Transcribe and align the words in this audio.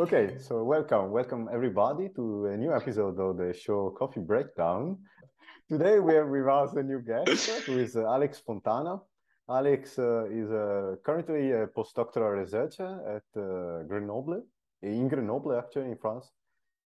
Okay, 0.00 0.34
so 0.40 0.64
welcome, 0.64 1.12
welcome 1.12 1.48
everybody 1.52 2.08
to 2.16 2.46
a 2.46 2.56
new 2.56 2.74
episode 2.74 3.20
of 3.20 3.36
the 3.36 3.54
show 3.54 3.94
Coffee 3.96 4.18
Breakdown. 4.18 4.98
Today 5.68 6.00
we 6.00 6.14
have 6.14 6.26
with 6.26 6.48
us 6.48 6.74
a 6.74 6.82
new 6.82 6.98
guest 6.98 7.66
who 7.66 7.78
is 7.78 7.94
uh, 7.94 8.00
Alex 8.00 8.42
Fontana. 8.44 8.98
Alex 9.48 9.96
uh, 10.00 10.24
is 10.24 10.50
uh, 10.50 10.96
currently 11.04 11.52
a 11.52 11.68
postdoctoral 11.68 12.36
researcher 12.36 13.00
at 13.06 13.40
uh, 13.40 13.84
Grenoble, 13.84 14.42
in 14.82 15.06
Grenoble 15.06 15.56
actually 15.56 15.92
in 15.92 15.98
France. 15.98 16.32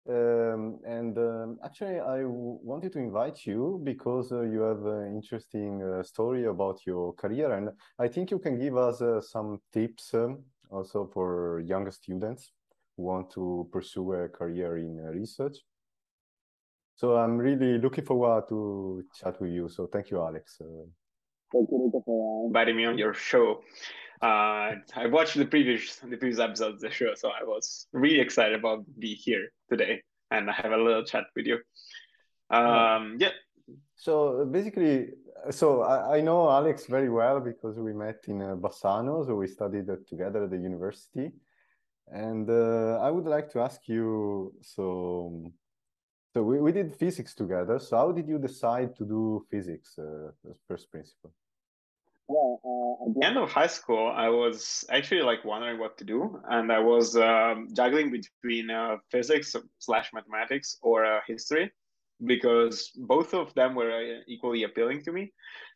Um, 0.09 0.79
and 0.85 1.17
um, 1.17 1.59
actually, 1.63 1.99
I 1.99 2.25
wanted 2.25 2.91
to 2.93 2.99
invite 2.99 3.45
you 3.45 3.79
because 3.83 4.33
uh, 4.33 4.41
you 4.41 4.59
have 4.61 4.85
an 4.85 5.15
interesting 5.15 5.81
uh, 5.81 6.03
story 6.03 6.45
about 6.45 6.85
your 6.85 7.13
career, 7.13 7.53
and 7.53 7.69
I 7.97 8.09
think 8.09 8.29
you 8.29 8.39
can 8.39 8.59
give 8.59 8.75
us 8.75 9.01
uh, 9.01 9.21
some 9.21 9.61
tips 9.71 10.13
um, 10.13 10.43
also 10.69 11.09
for 11.13 11.61
young 11.61 11.89
students 11.91 12.51
who 12.97 13.03
want 13.03 13.31
to 13.31 13.69
pursue 13.71 14.13
a 14.13 14.27
career 14.27 14.77
in 14.77 14.99
uh, 14.99 15.11
research. 15.11 15.57
So 16.95 17.15
I'm 17.15 17.37
really 17.37 17.77
looking 17.77 18.03
forward 18.03 18.49
to 18.49 19.03
chat 19.15 19.39
with 19.39 19.51
you. 19.51 19.69
So 19.69 19.87
thank 19.87 20.11
you, 20.11 20.19
Alex. 20.19 20.57
Uh, 20.59 20.85
thank 21.53 21.69
you, 21.71 22.03
for 22.05 22.47
inviting 22.47 22.75
me 22.75 22.85
on 22.85 22.97
your 22.97 23.13
show. 23.13 23.61
Uh, 24.23 24.75
I 24.95 25.07
watched 25.07 25.35
the 25.35 25.45
previous 25.45 25.97
the 25.97 26.15
previous 26.15 26.39
episodes 26.39 26.75
of 26.75 26.79
the 26.79 26.89
show, 26.89 27.13
so 27.13 27.27
I 27.29 27.43
was 27.43 27.87
really 27.91 28.21
excited 28.21 28.57
about 28.57 28.85
be 28.97 29.15
here 29.15 29.49
today 29.69 30.01
and 30.31 30.49
I 30.49 30.53
have 30.53 30.71
a 30.71 30.77
little 30.77 31.03
chat 31.03 31.25
with 31.35 31.45
you. 31.45 31.57
Um, 32.49 33.17
yeah. 33.19 33.35
So 33.95 34.45
basically, 34.45 35.09
so 35.51 35.81
I, 35.81 36.17
I, 36.17 36.21
know 36.21 36.49
Alex 36.49 36.85
very 36.87 37.09
well 37.09 37.41
because 37.41 37.77
we 37.77 37.93
met 37.93 38.23
in 38.27 38.41
uh, 38.41 38.55
Bassano, 38.55 39.25
so 39.25 39.35
we 39.35 39.47
studied 39.47 39.89
uh, 39.89 39.97
together 40.07 40.45
at 40.45 40.51
the 40.51 40.57
university. 40.57 41.31
And 42.07 42.49
uh, 42.49 42.99
I 43.01 43.09
would 43.11 43.25
like 43.25 43.49
to 43.51 43.59
ask 43.59 43.87
you, 43.87 44.53
so 44.61 45.51
so 46.33 46.43
we, 46.43 46.61
we 46.61 46.71
did 46.71 46.95
physics 46.95 47.33
together. 47.33 47.77
So 47.79 47.97
how 47.97 48.11
did 48.13 48.27
you 48.27 48.39
decide 48.39 48.95
to 48.97 49.05
do 49.05 49.45
physics 49.51 49.99
uh, 49.99 50.31
as 50.49 50.57
first 50.67 50.89
principle? 50.91 51.33
Well, 52.27 52.61
uh, 52.63 53.09
at 53.09 53.15
the 53.19 53.25
end 53.25 53.37
of 53.37 53.51
high 53.51 53.67
school, 53.67 54.07
I 54.15 54.29
was 54.29 54.85
actually 54.89 55.21
like 55.21 55.43
wondering 55.43 55.79
what 55.79 55.97
to 55.97 56.05
do, 56.05 56.41
and 56.49 56.71
I 56.71 56.79
was 56.79 57.15
um, 57.17 57.67
juggling 57.75 58.11
between 58.11 58.69
uh, 58.71 58.97
physics 59.11 59.55
slash 59.79 60.11
mathematics 60.13 60.77
or 60.81 61.05
uh, 61.05 61.19
history 61.27 61.71
because 62.25 62.91
both 62.95 63.33
of 63.33 63.53
them 63.55 63.75
were 63.75 63.91
uh, 63.91 64.21
equally 64.27 64.63
appealing 64.63 65.03
to 65.03 65.11
me. 65.11 65.33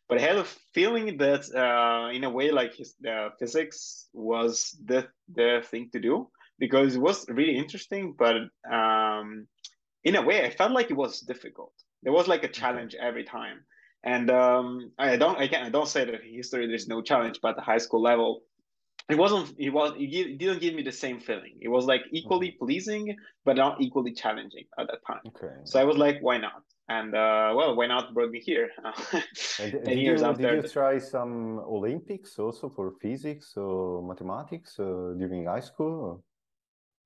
But 0.08 0.18
I 0.18 0.22
had 0.22 0.36
a 0.36 0.44
feeling 0.72 1.18
that, 1.18 1.42
uh, 1.54 2.10
in 2.14 2.24
a 2.24 2.30
way, 2.30 2.50
like 2.50 2.74
his, 2.74 2.94
uh, 3.06 3.28
physics 3.38 4.08
was 4.14 4.74
the 4.84 5.08
the 5.34 5.62
thing 5.70 5.90
to 5.92 6.00
do 6.00 6.30
because 6.58 6.96
it 6.96 7.00
was 7.00 7.28
really 7.28 7.56
interesting. 7.58 8.14
But 8.18 8.36
um, 8.72 9.46
in 10.04 10.16
a 10.16 10.22
way, 10.22 10.44
I 10.44 10.50
felt 10.50 10.72
like 10.72 10.90
it 10.90 10.96
was 10.96 11.20
difficult. 11.20 11.72
There 12.02 12.12
was 12.12 12.28
like 12.28 12.44
a 12.44 12.48
challenge 12.48 12.94
every 12.94 13.24
time. 13.24 13.64
And 14.04 14.30
um, 14.30 14.92
I 14.98 15.16
don't, 15.16 15.38
I 15.38 15.48
can, 15.48 15.64
I 15.64 15.70
don't 15.70 15.88
say 15.88 16.04
that 16.04 16.20
history 16.22 16.66
there's 16.66 16.88
no 16.88 17.02
challenge, 17.02 17.40
but 17.42 17.56
the 17.56 17.62
high 17.62 17.78
school 17.78 18.00
level, 18.00 18.42
it 19.08 19.16
wasn't 19.16 19.54
it 19.58 19.70
was 19.70 19.92
it 19.96 20.38
didn't 20.38 20.60
give 20.60 20.74
me 20.74 20.82
the 20.82 20.92
same 20.92 21.18
feeling. 21.18 21.56
It 21.60 21.68
was 21.68 21.86
like 21.86 22.02
equally 22.10 22.48
mm-hmm. 22.48 22.64
pleasing 22.64 23.16
but 23.44 23.56
not 23.56 23.80
equally 23.80 24.12
challenging 24.12 24.64
at 24.78 24.86
that 24.88 25.00
time. 25.06 25.20
Okay. 25.28 25.54
So 25.64 25.80
i 25.80 25.84
was 25.84 25.96
like 25.96 26.18
why 26.20 26.36
not? 26.38 26.62
And 26.90 27.14
uh, 27.14 27.52
well 27.56 27.74
why 27.74 27.86
not 27.86 28.12
brought 28.12 28.30
me 28.30 28.40
here? 28.40 28.68
Did, 29.58 29.98
you, 29.98 30.14
after 30.14 30.56
did 30.56 30.64
you 30.64 30.70
try 30.70 30.98
some 30.98 31.58
olympics 31.60 32.38
also 32.38 32.68
for 32.68 32.92
physics 33.00 33.56
or 33.56 34.02
mathematics 34.02 34.78
uh, 34.78 35.14
during 35.18 35.46
high 35.46 35.60
school 35.70 36.22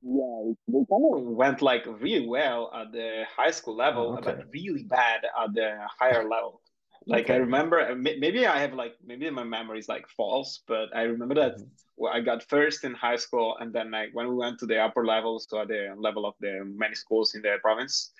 yeah 0.03 0.53
they 0.69 0.85
kind 0.91 1.05
of 1.15 1.23
went 1.23 1.63
like 1.63 1.85
really 2.01 2.29
well 2.29 2.71
at 2.79 2.93
the 2.93 3.25
high 3.37 3.51
school 3.51 3.77
level 3.77 4.11
oh, 4.11 4.19
okay. 4.19 4.37
but 4.37 4.47
really 4.53 4.85
bad 4.85 5.21
at 5.43 5.55
the 5.55 5.79
higher 5.99 6.29
level 6.29 6.61
like 7.07 7.25
okay. 7.25 7.35
I 7.35 7.37
remember, 7.39 7.81
uh, 7.81 7.95
maybe 7.95 8.47
I 8.47 8.59
have 8.59 8.75
like 8.75 8.95
maybe 9.05 9.29
my 9.31 9.45
memory 9.45 9.79
is 9.79 9.89
like 9.89 10.07
false, 10.17 10.63
but 10.67 10.95
I 10.95 11.03
remember 11.03 11.35
that 11.37 11.57
mm-hmm. 11.57 12.07
I 12.07 12.21
got 12.21 12.43
first 12.49 12.85
in 12.85 12.95
high 12.95 13.17
school, 13.17 13.57
and 13.61 13.73
then 13.73 13.91
like 13.91 14.11
when 14.13 14.29
we 14.29 14.35
went 14.35 14.59
to 14.61 14.67
the 14.67 14.79
upper 14.79 15.05
levels, 15.05 15.47
so 15.49 15.61
at 15.61 15.69
the 15.69 15.95
level 15.97 16.27
of 16.27 16.35
the 16.41 16.63
many 16.65 16.95
schools 16.95 17.35
in 17.35 17.43
the 17.43 17.57
province, 17.61 18.13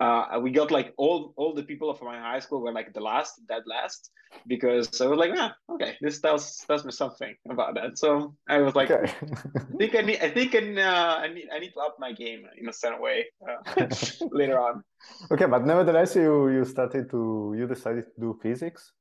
uh, 0.00 0.38
we 0.40 0.50
got 0.50 0.70
like 0.70 0.94
all 0.96 1.32
all 1.36 1.52
the 1.54 1.62
people 1.62 1.90
of 1.90 2.00
my 2.02 2.18
high 2.18 2.38
school 2.38 2.60
were 2.60 2.72
like 2.72 2.92
the 2.92 3.00
last, 3.00 3.46
dead 3.48 3.62
last, 3.66 4.10
because 4.46 5.00
I 5.00 5.06
was 5.06 5.18
like, 5.18 5.32
ah, 5.36 5.54
okay, 5.70 5.96
this 6.00 6.20
tells 6.20 6.58
tells 6.66 6.84
me 6.84 6.92
something 6.92 7.34
about 7.50 7.74
that. 7.74 7.98
So 7.98 8.34
I 8.48 8.58
was 8.58 8.74
like, 8.74 8.90
okay. 8.90 9.12
I 9.56 9.76
think 9.78 9.94
I 9.96 10.00
need, 10.02 10.18
I 10.20 10.30
think 10.30 10.54
I, 10.54 10.60
uh, 10.82 11.16
I 11.24 11.28
need, 11.28 11.48
I 11.52 11.58
need 11.58 11.72
to 11.72 11.80
up 11.80 11.96
my 11.98 12.12
game 12.12 12.46
in 12.56 12.68
a 12.68 12.72
certain 12.72 13.00
way 13.00 13.26
uh, 13.42 13.86
later 14.30 14.58
on. 14.60 14.84
Okay, 15.30 15.46
but 15.46 15.66
nevertheless, 15.66 16.14
you 16.14 16.48
you 16.48 16.64
started 16.64 17.10
to 17.10 17.54
you 17.56 17.66
decided 17.66 18.04
to 18.14 18.20
do 18.20 18.38
physics. 18.42 18.92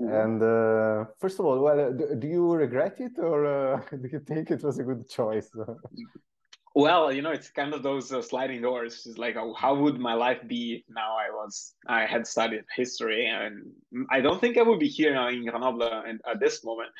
Mm-hmm. 0.00 0.14
And 0.14 0.42
uh, 0.42 1.10
first 1.18 1.38
of 1.38 1.44
all, 1.44 1.60
well, 1.60 1.92
do, 1.92 2.14
do 2.16 2.26
you 2.26 2.52
regret 2.54 2.96
it, 3.00 3.18
or 3.18 3.44
uh, 3.44 3.80
do 3.90 4.08
you 4.10 4.20
think 4.20 4.50
it 4.50 4.62
was 4.62 4.78
a 4.78 4.84
good 4.84 5.08
choice? 5.08 5.50
Well, 6.74 7.10
you 7.10 7.20
know, 7.20 7.32
it's 7.32 7.50
kind 7.50 7.74
of 7.74 7.82
those 7.82 8.12
uh, 8.12 8.22
sliding 8.22 8.62
doors. 8.62 9.04
It's 9.04 9.18
like, 9.18 9.34
oh, 9.36 9.54
how 9.54 9.74
would 9.74 9.98
my 9.98 10.14
life 10.14 10.38
be 10.46 10.84
now? 10.88 11.16
I 11.16 11.28
was, 11.30 11.74
I 11.88 12.06
had 12.06 12.28
studied 12.28 12.62
history, 12.76 13.26
and 13.26 13.72
I 14.08 14.20
don't 14.20 14.40
think 14.40 14.56
I 14.56 14.62
would 14.62 14.78
be 14.78 14.86
here 14.86 15.12
now 15.12 15.28
in 15.28 15.44
Grenoble 15.44 15.82
and 16.06 16.20
at 16.30 16.38
this 16.38 16.64
moment. 16.64 16.90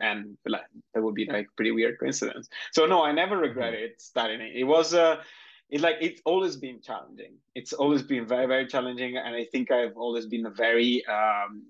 And 0.00 0.36
like, 0.46 0.62
that 0.94 1.02
would 1.02 1.14
be 1.14 1.26
like 1.26 1.46
pretty 1.54 1.70
weird 1.70 2.00
coincidence. 2.00 2.48
So 2.72 2.86
no, 2.86 3.04
I 3.04 3.12
never 3.12 3.36
mm-hmm. 3.36 3.44
regretted 3.44 4.00
studying 4.00 4.40
it. 4.40 4.56
It 4.56 4.64
was, 4.64 4.94
uh, 4.94 5.22
it 5.68 5.80
like 5.80 5.98
it's 6.00 6.20
always 6.24 6.56
been 6.56 6.80
challenging. 6.82 7.34
It's 7.54 7.72
always 7.72 8.02
been 8.02 8.26
very, 8.26 8.46
very 8.46 8.66
challenging, 8.66 9.16
and 9.16 9.36
I 9.36 9.44
think 9.44 9.70
I've 9.70 9.96
always 9.96 10.26
been 10.26 10.52
very 10.52 11.04
um, 11.06 11.62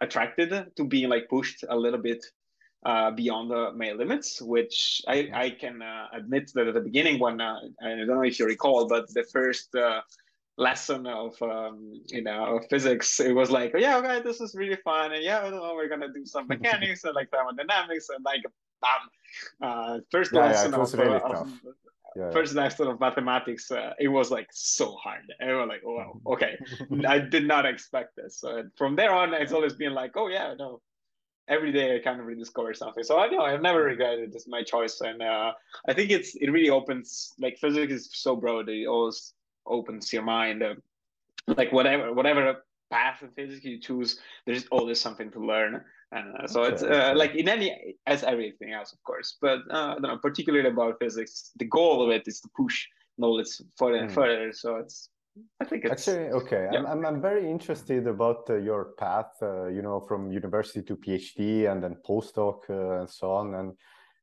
attracted 0.00 0.76
to 0.76 0.84
being 0.84 1.08
like 1.08 1.28
pushed 1.28 1.64
a 1.68 1.76
little 1.76 2.00
bit 2.00 2.24
uh, 2.84 3.10
beyond 3.10 3.50
the 3.50 3.72
my 3.72 3.92
limits, 3.92 4.42
which 4.42 5.02
I, 5.06 5.30
I 5.32 5.50
can 5.50 5.82
uh, 5.82 6.08
admit 6.12 6.50
that 6.54 6.66
at 6.66 6.74
the 6.74 6.80
beginning 6.80 7.20
when 7.20 7.40
uh, 7.40 7.60
I 7.82 7.90
don't 7.90 8.08
know 8.08 8.22
if 8.22 8.38
you 8.38 8.46
recall, 8.46 8.88
but 8.88 9.12
the 9.14 9.24
first 9.24 9.74
uh, 9.74 10.00
lesson 10.56 11.06
of 11.06 11.40
um, 11.42 12.00
you 12.06 12.22
know 12.22 12.60
physics, 12.68 13.20
it 13.20 13.34
was 13.34 13.50
like, 13.50 13.72
oh, 13.74 13.78
yeah, 13.78 13.98
okay, 13.98 14.20
this 14.22 14.40
is 14.40 14.54
really 14.54 14.78
fun, 14.84 15.12
and 15.12 15.22
yeah, 15.22 15.40
I 15.40 15.50
don't 15.50 15.60
know, 15.60 15.74
we're 15.74 15.88
gonna 15.88 16.12
do 16.12 16.26
some 16.26 16.46
mechanics 16.54 17.04
and 17.04 17.14
like 17.14 17.30
thermodynamics, 17.30 18.08
and 18.08 18.24
like, 18.24 18.42
bam, 18.80 19.68
uh, 19.68 19.98
first 20.10 20.32
yeah, 20.32 20.40
lesson 20.40 20.72
yeah, 20.72 20.80
of, 20.80 20.94
really 20.94 21.20
of 21.20 21.52
yeah, 22.16 22.30
first 22.30 22.54
lesson 22.54 22.88
of 22.88 23.00
mathematics, 23.00 23.70
uh, 23.70 23.92
it 23.98 24.08
was 24.08 24.30
like 24.30 24.48
so 24.52 24.96
hard. 24.96 25.22
I 25.40 25.52
was 25.54 25.68
like, 25.68 25.82
oh, 25.86 25.94
wow, 25.94 26.20
okay, 26.32 26.58
I 27.06 27.18
did 27.18 27.46
not 27.46 27.64
expect 27.64 28.16
this. 28.16 28.38
So 28.38 28.64
from 28.76 28.96
there 28.96 29.12
on, 29.12 29.32
it's 29.34 29.52
always 29.52 29.74
been 29.74 29.94
like, 29.94 30.16
oh 30.16 30.28
yeah, 30.28 30.54
no, 30.58 30.80
every 31.48 31.72
day 31.72 31.96
I 31.96 31.98
kind 31.98 32.20
of 32.20 32.26
rediscover 32.26 32.74
something. 32.74 33.04
So 33.04 33.18
I 33.18 33.28
know 33.28 33.40
I've 33.40 33.62
never 33.62 33.84
regretted 33.84 34.32
this 34.32 34.46
my 34.46 34.62
choice, 34.62 35.00
and 35.00 35.22
uh, 35.22 35.52
I 35.88 35.92
think 35.94 36.10
it's 36.10 36.34
it 36.36 36.50
really 36.50 36.70
opens 36.70 37.32
like 37.38 37.58
physics 37.58 37.92
is 37.92 38.10
so 38.12 38.36
broad. 38.36 38.68
It 38.68 38.86
always 38.86 39.34
opens 39.66 40.12
your 40.12 40.22
mind. 40.22 40.62
Uh, 40.62 40.74
like 41.56 41.72
whatever 41.72 42.12
whatever 42.12 42.64
path 42.90 43.22
of 43.22 43.34
physics 43.34 43.64
you 43.64 43.80
choose, 43.80 44.20
there's 44.46 44.66
always 44.70 45.00
something 45.00 45.30
to 45.32 45.40
learn. 45.40 45.82
And 46.12 46.36
uh, 46.36 46.46
so 46.46 46.62
okay, 46.62 46.74
it's 46.74 46.82
uh, 46.82 47.14
like 47.16 47.34
in 47.34 47.48
any 47.48 47.96
as 48.06 48.22
everything 48.22 48.72
else, 48.72 48.92
of 48.92 49.02
course. 49.02 49.38
But 49.40 49.60
uh, 49.70 49.92
I 49.92 49.92
don't 49.94 50.02
know, 50.02 50.18
particularly 50.18 50.68
about 50.68 50.98
physics, 51.00 51.50
the 51.56 51.64
goal 51.64 52.04
of 52.04 52.10
it 52.10 52.24
is 52.26 52.40
to 52.42 52.48
push 52.56 52.86
knowledge 53.18 53.48
further 53.76 53.96
and 53.96 54.10
mm. 54.10 54.14
further. 54.14 54.52
So 54.52 54.76
it's 54.76 55.08
I 55.60 55.64
think 55.64 55.84
it's 55.84 56.08
actually 56.08 56.28
okay. 56.30 56.68
Yeah. 56.70 56.80
I'm, 56.80 56.86
I'm, 56.86 57.06
I'm 57.06 57.22
very 57.22 57.50
interested 57.50 58.06
about 58.06 58.48
uh, 58.50 58.56
your 58.56 58.92
path. 58.98 59.32
Uh, 59.40 59.66
you 59.68 59.82
know, 59.82 60.04
from 60.06 60.30
university 60.30 60.82
to 60.82 60.96
PhD 60.96 61.70
and 61.70 61.82
then 61.82 61.96
postdoc 62.06 62.68
uh, 62.68 63.00
and 63.00 63.10
so 63.10 63.30
on. 63.30 63.54
And 63.54 63.72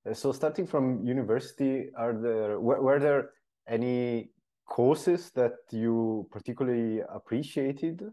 uh, 0.08 0.14
so, 0.14 0.32
starting 0.32 0.68
from 0.68 1.04
university, 1.06 1.90
are 1.98 2.14
there 2.14 2.60
were, 2.60 2.82
were 2.82 3.00
there 3.00 3.32
any 3.68 4.30
courses 4.68 5.32
that 5.32 5.54
you 5.72 6.28
particularly 6.32 7.02
appreciated 7.14 8.04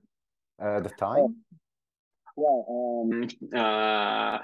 at 0.58 0.84
the 0.84 0.90
time? 0.90 1.36
Well, 2.36 2.66
um, 2.68 3.28
uh, 3.58 4.38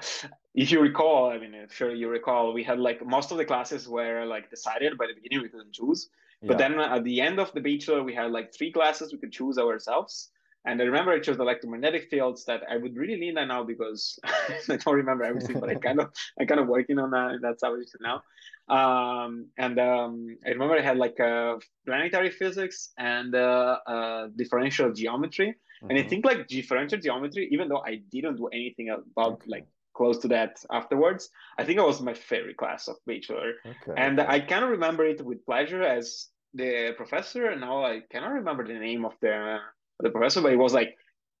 if 0.55 0.71
you 0.71 0.79
recall, 0.79 1.29
I 1.29 1.37
mean, 1.37 1.53
sure 1.69 1.93
you 1.93 2.09
recall, 2.09 2.53
we 2.53 2.63
had 2.63 2.79
like 2.79 3.05
most 3.05 3.31
of 3.31 3.37
the 3.37 3.45
classes 3.45 3.87
were 3.87 4.25
like 4.25 4.49
decided 4.49 4.97
by 4.97 5.05
the 5.07 5.13
beginning 5.13 5.43
we 5.43 5.49
couldn't 5.49 5.73
choose. 5.73 6.09
But 6.41 6.59
yeah. 6.59 6.69
then 6.69 6.79
at 6.79 7.03
the 7.03 7.21
end 7.21 7.39
of 7.39 7.53
the 7.53 7.61
bachelor, 7.61 8.03
we 8.03 8.13
had 8.13 8.31
like 8.31 8.53
three 8.53 8.71
classes 8.71 9.13
we 9.13 9.19
could 9.19 9.31
choose 9.31 9.57
ourselves. 9.57 10.31
And 10.65 10.81
I 10.81 10.85
remember 10.85 11.11
I 11.11 11.19
chose 11.19 11.37
the 11.37 11.43
electromagnetic 11.43 12.09
fields 12.09 12.45
that 12.45 12.61
I 12.69 12.77
would 12.77 12.95
really 12.95 13.17
need 13.17 13.35
that 13.35 13.47
now 13.47 13.63
because 13.63 14.17
I 14.69 14.77
don't 14.77 14.95
remember 14.95 15.23
everything, 15.23 15.59
but 15.59 15.69
I 15.69 15.75
kind 15.87 15.99
of 15.99 16.11
I 16.39 16.45
kind 16.45 16.59
of 16.59 16.67
working 16.67 16.99
on 16.99 17.11
that. 17.11 17.39
That's 17.41 17.63
how 17.63 17.75
it 17.75 17.81
is 17.81 17.95
now. 17.99 18.23
Um, 18.69 19.47
and 19.57 19.77
um, 19.79 20.37
I 20.45 20.49
remember 20.49 20.77
I 20.77 20.81
had 20.81 20.97
like 20.97 21.19
a 21.19 21.59
planetary 21.85 22.31
physics 22.31 22.91
and 22.97 23.35
uh, 23.35 23.79
uh, 23.85 24.27
differential 24.35 24.91
geometry. 24.93 25.55
Mm-hmm. 25.83 25.89
And 25.89 25.99
I 25.99 26.01
mm-hmm. 26.01 26.09
think 26.09 26.25
like 26.25 26.47
differential 26.47 26.99
geometry, 26.99 27.49
even 27.51 27.67
though 27.67 27.83
I 27.85 28.01
didn't 28.09 28.37
do 28.37 28.47
anything 28.47 28.89
about 28.89 29.33
okay. 29.33 29.47
like 29.47 29.67
close 29.93 30.17
to 30.19 30.27
that 30.29 30.63
afterwards. 30.71 31.29
I 31.57 31.65
think 31.65 31.77
it 31.77 31.83
was 31.83 32.01
my 32.01 32.13
favorite 32.13 32.57
class 32.57 32.87
of 32.87 32.95
bachelor, 33.05 33.53
okay, 33.65 33.93
and. 33.95 34.19
I 34.19 34.39
kind 34.39 34.63
of 34.63 34.71
remember 34.71 35.05
it 35.05 35.23
with 35.23 35.45
pleasure 35.45 35.83
as 35.83 36.29
the 36.53 36.93
professor. 36.95 37.47
And 37.47 37.61
Now 37.61 37.83
I 37.83 38.01
cannot 38.11 38.31
remember 38.31 38.65
the 38.65 38.73
name 38.73 39.05
of 39.05 39.13
the 39.21 39.57
the 39.99 40.09
professor, 40.09 40.41
but 40.41 40.53
it 40.53 40.57
was 40.57 40.73
like 40.73 40.95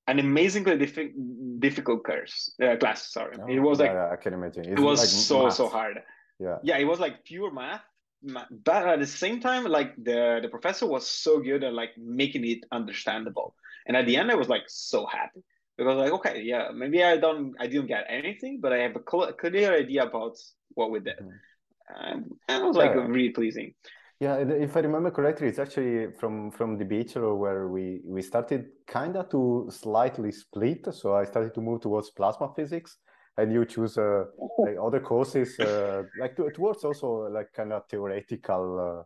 an 0.07 0.19
amazingly 0.19 0.77
diffi- 0.77 1.13
difficult 1.59 2.03
course 2.03 2.53
uh, 2.61 2.75
class. 2.77 3.11
Sorry, 3.11 3.35
oh, 3.41 3.47
it 3.47 3.59
was 3.59 3.79
like 3.79 3.91
yeah, 3.91 4.09
I 4.11 4.15
can 4.17 4.33
imagine. 4.33 4.65
It's 4.65 4.79
it 4.79 4.83
was 4.83 4.99
like 4.99 5.09
so 5.09 5.43
math. 5.43 5.53
so 5.53 5.67
hard. 5.67 5.99
Yeah, 6.39 6.57
yeah, 6.63 6.77
it 6.77 6.85
was 6.85 6.99
like 6.99 7.23
pure 7.23 7.51
math, 7.51 7.81
but 8.23 8.87
at 8.87 8.99
the 8.99 9.07
same 9.07 9.39
time, 9.39 9.63
like 9.65 9.95
the 9.95 10.39
the 10.41 10.49
professor 10.49 10.87
was 10.87 11.07
so 11.07 11.39
good 11.39 11.63
at 11.63 11.73
like 11.73 11.91
making 11.97 12.45
it 12.45 12.59
understandable. 12.71 13.55
And 13.85 13.97
at 13.97 14.05
the 14.05 14.17
end, 14.17 14.31
I 14.31 14.35
was 14.35 14.49
like 14.49 14.63
so 14.67 15.05
happy 15.05 15.43
because 15.77 15.97
like 15.97 16.11
okay, 16.11 16.41
yeah, 16.41 16.69
maybe 16.73 17.03
I 17.03 17.17
don't, 17.17 17.53
I 17.59 17.67
didn't 17.67 17.87
get 17.87 18.05
anything, 18.09 18.59
but 18.61 18.73
I 18.73 18.79
have 18.79 18.95
a 18.95 18.99
clear 18.99 19.73
idea 19.73 20.03
about 20.03 20.37
what 20.75 20.91
we 20.91 20.99
did, 20.99 21.17
mm-hmm. 21.17 22.05
and, 22.05 22.31
and 22.47 22.63
it 22.63 22.65
was 22.65 22.75
like 22.75 22.91
yeah. 22.91 23.05
really 23.07 23.29
pleasing. 23.29 23.73
Yeah, 24.19 24.37
if 24.37 24.77
I 24.77 24.79
remember 24.79 25.11
correctly, 25.11 25.47
it's 25.47 25.59
actually 25.59 26.11
from 26.19 26.51
from 26.51 26.77
the 26.77 26.85
bachelor 26.85 27.35
where 27.35 27.67
we 27.67 28.01
we 28.05 28.21
started 28.21 28.67
kinda 28.87 29.27
to 29.31 29.67
slightly 29.69 30.31
split. 30.31 30.87
So 30.93 31.15
I 31.15 31.25
started 31.25 31.53
to 31.55 31.61
move 31.61 31.81
towards 31.81 32.11
plasma 32.11 32.53
physics, 32.55 32.97
and 33.37 33.51
you 33.51 33.65
choose 33.65 33.97
uh, 33.97 34.25
like 34.59 34.77
other 34.81 34.99
courses 34.99 35.59
uh, 35.59 36.03
like 36.19 36.35
to, 36.37 36.49
towards 36.51 36.85
also 36.85 37.27
like 37.29 37.51
kind 37.53 37.73
of 37.73 37.83
theoretical 37.89 39.05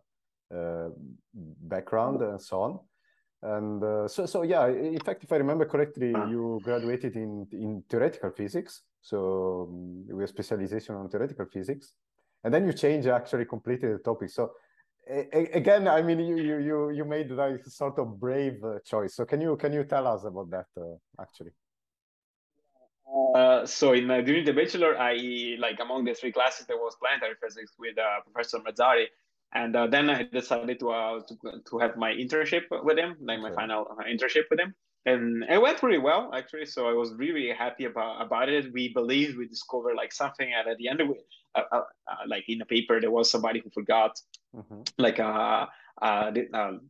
uh, 0.52 0.54
uh, 0.54 0.88
background 1.34 2.22
and 2.22 2.40
so 2.40 2.60
on. 2.60 2.78
And 3.42 3.82
uh, 3.84 4.08
so 4.08 4.26
so 4.26 4.42
yeah, 4.42 4.66
in 4.66 4.98
fact, 5.00 5.22
if 5.22 5.32
I 5.32 5.36
remember 5.36 5.64
correctly, 5.64 6.08
you 6.08 6.60
graduated 6.64 7.14
in 7.14 7.46
in 7.52 7.84
theoretical 7.88 8.30
physics. 8.30 8.82
So 9.00 9.68
um, 9.70 10.16
with 10.16 10.28
specialization 10.28 10.96
on 10.96 11.08
theoretical 11.08 11.46
physics, 11.46 11.94
and 12.42 12.52
then 12.52 12.66
you 12.66 12.72
change 12.72 13.06
actually 13.06 13.44
completely 13.44 13.92
the 13.92 13.98
topic. 13.98 14.30
So 14.30 14.52
again, 15.32 15.88
I 15.88 16.02
mean, 16.02 16.18
you 16.18 16.36
you 16.36 16.58
you 16.58 16.90
you 16.90 17.04
made 17.04 17.30
like 17.30 17.64
sort 17.66 17.98
of 17.98 18.18
brave 18.18 18.62
uh, 18.64 18.80
choice. 18.84 19.14
So 19.14 19.24
can 19.24 19.40
you 19.40 19.56
can 19.56 19.72
you 19.72 19.84
tell 19.84 20.06
us 20.06 20.24
about 20.24 20.50
that 20.50 20.66
uh, 20.76 20.96
actually? 21.20 21.52
Uh, 23.34 23.64
so 23.64 23.92
in 23.92 24.10
uh, 24.10 24.20
during 24.20 24.44
the 24.44 24.52
bachelor, 24.52 24.98
I 24.98 25.56
like 25.58 25.80
among 25.80 26.04
the 26.04 26.14
three 26.14 26.32
classes 26.32 26.66
there 26.66 26.76
was 26.76 26.96
planetary 26.96 27.34
physics 27.42 27.72
with 27.78 27.96
uh, 27.98 28.20
Professor 28.24 28.58
Marzari, 28.58 29.06
and 29.54 29.74
uh, 29.74 29.86
then 29.86 30.10
I 30.10 30.24
decided 30.24 30.78
to, 30.80 30.90
uh, 30.90 31.20
to 31.26 31.34
to 31.70 31.78
have 31.78 31.96
my 31.96 32.12
internship 32.12 32.64
with 32.70 32.98
him, 32.98 33.16
like 33.20 33.38
okay. 33.38 33.48
my 33.48 33.54
final 33.54 33.86
uh, 33.90 34.04
internship 34.04 34.44
with 34.50 34.60
him, 34.60 34.74
and 35.06 35.44
it 35.48 35.60
went 35.60 35.78
pretty 35.78 35.98
well 35.98 36.30
actually. 36.34 36.66
So 36.66 36.88
I 36.88 36.92
was 36.92 37.14
really, 37.14 37.50
happy 37.50 37.84
about 37.84 38.20
about 38.20 38.48
it. 38.48 38.72
We 38.72 38.92
believed 38.92 39.38
we 39.38 39.48
discovered 39.48 39.94
like 39.96 40.12
something, 40.12 40.52
and 40.52 40.68
at 40.68 40.76
the 40.76 40.88
end 40.88 41.00
of 41.00 41.10
it, 41.10 41.26
uh, 41.54 41.62
uh, 41.72 41.76
uh, 41.76 42.16
like 42.26 42.44
in 42.48 42.60
a 42.60 42.66
paper, 42.66 43.00
there 43.00 43.10
was 43.10 43.30
somebody 43.30 43.60
who 43.60 43.70
forgot 43.70 44.20
mm-hmm. 44.54 44.82
like 44.98 45.18
a, 45.18 45.68
a, 46.02 46.32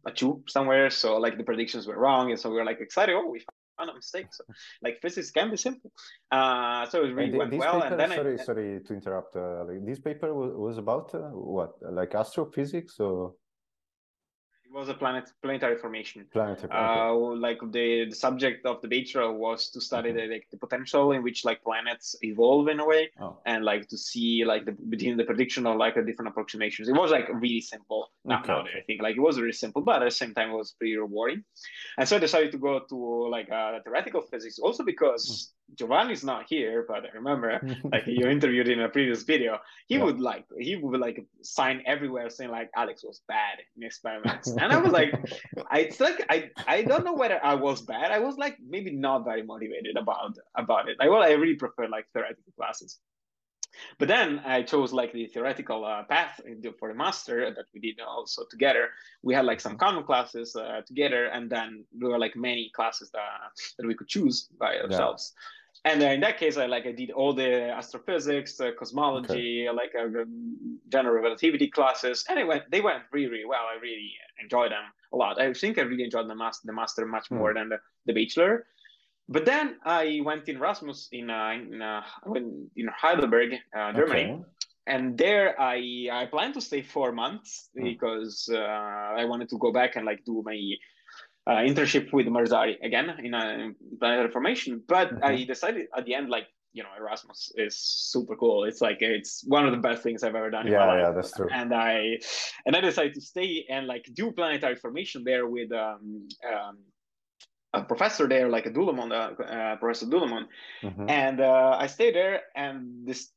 a 0.06 0.12
tube 0.12 0.50
somewhere, 0.50 0.90
so 0.90 1.16
like 1.18 1.36
the 1.38 1.44
predictions 1.44 1.86
were 1.86 1.98
wrong, 1.98 2.30
and 2.30 2.40
so 2.40 2.50
we 2.50 2.56
were 2.56 2.64
like 2.64 2.80
excited. 2.80 3.14
Oh, 3.14 3.30
we 3.30 3.44
found 3.78 3.90
a 3.90 3.94
mistake. 3.94 4.26
So 4.30 4.44
like 4.82 5.00
physics 5.00 5.30
can 5.30 5.50
be 5.50 5.56
simple. 5.56 5.90
Uh, 6.30 6.86
so 6.86 7.04
it 7.04 7.14
really 7.14 7.38
went 7.38 7.54
well. 7.54 7.80
Paper, 7.80 7.86
and 7.86 8.00
then 8.00 8.10
sorry, 8.10 8.38
I, 8.38 8.44
sorry 8.44 8.80
to 8.86 8.94
interrupt. 8.94 9.36
Uh, 9.36 9.64
like 9.64 9.86
this 9.86 9.98
paper 9.98 10.34
was, 10.34 10.52
was 10.54 10.78
about 10.78 11.14
uh, 11.14 11.30
what, 11.30 11.74
like 11.82 12.14
astrophysics 12.14 13.00
or? 13.00 13.34
It 14.70 14.76
was 14.76 14.90
a 14.90 14.94
planet 14.94 15.30
planetary 15.42 15.78
formation. 15.78 16.26
Planetary. 16.30 16.70
Uh, 16.70 17.14
like 17.14 17.58
the, 17.72 18.06
the 18.10 18.14
subject 18.14 18.66
of 18.66 18.82
the 18.82 18.88
bachelor 18.88 19.32
was 19.32 19.70
to 19.70 19.80
study 19.80 20.10
mm-hmm. 20.10 20.28
the, 20.28 20.34
like, 20.34 20.46
the 20.50 20.58
potential 20.58 21.12
in 21.12 21.22
which 21.22 21.44
like 21.44 21.64
planets 21.64 22.14
evolve 22.20 22.68
in 22.68 22.78
a 22.80 22.86
way, 22.86 23.10
oh. 23.18 23.38
and 23.46 23.64
like 23.64 23.88
to 23.88 23.96
see 23.96 24.44
like 24.44 24.66
the 24.66 24.72
between 24.72 25.16
the 25.16 25.24
prediction 25.24 25.66
of 25.66 25.78
like 25.78 25.96
a 25.96 26.02
different 26.04 26.28
approximations. 26.28 26.88
It 26.88 26.92
was 26.92 27.10
like 27.10 27.28
really 27.32 27.62
simple. 27.62 28.10
Not 28.24 28.42
okay. 28.42 28.52
nowadays, 28.52 28.74
I 28.78 28.82
think 28.82 29.00
like 29.00 29.16
it 29.16 29.20
was 29.20 29.40
really 29.40 29.52
simple, 29.52 29.80
but 29.80 30.02
at 30.02 30.04
the 30.04 30.10
same 30.10 30.34
time 30.34 30.50
it 30.50 30.56
was 30.56 30.72
pretty 30.72 30.96
rewarding. 30.96 31.44
And 31.96 32.06
so 32.06 32.16
I 32.16 32.18
decided 32.18 32.52
to 32.52 32.58
go 32.58 32.80
to 32.80 33.28
like 33.30 33.50
uh, 33.50 33.80
theoretical 33.84 34.20
physics, 34.20 34.58
also 34.58 34.84
because 34.84 35.24
mm. 35.26 35.57
Giovanni's 35.74 36.24
not 36.24 36.46
here, 36.48 36.84
but 36.86 37.04
I 37.04 37.10
remember 37.14 37.60
like 37.92 38.06
you 38.06 38.26
interviewed 38.26 38.68
in 38.68 38.80
a 38.80 38.88
previous 38.88 39.22
video. 39.22 39.58
He 39.86 39.96
yeah. 39.96 40.04
would 40.04 40.20
like 40.20 40.44
he 40.58 40.76
would 40.76 41.00
like 41.00 41.24
sign 41.42 41.82
everywhere 41.86 42.30
saying 42.30 42.50
like 42.50 42.70
Alex 42.76 43.04
was 43.04 43.20
bad 43.28 43.58
in 43.76 43.82
experiments, 43.82 44.48
and 44.60 44.72
I 44.72 44.78
was 44.78 44.92
like, 44.92 45.12
I 45.70 45.80
it's 45.80 46.00
like 46.00 46.24
I 46.30 46.50
I 46.66 46.82
don't 46.82 47.04
know 47.04 47.14
whether 47.14 47.42
I 47.44 47.54
was 47.54 47.82
bad. 47.82 48.10
I 48.10 48.18
was 48.18 48.36
like 48.36 48.56
maybe 48.66 48.90
not 48.90 49.24
very 49.24 49.42
motivated 49.42 49.96
about 49.96 50.36
about 50.56 50.88
it. 50.88 50.96
Like 50.98 51.10
well, 51.10 51.22
I 51.22 51.32
really 51.32 51.56
prefer 51.56 51.86
like 51.88 52.06
theoretical 52.12 52.52
classes. 52.56 52.98
But 53.98 54.08
then 54.08 54.40
I 54.46 54.62
chose 54.62 54.92
like 54.94 55.12
the 55.12 55.26
theoretical 55.26 55.84
uh, 55.84 56.02
path 56.04 56.40
for 56.78 56.88
the 56.88 56.94
master 56.94 57.52
that 57.54 57.66
we 57.74 57.80
did 57.80 58.00
also 58.00 58.44
together. 58.50 58.88
We 59.22 59.34
had 59.34 59.44
like 59.44 59.60
some 59.60 59.76
common 59.76 60.04
classes 60.04 60.56
uh, 60.56 60.80
together, 60.86 61.26
and 61.26 61.50
then 61.50 61.84
there 61.92 62.08
were 62.08 62.18
like 62.18 62.34
many 62.34 62.72
classes 62.74 63.10
that, 63.12 63.20
that 63.78 63.86
we 63.86 63.94
could 63.94 64.08
choose 64.08 64.48
by 64.58 64.78
ourselves. 64.78 65.34
Yeah 65.36 65.42
and 65.84 66.02
in 66.02 66.20
that 66.20 66.38
case, 66.38 66.56
I 66.56 66.66
like 66.66 66.86
I 66.86 66.92
did 66.92 67.10
all 67.10 67.32
the 67.32 67.70
astrophysics, 67.70 68.60
uh, 68.60 68.72
cosmology, 68.78 69.68
okay. 69.68 69.76
like 69.76 69.92
uh, 69.94 70.24
general 70.88 71.22
relativity 71.22 71.68
classes, 71.68 72.24
and 72.28 72.38
it 72.38 72.46
went 72.46 72.70
they 72.70 72.80
went 72.80 73.04
really 73.12 73.28
really 73.28 73.44
well. 73.44 73.64
I 73.72 73.80
really 73.80 74.12
enjoyed 74.42 74.72
them 74.72 74.84
a 75.12 75.16
lot. 75.16 75.40
I 75.40 75.52
think 75.52 75.78
I 75.78 75.82
really 75.82 76.04
enjoyed 76.04 76.28
the 76.28 76.34
master 76.34 76.66
the 76.66 76.72
master 76.72 77.06
much 77.06 77.30
more 77.30 77.52
mm. 77.52 77.54
than 77.54 77.68
the, 77.68 77.78
the 78.06 78.12
bachelor. 78.12 78.66
But 79.28 79.44
then 79.44 79.76
I 79.84 80.20
went 80.24 80.48
in 80.48 80.56
Erasmus 80.56 81.08
in 81.12 81.30
uh, 81.30 81.50
in, 81.50 81.82
uh, 81.82 82.02
in 82.76 82.88
Heidelberg, 82.88 83.54
uh, 83.76 83.92
Germany. 83.92 84.32
Okay. 84.32 84.42
And 84.86 85.18
there, 85.18 85.54
I 85.60 86.08
I 86.10 86.26
planned 86.26 86.54
to 86.54 86.60
stay 86.60 86.82
four 86.82 87.12
months 87.12 87.68
mm. 87.78 87.84
because 87.84 88.48
uh, 88.52 88.58
I 88.58 89.24
wanted 89.26 89.48
to 89.50 89.58
go 89.58 89.70
back 89.70 89.96
and 89.96 90.04
like 90.06 90.24
do 90.24 90.42
my 90.44 90.58
uh, 91.48 91.62
internship 91.68 92.12
with 92.12 92.26
Marzari 92.26 92.76
again 92.82 93.10
in 93.24 93.32
a 93.34 93.70
planetary 93.98 94.30
formation. 94.30 94.82
But 94.86 95.08
mm-hmm. 95.08 95.24
I 95.24 95.44
decided 95.44 95.86
at 95.96 96.04
the 96.04 96.14
end, 96.14 96.28
like, 96.28 96.46
you 96.74 96.82
know, 96.82 96.90
Erasmus 96.96 97.50
is 97.56 97.78
super 97.78 98.36
cool. 98.36 98.64
It's 98.64 98.82
like 98.82 98.98
it's 99.00 99.42
one 99.46 99.64
of 99.64 99.72
the 99.72 99.78
best 99.78 100.02
things 100.02 100.22
I've 100.22 100.34
ever 100.34 100.50
done. 100.50 100.66
Yeah, 100.66 100.94
yeah, 100.98 101.10
that's 101.10 101.32
true. 101.32 101.48
And 101.50 101.74
I 101.74 102.18
and 102.66 102.76
I 102.76 102.80
decided 102.80 103.14
to 103.14 103.22
stay 103.22 103.64
and 103.70 103.86
like 103.86 104.04
do 104.12 104.30
planetary 104.32 104.76
formation 104.76 105.24
there 105.24 105.46
with 105.46 105.72
um, 105.72 106.28
um 106.46 106.78
a 107.72 107.82
professor 107.82 108.28
there, 108.28 108.48
like 108.48 108.66
a 108.66 108.70
Dullemond, 108.70 109.12
uh, 109.12 109.42
uh, 109.42 109.76
Professor 109.76 110.06
Dullemond, 110.06 110.46
mm-hmm. 110.82 111.08
and 111.08 111.40
uh, 111.40 111.76
I 111.78 111.86
stayed 111.86 112.14
there. 112.14 112.42
And 112.54 113.06
this 113.06 113.30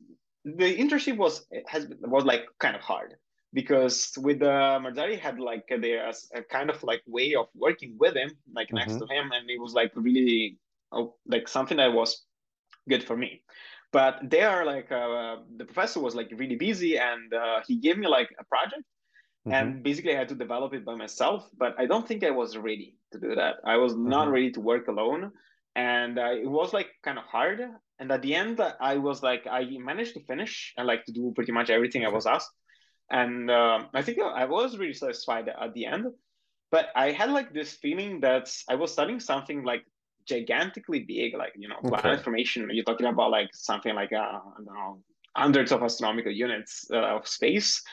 the 0.43 0.75
internship 0.77 1.17
was 1.17 1.45
has 1.67 1.87
was 2.01 2.25
like 2.25 2.45
kind 2.59 2.75
of 2.75 2.81
hard 2.81 3.15
because 3.53 4.13
with 4.17 4.39
the 4.39 4.51
uh, 4.51 4.79
Marzari 4.79 5.19
had 5.19 5.39
like 5.39 5.65
a, 5.71 6.13
a, 6.33 6.43
kind 6.43 6.69
of 6.69 6.81
like 6.83 7.01
way 7.05 7.35
of 7.35 7.47
working 7.55 7.95
with 7.99 8.15
him, 8.15 8.31
like 8.53 8.67
mm-hmm. 8.67 8.77
next 8.77 8.93
to 8.93 9.05
him, 9.07 9.31
and 9.31 9.49
it 9.49 9.59
was 9.59 9.73
like 9.73 9.91
really 9.95 10.57
oh, 10.91 11.15
like 11.27 11.47
something 11.47 11.77
that 11.77 11.93
was 11.93 12.23
good 12.87 13.03
for 13.03 13.17
me. 13.17 13.41
But 13.91 14.19
they 14.23 14.43
are 14.43 14.65
like 14.65 14.91
uh, 14.91 15.37
the 15.57 15.65
professor 15.65 15.99
was 15.99 16.15
like 16.15 16.31
really 16.37 16.55
busy, 16.55 16.97
and 16.97 17.33
uh, 17.33 17.59
he 17.67 17.75
gave 17.77 17.97
me 17.97 18.07
like 18.07 18.29
a 18.39 18.45
project, 18.45 18.83
mm-hmm. 19.45 19.51
and 19.51 19.83
basically 19.83 20.15
I 20.15 20.19
had 20.19 20.29
to 20.29 20.35
develop 20.35 20.73
it 20.73 20.85
by 20.85 20.95
myself. 20.95 21.49
But 21.57 21.75
I 21.77 21.85
don't 21.85 22.07
think 22.07 22.23
I 22.23 22.31
was 22.31 22.57
ready 22.57 22.95
to 23.11 23.19
do 23.19 23.35
that. 23.35 23.55
I 23.65 23.77
was 23.77 23.93
mm-hmm. 23.93 24.09
not 24.09 24.31
ready 24.31 24.51
to 24.51 24.61
work 24.61 24.87
alone, 24.87 25.31
and 25.75 26.17
uh, 26.17 26.31
it 26.31 26.49
was 26.49 26.71
like 26.71 26.87
kind 27.03 27.17
of 27.17 27.25
hard. 27.25 27.59
And 27.99 28.11
at 28.11 28.23
the 28.23 28.33
end, 28.33 28.59
I 28.79 28.95
was 28.95 29.21
like, 29.21 29.45
I 29.45 29.77
managed 29.77 30.15
to 30.15 30.21
finish 30.21 30.73
and 30.75 30.87
like 30.87 31.05
to 31.05 31.11
do 31.11 31.33
pretty 31.35 31.51
much 31.51 31.69
everything 31.69 32.03
I 32.03 32.09
was 32.09 32.25
asked 32.25 32.49
and 33.11 33.51
um, 33.51 33.87
I 33.93 34.01
think 34.01 34.19
I 34.19 34.45
was 34.45 34.77
really 34.77 34.93
satisfied 34.93 35.49
at 35.49 35.73
the 35.73 35.85
end. 35.85 36.07
But 36.71 36.87
I 36.95 37.11
had 37.11 37.29
like 37.31 37.53
this 37.53 37.73
feeling 37.73 38.21
that 38.21 38.49
I 38.69 38.75
was 38.75 38.93
studying 38.93 39.19
something 39.19 39.63
like 39.63 39.83
gigantically 40.25 41.01
big, 41.01 41.35
like 41.35 41.51
you 41.57 41.67
know, 41.67 41.75
okay. 41.85 42.01
planet 42.01 42.23
formation. 42.23 42.69
You're 42.71 42.85
talking 42.85 43.07
about 43.07 43.29
like 43.29 43.49
something 43.53 43.93
like 43.93 44.13
uh, 44.13 44.17
I 44.17 44.39
don't 44.55 44.65
know, 44.65 45.03
hundreds 45.35 45.73
of 45.73 45.83
astronomical 45.83 46.31
units 46.31 46.87
uh, 46.91 47.17
of 47.17 47.27
space, 47.27 47.83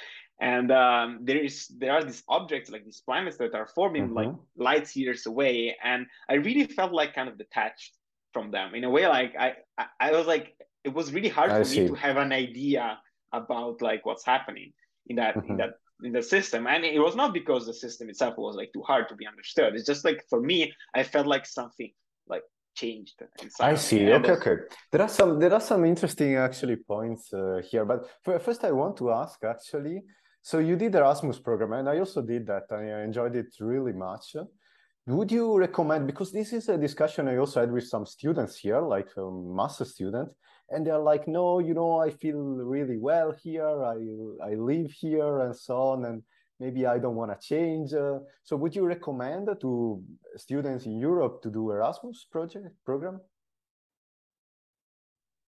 and 0.40 0.70
um, 0.70 1.18
there 1.22 1.38
is 1.38 1.66
there 1.78 1.92
are 1.92 2.04
these 2.04 2.22
objects 2.28 2.70
like 2.70 2.84
these 2.84 3.02
planets 3.04 3.36
that 3.38 3.54
are 3.54 3.66
forming 3.74 4.06
mm-hmm. 4.06 4.14
like 4.14 4.34
light 4.56 4.94
years 4.94 5.26
away, 5.26 5.76
and 5.82 6.06
I 6.30 6.34
really 6.34 6.66
felt 6.66 6.92
like 6.92 7.14
kind 7.14 7.28
of 7.28 7.36
detached 7.36 7.94
from 8.32 8.52
them 8.52 8.76
in 8.76 8.84
a 8.84 8.90
way. 8.90 9.08
Like 9.08 9.34
I 9.36 9.54
I, 9.76 9.86
I 9.98 10.12
was 10.12 10.28
like 10.28 10.54
it 10.84 10.94
was 10.94 11.12
really 11.12 11.28
hard 11.28 11.50
I 11.50 11.58
for 11.58 11.64
see. 11.64 11.80
me 11.80 11.88
to 11.88 11.94
have 11.94 12.16
an 12.16 12.30
idea 12.30 13.00
about 13.32 13.82
like 13.82 14.06
what's 14.06 14.24
happening 14.24 14.72
in 15.08 15.16
that 15.16 15.36
mm-hmm. 15.36 15.50
in 15.52 15.56
that 15.56 15.74
in 16.02 16.12
the 16.12 16.22
system. 16.22 16.66
And 16.66 16.84
it 16.84 17.00
was 17.00 17.16
not 17.16 17.32
because 17.32 17.66
the 17.66 17.74
system 17.74 18.08
itself 18.08 18.34
was 18.38 18.54
like 18.54 18.72
too 18.72 18.82
hard 18.82 19.08
to 19.08 19.16
be 19.16 19.26
understood. 19.26 19.74
It's 19.74 19.86
just 19.86 20.04
like 20.04 20.24
for 20.28 20.40
me 20.40 20.72
i 20.94 21.02
felt 21.02 21.26
like 21.26 21.46
something 21.46 21.90
like 22.26 22.42
changed 22.76 23.20
i 23.60 23.74
see. 23.74 24.12
Okay 24.12 24.32
okay. 24.32 24.56
There 24.92 25.02
are 25.02 25.08
some 25.08 25.38
there 25.40 25.52
are 25.52 25.60
some 25.60 25.84
interesting 25.84 26.36
actually 26.36 26.76
points 26.76 27.32
uh, 27.32 27.60
here. 27.70 27.84
But 27.84 28.08
first 28.46 28.64
i 28.64 28.72
want 28.72 28.96
to 28.98 29.10
ask 29.10 29.42
actually 29.44 30.02
so 30.42 30.58
you 30.60 30.76
did 30.76 30.92
the 30.92 30.98
erasmus 30.98 31.38
program 31.40 31.72
and 31.72 31.88
i 31.88 31.98
also 31.98 32.22
did 32.22 32.46
that 32.46 32.64
and 32.70 32.90
i 32.98 33.02
enjoyed 33.02 33.34
it 33.34 33.50
really 33.60 33.92
much. 33.92 34.36
Would 35.06 35.32
you 35.32 35.58
recommend 35.58 36.06
because 36.06 36.30
this 36.32 36.52
is 36.52 36.68
a 36.68 36.76
discussion 36.76 37.28
i 37.28 37.36
also 37.38 37.60
had 37.60 37.72
with 37.72 37.86
some 37.94 38.04
students 38.06 38.58
here 38.58 38.80
like 38.80 39.08
a 39.16 39.30
master 39.30 39.86
student 39.86 40.28
and 40.70 40.86
they're 40.86 40.98
like, 40.98 41.26
no, 41.26 41.58
you 41.58 41.74
know, 41.74 41.98
I 41.98 42.10
feel 42.10 42.40
really 42.40 42.98
well 42.98 43.32
here. 43.32 43.84
I 43.84 43.96
I 44.42 44.54
live 44.54 44.90
here 44.92 45.40
and 45.40 45.56
so 45.56 45.76
on, 45.76 46.04
and 46.04 46.22
maybe 46.60 46.86
I 46.86 46.98
don't 46.98 47.16
want 47.16 47.30
to 47.32 47.46
change. 47.46 47.92
Uh, 47.92 48.20
so, 48.42 48.56
would 48.56 48.74
you 48.76 48.84
recommend 48.84 49.48
to 49.60 50.02
students 50.36 50.86
in 50.86 50.98
Europe 50.98 51.42
to 51.42 51.50
do 51.50 51.70
Erasmus 51.70 52.26
project 52.30 52.74
program? 52.84 53.20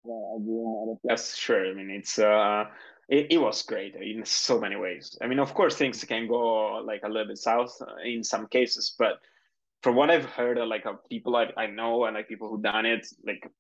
Well, 0.03 1.01
yes, 1.03 1.35
sure. 1.37 1.67
I 1.67 1.73
mean, 1.73 1.91
it's 1.91 2.19
uh, 2.19 2.65
it, 3.09 3.33
it 3.33 3.39
was 3.39 3.63
great 3.63 3.95
in 3.97 4.25
so 4.25 4.61
many 4.61 4.77
ways. 4.77 5.17
I 5.23 5.27
mean, 5.27 5.39
of 5.39 5.55
course, 5.55 5.77
things 5.77 6.05
can 6.05 6.27
go 6.27 6.83
like 6.85 7.03
a 7.05 7.09
little 7.09 7.29
bit 7.29 7.39
south 7.39 7.81
in 8.05 8.23
some 8.23 8.47
cases, 8.49 8.95
but 8.99 9.21
from 9.83 9.97
what 9.97 10.11
I've 10.11 10.25
heard, 10.25 10.59
like 10.59 10.87
of 10.87 11.05
people 11.09 11.37
I, 11.37 11.51
I 11.57 11.67
know 11.67 12.05
and 12.05 12.15
like 12.17 12.29
people 12.29 12.49
who 12.49 12.61
done 12.61 12.87
it, 12.87 13.07
like 13.27 13.51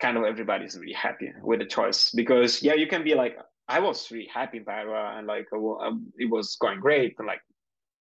kind 0.00 0.16
of 0.16 0.24
everybody's 0.24 0.76
really 0.78 0.92
happy 0.92 1.32
with 1.42 1.60
the 1.60 1.66
choice 1.66 2.10
because 2.10 2.62
yeah, 2.62 2.74
you 2.74 2.86
can 2.86 3.04
be 3.04 3.14
like, 3.14 3.38
I 3.68 3.80
was 3.80 4.10
really 4.10 4.28
happy 4.32 4.58
in 4.58 4.64
Padua 4.64 5.14
and 5.16 5.26
like 5.26 5.46
um, 5.52 6.12
it 6.18 6.30
was 6.30 6.56
going 6.56 6.80
great 6.80 7.14
and 7.18 7.26
like 7.26 7.40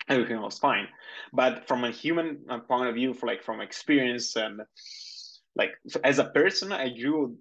everything 0.07 0.41
was 0.41 0.57
fine, 0.57 0.87
but 1.33 1.67
from 1.67 1.83
a 1.83 1.91
human 1.91 2.39
uh, 2.49 2.59
point 2.59 2.89
of 2.89 2.95
view, 2.95 3.13
for 3.13 3.27
like 3.27 3.43
from 3.43 3.61
experience 3.61 4.35
and 4.35 4.61
like 5.55 5.71
as 6.03 6.19
a 6.19 6.25
person, 6.25 6.71
I 6.71 6.89
grew 6.89 7.37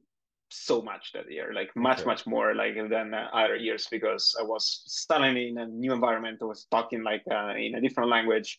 so 0.51 0.83
much 0.83 1.13
that 1.13 1.31
year, 1.31 1.53
like 1.55 1.75
much, 1.77 2.01
okay. 2.01 2.07
much 2.07 2.27
more 2.27 2.55
like 2.55 2.75
than 2.75 3.15
uh, 3.15 3.29
other 3.33 3.57
years 3.57 3.87
because 3.91 4.35
I 4.39 4.43
was 4.43 4.83
studying 4.87 5.51
in 5.51 5.59
a 5.59 5.67
new 5.67 5.93
environment. 5.93 6.39
I 6.43 6.47
was 6.47 6.67
talking 6.71 7.03
like 7.03 7.23
uh, 7.31 7.55
in 7.57 7.75
a 7.75 7.81
different 7.81 8.11
language. 8.11 8.59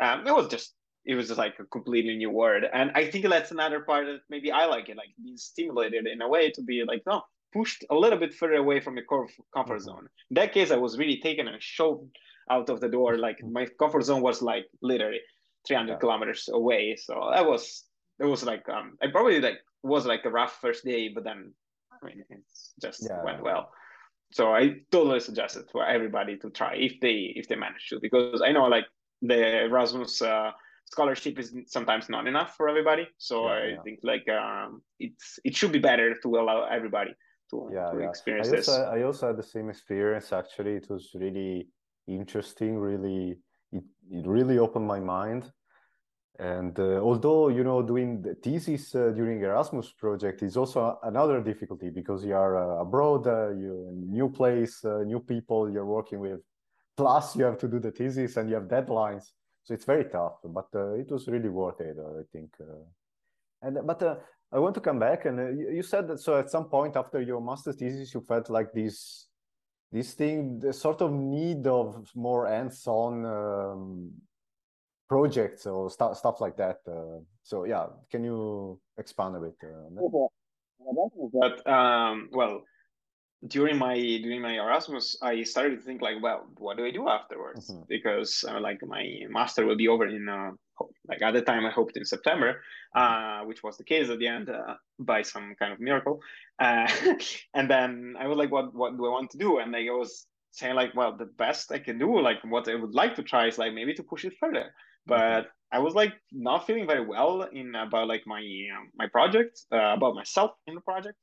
Um, 0.00 0.26
it 0.26 0.34
was 0.34 0.48
just, 0.48 0.74
it 1.04 1.14
was 1.14 1.28
just 1.28 1.38
like 1.38 1.58
a 1.58 1.64
completely 1.64 2.16
new 2.16 2.30
word. 2.30 2.64
And 2.72 2.90
I 2.94 3.10
think 3.10 3.28
that's 3.28 3.50
another 3.50 3.80
part 3.80 4.06
that 4.06 4.20
maybe 4.30 4.50
I 4.50 4.66
like 4.66 4.88
it, 4.88 4.96
like 4.96 5.10
being 5.22 5.36
stimulated 5.36 6.06
in 6.06 6.22
a 6.22 6.28
way 6.28 6.50
to 6.50 6.62
be 6.62 6.82
like, 6.86 7.02
no, 7.06 7.22
pushed 7.52 7.84
a 7.90 7.94
little 7.94 8.18
bit 8.18 8.34
further 8.34 8.54
away 8.54 8.80
from 8.80 8.96
your 8.96 9.04
comfort 9.54 9.76
mm-hmm. 9.76 9.84
zone. 9.84 10.08
In 10.30 10.34
that 10.34 10.52
case, 10.52 10.70
I 10.70 10.76
was 10.76 10.98
really 10.98 11.20
taken 11.20 11.46
and 11.46 11.62
shoved 11.62 12.16
out 12.50 12.70
of 12.70 12.80
the 12.80 12.88
door. 12.88 13.18
Like 13.18 13.38
mm-hmm. 13.38 13.52
my 13.52 13.66
comfort 13.78 14.04
zone 14.04 14.22
was 14.22 14.40
like 14.40 14.66
literally 14.80 15.20
300 15.66 15.92
yeah. 15.92 15.98
kilometers 15.98 16.48
away. 16.52 16.96
So 16.96 17.30
that 17.34 17.46
was, 17.46 17.84
it 18.18 18.24
was 18.24 18.44
like, 18.44 18.68
um, 18.68 18.96
I 19.02 19.08
probably 19.08 19.40
like 19.40 19.58
was 19.82 20.06
like 20.06 20.24
a 20.24 20.30
rough 20.30 20.58
first 20.60 20.84
day, 20.84 21.08
but 21.08 21.24
then 21.24 21.52
I 21.92 22.06
mean 22.06 22.24
it 22.28 22.40
just 22.80 23.06
yeah. 23.08 23.22
went 23.22 23.42
well. 23.42 23.70
So 24.32 24.52
I 24.52 24.76
totally 24.90 25.20
suggest 25.20 25.56
it 25.56 25.66
for 25.70 25.86
everybody 25.86 26.36
to 26.38 26.50
try 26.50 26.74
if 26.74 26.98
they 27.00 27.32
if 27.36 27.46
they 27.46 27.54
manage 27.54 27.88
to 27.90 28.00
because 28.00 28.42
I 28.42 28.50
know 28.50 28.64
like 28.64 28.86
the 29.22 29.64
Erasmus 29.64 30.20
uh, 30.22 30.50
scholarship 30.94 31.34
is 31.42 31.48
sometimes 31.76 32.04
not 32.14 32.24
enough 32.32 32.50
for 32.56 32.64
everybody. 32.72 33.06
So 33.28 33.36
yeah, 33.36 33.54
I 33.54 33.66
yeah. 33.72 33.82
think 33.84 33.96
like 34.12 34.26
um, 34.42 34.70
it's 35.06 35.26
it 35.48 35.52
should 35.58 35.72
be 35.78 35.82
better 35.90 36.08
to 36.22 36.28
allow 36.40 36.58
everybody 36.78 37.12
to, 37.50 37.56
yeah, 37.76 37.90
to 37.92 37.98
experience 38.10 38.48
I 38.48 38.56
this. 38.56 38.68
Also, 38.68 38.82
I 38.96 38.98
also 39.08 39.22
had 39.28 39.36
the 39.42 39.48
same 39.56 39.68
experience 39.74 40.26
actually. 40.42 40.74
It 40.82 40.86
was 40.94 41.04
really 41.24 41.52
interesting, 42.20 42.72
really 42.90 43.20
it, 43.78 43.84
it 44.18 44.26
really 44.36 44.58
opened 44.66 44.86
my 44.96 45.00
mind 45.16 45.44
and 46.38 46.76
uh, 46.80 46.98
although 47.00 47.48
you 47.48 47.62
know 47.62 47.80
doing 47.80 48.20
the 48.20 48.34
thesis 48.34 48.94
uh, 48.94 49.12
during 49.14 49.40
Erasmus 49.40 49.92
project 49.92 50.42
is 50.42 50.56
also 50.56 50.98
another 51.04 51.40
difficulty 51.40 51.90
because 51.90 52.24
you 52.24 52.34
are 52.34 52.56
uh, 52.56 52.82
abroad, 52.82 53.26
uh, 53.26 53.50
you 53.50 53.88
new 54.08 54.28
place, 54.28 54.84
uh, 54.84 55.04
new 55.04 55.20
people 55.20 55.70
you're 55.70 55.86
working 55.86 56.18
with, 56.18 56.40
plus 56.96 57.36
you 57.36 57.44
have 57.44 57.58
to 57.58 57.68
do 57.68 57.78
the 57.78 57.92
thesis 57.92 58.36
and 58.36 58.48
you 58.48 58.56
have 58.56 58.64
deadlines, 58.64 59.26
so 59.64 59.74
it's 59.74 59.84
very 59.84 60.04
tough. 60.04 60.34
But 60.44 60.68
uh, 60.74 60.94
it 60.94 61.10
was 61.10 61.26
really 61.28 61.48
worth 61.48 61.80
it, 61.80 61.96
I 61.98 62.22
think. 62.32 62.54
and 63.62 63.78
but 63.86 64.24
I 64.52 64.58
want 64.58 64.74
to 64.76 64.80
come 64.80 64.98
back 64.98 65.24
and 65.24 65.58
you, 65.58 65.70
you, 65.70 65.82
said 65.82 66.06
that 66.08 66.20
so 66.20 66.38
at 66.38 66.50
some 66.50 66.66
point 66.66 66.96
after 66.96 67.20
your 67.20 67.40
master's 67.40 67.76
thesis 67.76 68.14
you 68.14 68.20
felt 68.20 68.48
like 68.50 68.72
this 68.72 69.26
this 69.90 70.12
thing, 70.14 70.58
the 70.60 70.72
sort 70.72 71.00
of 71.02 71.12
need 71.12 71.66
of 71.66 72.10
more 72.14 72.46
hands-on. 72.46 73.24
Um, 73.24 74.12
projects 75.08 75.66
or 75.66 75.90
stuff 75.90 76.16
stuff 76.16 76.40
like 76.40 76.56
that. 76.56 76.78
Uh, 76.88 77.20
so 77.42 77.64
yeah, 77.64 77.86
can 78.10 78.24
you 78.24 78.80
expand 78.98 79.36
a 79.36 79.40
bit? 79.40 79.56
Uh, 79.62 80.00
but 81.32 81.66
um, 81.70 82.28
well, 82.32 82.62
during 83.46 83.78
my 83.78 83.94
during 83.94 84.40
my 84.40 84.54
Erasmus, 84.54 85.16
I 85.22 85.42
started 85.42 85.78
to 85.78 85.84
think 85.84 86.00
like, 86.00 86.16
well, 86.22 86.46
what 86.58 86.76
do 86.76 86.84
I 86.84 86.90
do 86.90 87.08
afterwards? 87.08 87.70
Mm-hmm. 87.70 87.82
Because 87.88 88.44
uh, 88.48 88.60
like 88.60 88.80
my 88.86 89.04
master 89.28 89.66
will 89.66 89.76
be 89.76 89.88
over 89.88 90.06
in 90.06 90.28
uh, 90.28 90.52
like 91.08 91.22
at 91.22 91.32
the 91.32 91.42
time 91.42 91.66
I 91.66 91.70
hoped 91.70 91.96
in 91.96 92.04
September, 92.04 92.62
mm-hmm. 92.96 93.42
uh, 93.42 93.46
which 93.46 93.62
was 93.62 93.76
the 93.76 93.84
case 93.84 94.08
at 94.08 94.18
the 94.18 94.28
end 94.28 94.48
uh, 94.48 94.74
by 94.98 95.22
some 95.22 95.54
kind 95.58 95.72
of 95.72 95.80
miracle. 95.80 96.20
Uh, 96.58 96.88
and 97.54 97.70
then 97.70 98.16
I 98.18 98.26
was 98.26 98.38
like, 98.38 98.50
what 98.50 98.74
what 98.74 98.96
do 98.96 99.06
I 99.06 99.10
want 99.10 99.30
to 99.30 99.38
do? 99.38 99.58
And 99.58 99.72
like, 99.72 99.88
I 99.88 99.92
was 99.92 100.26
saying 100.52 100.74
like, 100.74 100.94
well, 100.94 101.16
the 101.16 101.26
best 101.26 101.72
I 101.72 101.80
can 101.80 101.98
do, 101.98 102.20
like 102.20 102.38
what 102.44 102.68
I 102.68 102.76
would 102.76 102.94
like 102.94 103.14
to 103.16 103.22
try 103.22 103.48
is 103.48 103.58
like 103.58 103.74
maybe 103.74 103.94
to 103.94 104.02
push 104.02 104.24
it 104.24 104.34
further 104.40 104.72
but 105.06 105.18
mm-hmm. 105.18 105.76
I 105.76 105.78
was 105.80 105.94
like 105.94 106.12
not 106.32 106.66
feeling 106.66 106.86
very 106.86 107.04
well 107.04 107.42
in 107.42 107.74
about 107.74 108.08
like 108.08 108.22
my 108.26 108.40
um, 108.74 108.90
my 108.96 109.06
project 109.08 109.60
uh, 109.72 109.94
about 109.96 110.14
myself 110.14 110.52
in 110.66 110.74
the 110.74 110.80
project. 110.80 111.18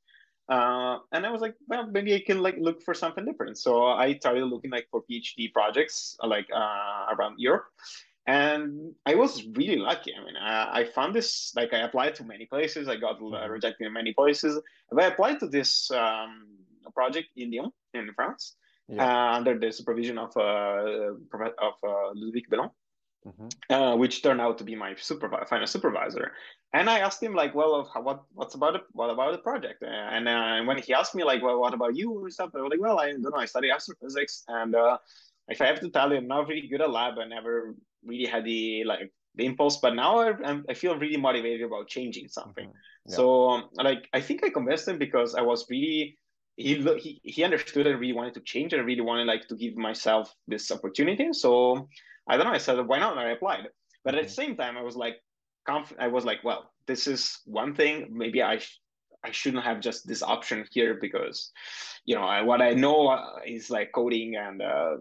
Uh, 0.48 0.98
and 1.12 1.24
I 1.24 1.30
was 1.30 1.40
like, 1.40 1.54
well, 1.68 1.86
maybe 1.86 2.14
I 2.14 2.20
can 2.20 2.42
like 2.42 2.56
look 2.58 2.82
for 2.82 2.94
something 2.94 3.24
different. 3.24 3.58
So 3.58 3.86
I 3.86 4.14
started 4.14 4.44
looking 4.44 4.70
like 4.70 4.88
for 4.90 5.02
PhD 5.10 5.52
projects 5.52 6.16
uh, 6.22 6.26
like 6.26 6.48
uh, 6.54 7.14
around 7.14 7.36
Europe, 7.38 7.66
and 8.26 8.92
I 9.06 9.14
was 9.14 9.44
really 9.54 9.76
lucky. 9.76 10.12
I 10.14 10.24
mean, 10.24 10.36
I, 10.36 10.80
I 10.80 10.84
found 10.84 11.14
this 11.14 11.52
like 11.56 11.72
I 11.72 11.78
applied 11.78 12.14
to 12.16 12.24
many 12.24 12.46
places. 12.46 12.88
I 12.88 12.96
got 12.96 13.20
mm-hmm. 13.20 13.50
rejected 13.50 13.86
in 13.86 13.92
many 13.92 14.12
places. 14.12 14.60
But 14.90 15.04
I 15.04 15.06
applied 15.08 15.40
to 15.40 15.46
this 15.46 15.90
um, 15.90 16.46
project 16.94 17.28
in 17.36 17.50
Lyon 17.50 17.70
in 17.94 18.10
France 18.14 18.56
yeah. 18.88 19.04
Uh, 19.04 19.36
under 19.36 19.58
the 19.58 19.70
supervision 19.70 20.18
of 20.18 20.36
uh, 20.36 21.14
of 21.58 21.74
Ludovic 22.14 22.50
Bellon 22.50 22.70
mm-hmm. 23.26 23.72
uh, 23.72 23.96
which 23.96 24.22
turned 24.22 24.40
out 24.40 24.58
to 24.58 24.64
be 24.64 24.74
my 24.74 24.94
supervisor, 24.96 25.46
final 25.46 25.66
supervisor. 25.66 26.32
And 26.74 26.88
I 26.88 27.00
asked 27.00 27.22
him 27.22 27.34
like, 27.34 27.54
well, 27.54 27.90
what 28.02 28.24
what's 28.32 28.54
about 28.54 28.76
it? 28.76 28.82
What 28.92 29.10
about 29.10 29.32
the 29.32 29.38
project? 29.38 29.82
And 29.82 30.26
uh, 30.26 30.62
when 30.64 30.78
he 30.78 30.94
asked 30.94 31.14
me 31.14 31.22
like, 31.22 31.42
well, 31.42 31.60
what 31.60 31.74
about 31.74 31.94
you 31.94 32.22
and 32.22 32.32
stuff, 32.32 32.50
I 32.54 32.62
was 32.62 32.70
like, 32.70 32.80
well, 32.80 32.98
I 32.98 33.12
don't 33.12 33.22
know. 33.22 33.36
I 33.36 33.44
study 33.44 33.70
astrophysics, 33.70 34.44
and 34.48 34.74
uh, 34.74 34.96
if 35.48 35.60
I 35.60 35.66
have 35.66 35.80
to 35.80 35.90
tell 35.90 36.10
you, 36.10 36.18
I'm 36.18 36.28
not 36.28 36.48
really 36.48 36.68
good 36.68 36.80
at 36.80 36.90
lab. 36.90 37.18
I 37.18 37.26
never 37.26 37.74
really 38.04 38.26
had 38.26 38.44
the 38.44 38.84
like 38.84 39.12
the 39.34 39.44
impulse, 39.44 39.78
but 39.78 39.94
now 39.94 40.20
I, 40.20 40.60
I 40.68 40.74
feel 40.74 40.96
really 40.96 41.16
motivated 41.16 41.62
about 41.62 41.88
changing 41.88 42.28
something. 42.28 42.68
Mm-hmm. 42.68 43.10
Yeah. 43.10 43.16
So 43.16 43.50
um, 43.50 43.68
like 43.74 44.08
I 44.14 44.20
think 44.20 44.42
I 44.44 44.48
convinced 44.48 44.88
him 44.88 44.98
because 44.98 45.34
I 45.34 45.42
was 45.42 45.66
really 45.68 46.18
he 46.56 46.74
he 46.98 47.20
he 47.22 47.44
understood 47.44 47.86
and 47.86 48.00
really 48.00 48.12
wanted 48.12 48.34
to 48.34 48.40
change 48.40 48.72
and 48.72 48.86
really 48.86 49.00
wanted 49.00 49.26
like 49.26 49.46
to 49.48 49.56
give 49.56 49.76
myself 49.76 50.34
this 50.48 50.70
opportunity. 50.70 51.32
So 51.32 51.88
I 52.28 52.36
don't 52.36 52.46
know. 52.46 52.52
I 52.52 52.58
said, 52.58 52.86
why 52.86 52.98
not? 52.98 53.12
And 53.12 53.20
I 53.20 53.30
applied. 53.30 53.68
But 54.04 54.14
at 54.14 54.24
the 54.24 54.32
same 54.32 54.56
time, 54.56 54.76
I 54.76 54.82
was 54.82 54.96
like, 54.96 55.16
conf- 55.66 55.94
I 55.98 56.08
was 56.08 56.24
like, 56.24 56.42
well, 56.44 56.70
this 56.86 57.06
is 57.06 57.40
one 57.44 57.74
thing. 57.74 58.08
Maybe 58.10 58.42
I, 58.42 58.58
sh- 58.58 58.80
I 59.24 59.30
shouldn't 59.30 59.64
have 59.64 59.80
just 59.80 60.06
this 60.06 60.22
option 60.22 60.66
here 60.72 60.98
because, 61.00 61.52
you 62.04 62.14
know, 62.14 62.24
I, 62.24 62.42
what 62.42 62.60
I 62.60 62.70
know 62.70 63.08
uh, 63.08 63.40
is 63.46 63.70
like 63.70 63.92
coding 63.92 64.36
and 64.36 64.60
uh, 64.62 64.96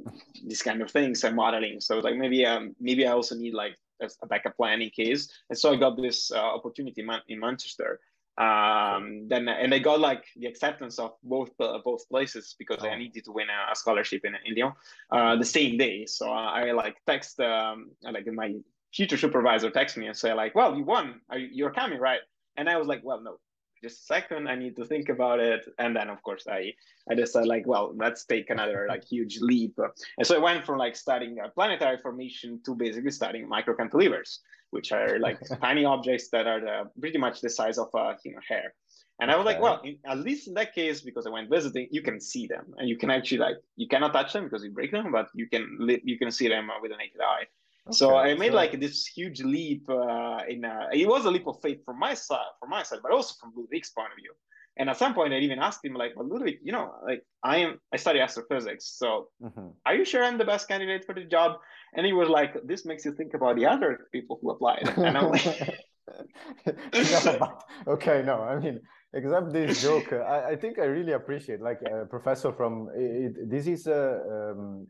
these 0.45 0.61
kind 0.61 0.81
of 0.81 0.91
things 0.91 1.23
and 1.23 1.35
modeling. 1.35 1.79
So 1.79 1.99
like 1.99 2.15
maybe, 2.15 2.45
um, 2.45 2.75
maybe 2.79 3.07
I 3.07 3.11
also 3.11 3.35
need 3.35 3.53
like 3.53 3.75
a, 4.01 4.09
a 4.21 4.27
backup 4.27 4.57
plan 4.57 4.81
in 4.81 4.89
case. 4.91 5.29
And 5.49 5.57
so 5.57 5.73
I 5.73 5.75
got 5.75 5.97
this 5.97 6.31
uh, 6.31 6.37
opportunity 6.37 7.01
in, 7.01 7.07
Man- 7.07 7.21
in 7.27 7.39
Manchester 7.39 7.99
um 8.37 9.27
then 9.27 9.49
and 9.49 9.73
i 9.73 9.79
got 9.79 9.99
like 9.99 10.23
the 10.37 10.47
acceptance 10.47 10.97
of 10.99 11.11
both 11.21 11.51
uh, 11.59 11.79
both 11.83 12.07
places 12.07 12.55
because 12.57 12.79
oh. 12.81 12.87
i 12.87 12.97
needed 12.97 13.25
to 13.25 13.31
win 13.31 13.47
a, 13.49 13.75
scholarship 13.75 14.23
in, 14.23 14.33
in 14.45 14.55
lyon 14.55 14.71
uh 15.11 15.35
the 15.35 15.45
same 15.45 15.77
day 15.77 16.05
so 16.05 16.31
i 16.31 16.71
like 16.71 16.95
text 17.05 17.39
um 17.41 17.91
like 18.09 18.25
my 18.27 18.55
future 18.93 19.17
supervisor 19.17 19.69
text 19.69 19.98
me 19.98 20.07
and 20.07 20.15
say 20.15 20.33
like 20.33 20.55
well 20.55 20.75
you 20.75 20.83
won. 20.83 21.21
You're 21.36 21.71
coming 21.71 22.00
right? 22.00 22.21
And 22.57 22.69
i 22.69 22.77
was 22.77 22.88
like 22.88 23.01
well 23.03 23.21
no 23.21 23.38
just 23.83 24.01
a 24.01 24.13
second. 24.13 24.48
I 24.48 24.53
need 24.53 24.75
to 24.75 24.86
think 24.86 25.10
about 25.10 25.39
it. 25.39 25.65
And 25.79 25.95
then 25.95 26.10
of 26.10 26.21
course 26.24 26.45
i 26.48 26.74
i 27.10 27.15
decided 27.15 27.48
like 27.48 27.65
well 27.65 27.93
let's 27.95 28.25
take 28.25 28.50
another 28.50 28.86
like 28.88 29.03
huge 29.03 29.39
leap. 29.41 29.75
And 30.17 30.27
so 30.27 30.36
i 30.36 30.39
went 30.39 30.65
from 30.65 30.77
like 30.77 30.95
studying 30.95 31.38
planetary 31.55 31.98
formation 31.98 32.62
to 32.65 32.75
basically 32.75 33.12
studying 33.12 33.48
micro 33.48 33.75
cantilevers 33.75 34.39
which 34.71 34.91
are 34.91 35.19
like 35.19 35.38
tiny 35.62 35.86
objects 35.86 36.29
that 36.29 36.48
are 36.48 36.60
the, 36.60 36.89
pretty 37.00 37.17
much 37.17 37.41
the 37.41 37.50
size 37.50 37.77
of 37.77 37.89
a 37.93 38.17
human 38.24 38.41
hair. 38.48 38.74
And 39.19 39.29
I 39.29 39.36
was 39.36 39.45
okay. 39.45 39.53
like, 39.53 39.62
well, 39.62 39.81
in, 39.83 39.98
at 40.05 40.17
least 40.17 40.48
in 40.48 40.55
that 40.55 40.74
case, 40.74 41.01
because 41.01 41.27
I 41.27 41.29
went 41.29 41.48
visiting, 41.48 41.88
you 41.91 42.01
can 42.01 42.19
see 42.19 42.48
them, 42.48 42.74
and 42.77 42.89
you 42.89 42.98
can 42.98 43.12
actually 43.12 43.38
like 43.38 43.57
you 43.75 43.88
cannot 43.88 44.13
touch 44.13 44.33
them 44.33 44.45
because 44.45 44.63
you 44.63 44.71
break 44.71 44.91
them, 44.91 45.12
but 45.12 45.27
you 45.36 45.48
can 45.48 45.77
you 46.03 46.17
can 46.17 46.31
see 46.31 46.48
them 46.48 46.71
with 46.81 46.91
a 46.91 46.98
naked 46.98 47.21
eye. 47.21 47.43
Okay, 47.88 47.97
so 47.97 48.15
I 48.15 48.35
made 48.35 48.51
so... 48.51 48.55
like 48.55 48.79
this 48.79 49.07
huge 49.07 49.41
leap 49.41 49.89
uh, 49.89 50.39
in 50.47 50.65
a, 50.65 50.89
it 50.93 51.07
was 51.07 51.25
a 51.25 51.31
leap 51.31 51.47
of 51.47 51.57
faith 51.61 51.79
from 51.83 51.97
my 52.00 52.13
side, 52.13 52.51
from 52.59 52.69
my 52.69 52.83
side, 52.83 53.00
but 53.01 53.11
also 53.11 53.35
from 53.39 53.53
Ludwig's 53.55 53.89
point 53.91 54.11
of 54.11 54.17
view. 54.17 54.33
And 54.77 54.89
at 54.89 54.97
some 54.97 55.13
point, 55.13 55.33
I 55.33 55.38
even 55.38 55.59
asked 55.59 55.83
him, 55.83 55.93
like, 55.93 56.13
well, 56.15 56.27
Ludwig, 56.27 56.59
you 56.63 56.71
know, 56.71 56.93
like 57.05 57.23
I 57.43 57.57
am, 57.57 57.79
I 57.93 57.97
study 57.97 58.19
astrophysics, 58.19 58.85
so 58.97 59.27
mm-hmm. 59.43 59.67
are 59.85 59.95
you 59.95 60.05
sure 60.05 60.23
I'm 60.23 60.38
the 60.38 60.45
best 60.45 60.67
candidate 60.67 61.05
for 61.05 61.13
the 61.13 61.25
job? 61.25 61.57
And 61.93 62.05
he 62.05 62.13
was 62.13 62.29
like, 62.29 62.55
this 62.65 62.85
makes 62.85 63.03
you 63.03 63.11
think 63.13 63.33
about 63.33 63.57
the 63.57 63.65
other 63.65 64.07
people 64.13 64.39
who 64.41 64.51
applied. 64.51 64.88
And 64.95 65.17
I'm 65.17 65.31
like, 65.31 65.45
no, 66.65 67.38
but, 67.39 67.63
okay, 67.88 68.23
no, 68.25 68.41
I 68.41 68.59
mean, 68.59 68.79
except 69.13 69.51
this 69.51 69.81
joke, 69.81 70.13
I, 70.13 70.51
I 70.51 70.55
think 70.55 70.79
I 70.79 70.85
really 70.85 71.13
appreciate, 71.13 71.61
like 71.61 71.81
a 71.81 72.05
professor 72.05 72.53
from, 72.53 72.89
it, 72.95 73.50
this 73.50 73.67
is 73.67 73.88
uh, 73.88 74.19
um, 74.55 74.88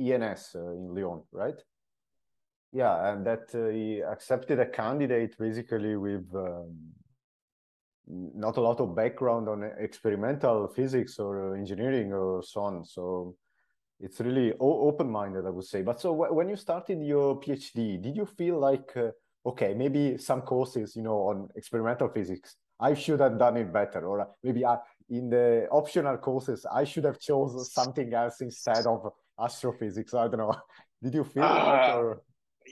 ENS 0.00 0.52
uh, 0.54 0.72
in 0.72 0.94
Lyon, 0.94 1.22
right? 1.30 1.60
Yeah, 2.72 3.12
and 3.12 3.26
that 3.26 3.52
uh, 3.54 3.68
he 3.68 4.00
accepted 4.00 4.60
a 4.60 4.66
candidate 4.66 5.36
basically 5.38 5.96
with 5.96 6.24
um, 6.34 6.76
not 8.06 8.56
a 8.56 8.60
lot 8.60 8.80
of 8.80 8.94
background 8.94 9.48
on 9.48 9.64
experimental 9.78 10.68
physics 10.68 11.18
or 11.18 11.56
engineering 11.56 12.12
or 12.12 12.42
so 12.42 12.60
on. 12.60 12.84
So 12.84 13.34
it's 13.98 14.20
really 14.20 14.54
open-minded, 14.60 15.46
I 15.46 15.50
would 15.50 15.64
say. 15.64 15.82
But 15.82 16.00
so 16.00 16.12
when 16.12 16.48
you 16.48 16.56
started 16.56 17.02
your 17.02 17.40
PhD, 17.40 18.00
did 18.00 18.16
you 18.16 18.24
feel 18.24 18.58
like, 18.58 18.96
uh, 18.96 19.10
okay, 19.44 19.74
maybe 19.74 20.16
some 20.18 20.42
courses, 20.42 20.96
you 20.96 21.02
know, 21.02 21.18
on 21.28 21.48
experimental 21.56 22.08
physics, 22.08 22.56
I 22.78 22.94
should 22.94 23.20
have 23.20 23.38
done 23.38 23.58
it 23.58 23.72
better, 23.72 24.06
or 24.06 24.26
maybe 24.42 24.64
I, 24.64 24.78
in 25.10 25.28
the 25.28 25.68
optional 25.70 26.16
courses, 26.16 26.64
I 26.72 26.84
should 26.84 27.04
have 27.04 27.18
chosen 27.20 27.62
something 27.64 28.14
else 28.14 28.40
instead 28.40 28.86
of 28.86 29.12
astrophysics. 29.38 30.14
I 30.14 30.28
don't 30.28 30.38
know. 30.38 30.54
Did 31.02 31.14
you 31.14 31.24
feel 31.24 31.42
uh, 31.42 31.64
that? 31.64 31.94
Or? 31.96 32.22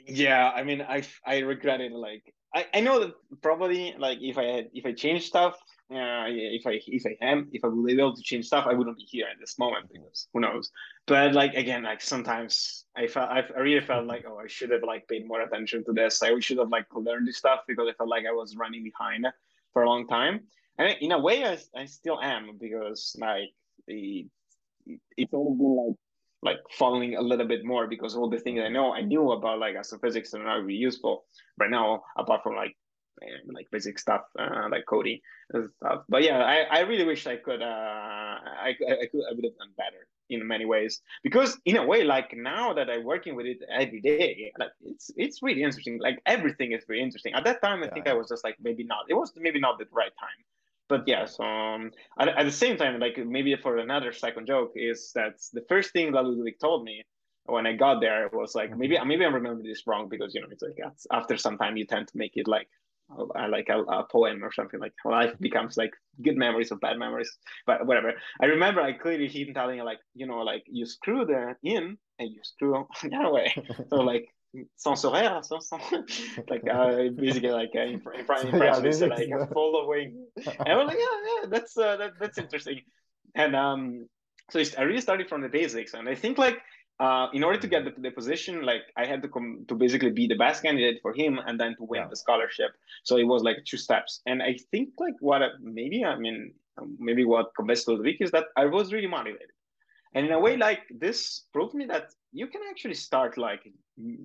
Yeah, 0.06 0.50
I 0.54 0.62
mean, 0.62 0.82
I 0.82 1.02
I 1.24 1.38
regret 1.38 1.80
it. 1.80 1.92
Like 1.92 2.34
I, 2.54 2.66
I 2.74 2.80
know 2.80 3.00
that 3.00 3.12
probably 3.42 3.94
like 3.98 4.18
if 4.20 4.38
I 4.38 4.44
had 4.44 4.70
if 4.72 4.86
I 4.86 4.92
change 4.92 5.26
stuff, 5.26 5.54
uh, 5.90 6.26
if 6.28 6.66
I 6.66 6.80
if 6.86 7.04
I 7.06 7.16
am 7.24 7.48
if 7.52 7.64
I 7.64 7.68
would 7.68 7.86
be 7.86 7.92
able 7.92 8.14
to 8.14 8.22
change 8.22 8.46
stuff, 8.46 8.66
I 8.66 8.74
wouldn't 8.74 8.96
be 8.96 9.04
here 9.04 9.26
at 9.30 9.38
this 9.38 9.58
moment 9.58 9.90
because 9.92 10.28
who 10.32 10.40
knows. 10.40 10.70
But 11.06 11.34
like 11.34 11.54
again, 11.54 11.82
like 11.82 12.00
sometimes 12.00 12.84
I 12.96 13.06
felt 13.06 13.30
I 13.30 13.44
really 13.58 13.84
felt 13.84 14.06
like 14.06 14.24
oh 14.26 14.38
I 14.38 14.46
should 14.46 14.70
have 14.70 14.82
like 14.82 15.08
paid 15.08 15.26
more 15.26 15.40
attention 15.42 15.84
to 15.84 15.92
this. 15.92 16.22
I 16.22 16.38
should 16.40 16.58
have 16.58 16.70
like 16.70 16.86
learned 16.94 17.28
this 17.28 17.38
stuff 17.38 17.60
because 17.66 17.88
I 17.88 17.94
felt 17.94 18.08
like 18.08 18.24
I 18.26 18.32
was 18.32 18.56
running 18.56 18.84
behind 18.84 19.26
for 19.72 19.82
a 19.82 19.88
long 19.88 20.06
time. 20.06 20.40
And 20.78 20.96
in 21.00 21.12
a 21.12 21.18
way, 21.18 21.44
I, 21.44 21.58
I 21.76 21.86
still 21.86 22.20
am 22.20 22.56
because 22.58 23.16
like 23.18 23.50
it, 23.86 24.26
it's 25.16 25.32
all 25.32 25.54
been 25.54 25.76
like 25.76 25.96
like 26.42 26.58
following 26.70 27.16
a 27.16 27.20
little 27.20 27.46
bit 27.46 27.64
more 27.64 27.86
because 27.86 28.14
all 28.14 28.30
the 28.30 28.38
things 28.38 28.60
I 28.64 28.68
know 28.68 28.92
I 28.92 29.02
knew 29.02 29.32
about 29.32 29.58
like 29.58 29.76
astrophysics 29.76 30.32
and 30.32 30.46
are 30.46 30.62
really 30.62 30.78
useful. 30.78 31.24
Right 31.58 31.70
now 31.70 32.02
apart 32.16 32.42
from 32.42 32.54
like 32.54 32.76
like 33.52 33.68
physics 33.72 34.02
stuff 34.02 34.22
uh, 34.38 34.68
like 34.70 34.84
coding 34.86 35.18
and 35.52 35.68
stuff. 35.76 36.04
But 36.08 36.22
yeah 36.22 36.38
I, 36.38 36.78
I 36.78 36.80
really 36.80 37.04
wish 37.04 37.26
I 37.26 37.36
could 37.36 37.62
uh 37.62 37.66
I, 37.66 38.68
I 38.68 39.06
could 39.10 39.22
I 39.28 39.34
would 39.34 39.44
have 39.44 39.58
done 39.58 39.74
better 39.76 40.06
in 40.30 40.46
many 40.46 40.66
ways. 40.66 41.00
Because 41.24 41.58
in 41.64 41.76
a 41.78 41.84
way 41.84 42.04
like 42.04 42.32
now 42.36 42.72
that 42.74 42.88
I'm 42.88 43.04
working 43.04 43.34
with 43.34 43.46
it 43.46 43.58
every 43.72 44.00
day 44.00 44.52
like 44.58 44.70
it's 44.82 45.10
it's 45.16 45.42
really 45.42 45.62
interesting. 45.64 45.98
Like 46.00 46.20
everything 46.26 46.72
is 46.72 46.84
very 46.86 47.02
interesting. 47.02 47.34
At 47.34 47.44
that 47.44 47.60
time 47.60 47.82
I 47.82 47.86
yeah. 47.86 47.94
think 47.94 48.06
I 48.06 48.14
was 48.14 48.28
just 48.28 48.44
like 48.44 48.56
maybe 48.62 48.84
not 48.84 49.06
it 49.08 49.14
was 49.14 49.32
maybe 49.36 49.58
not 49.58 49.78
the 49.78 49.86
right 49.92 50.12
time 50.20 50.44
but 50.88 51.04
yes, 51.06 51.38
um, 51.40 51.90
at, 52.18 52.28
at 52.28 52.44
the 52.44 52.52
same 52.52 52.76
time, 52.76 52.98
like 52.98 53.18
maybe 53.18 53.54
for 53.56 53.78
another 53.78 54.12
second 54.12 54.46
joke 54.46 54.72
is 54.74 55.12
that 55.14 55.34
the 55.52 55.64
first 55.68 55.92
thing 55.92 56.12
that 56.12 56.24
Ludovic 56.24 56.58
told 56.58 56.84
me 56.84 57.04
when 57.44 57.66
I 57.66 57.74
got 57.74 58.00
there 58.00 58.28
was 58.32 58.54
like 58.54 58.76
maybe 58.76 58.96
mm-hmm. 58.96 59.08
maybe 59.08 59.24
I 59.24 59.28
remember 59.28 59.62
this 59.62 59.86
wrong 59.86 60.08
because 60.08 60.34
you 60.34 60.40
know 60.40 60.48
it's 60.50 60.62
like 60.62 60.78
after 61.12 61.36
some 61.36 61.58
time 61.58 61.76
you 61.76 61.86
tend 61.86 62.08
to 62.08 62.16
make 62.16 62.36
it 62.36 62.46
like 62.46 62.68
like 63.48 63.68
a, 63.70 63.80
a, 63.80 64.04
poem 64.04 64.44
or 64.44 64.52
something 64.52 64.78
like 64.80 64.92
life 65.04 65.32
becomes 65.40 65.78
like 65.78 65.92
good 66.22 66.36
memories 66.36 66.70
or 66.70 66.76
bad 66.76 66.98
memories 66.98 67.38
but 67.66 67.86
whatever 67.86 68.12
i 68.42 68.44
remember 68.44 68.82
i 68.82 68.92
clearly 68.92 69.26
him 69.26 69.54
telling 69.54 69.78
like 69.78 70.00
you 70.14 70.26
know 70.26 70.40
like 70.40 70.62
you 70.66 70.84
screw 70.84 71.24
the 71.24 71.54
in 71.62 71.96
and 72.18 72.30
you 72.30 72.40
screw 72.42 72.86
the 73.02 73.16
other 73.16 73.32
way 73.32 73.50
so 73.88 73.96
like 73.96 74.28
sans 74.76 74.96
sourire, 74.96 75.44
sans, 75.44 75.60
sans 75.60 75.78
like 76.48 76.68
uh, 76.68 77.08
basically 77.14 77.50
like 77.50 77.70
uh, 77.74 77.80
in, 77.80 77.88
in, 77.88 78.00
in 78.18 78.24
French, 78.24 78.44
yeah, 78.52 78.90
say 78.90 79.08
like 79.08 79.28
a 79.28 79.46
following. 79.48 80.26
and 80.36 80.68
I 80.68 80.76
was 80.76 80.86
like, 80.86 80.98
yeah, 80.98 81.42
yeah, 81.42 81.48
that's 81.48 81.76
uh, 81.76 81.96
that, 81.96 82.12
that's 82.18 82.38
interesting. 82.38 82.80
And 83.34 83.54
um, 83.54 84.08
so 84.50 84.62
I 84.78 84.82
really 84.82 85.00
started 85.00 85.28
from 85.28 85.42
the 85.42 85.48
basics, 85.48 85.94
and 85.94 86.08
I 86.08 86.14
think 86.14 86.38
like 86.38 86.58
uh, 87.00 87.28
in 87.32 87.44
order 87.44 87.58
to 87.58 87.68
get 87.68 87.84
the, 87.84 87.94
the 88.00 88.10
position, 88.10 88.62
like 88.62 88.82
I 88.96 89.06
had 89.06 89.22
to 89.22 89.28
come 89.28 89.64
to 89.68 89.74
basically 89.74 90.10
be 90.10 90.26
the 90.26 90.36
best 90.36 90.62
candidate 90.62 91.00
for 91.02 91.12
him, 91.12 91.38
and 91.46 91.60
then 91.60 91.76
to 91.76 91.84
win 91.84 92.02
yeah. 92.02 92.08
the 92.08 92.16
scholarship. 92.16 92.70
So 93.04 93.16
it 93.16 93.24
was 93.24 93.42
like 93.42 93.58
two 93.64 93.76
steps, 93.76 94.20
and 94.26 94.42
I 94.42 94.58
think 94.70 94.90
like 94.98 95.14
what 95.20 95.42
maybe 95.60 96.04
I 96.04 96.18
mean 96.18 96.54
maybe 96.98 97.24
what 97.24 97.54
convinced 97.56 97.88
Ludovic 97.88 98.20
is 98.20 98.30
that 98.30 98.46
I 98.56 98.66
was 98.66 98.92
really 98.92 99.08
motivated, 99.08 99.50
and 100.14 100.26
in 100.26 100.32
a 100.32 100.40
way 100.40 100.56
like 100.56 100.82
this 100.90 101.44
proved 101.52 101.74
me 101.74 101.84
that 101.86 102.10
you 102.32 102.46
can 102.46 102.62
actually 102.70 102.94
start 102.94 103.36
like 103.36 103.62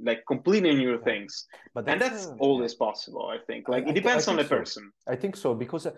like 0.03 0.23
completely 0.27 0.75
new 0.75 0.99
things. 1.01 1.45
But 1.73 1.85
that's, 1.85 1.93
and 1.93 2.01
that's 2.01 2.27
uh, 2.27 2.35
always 2.39 2.73
possible 2.75 3.27
i 3.27 3.37
think. 3.47 3.67
Like 3.67 3.85
I, 3.85 3.89
it 3.89 3.93
depends 3.93 4.27
on 4.27 4.37
the 4.37 4.43
so. 4.43 4.57
person. 4.57 4.91
I 5.07 5.15
think 5.15 5.35
so 5.35 5.53
because 5.53 5.87
uh, 5.87 5.91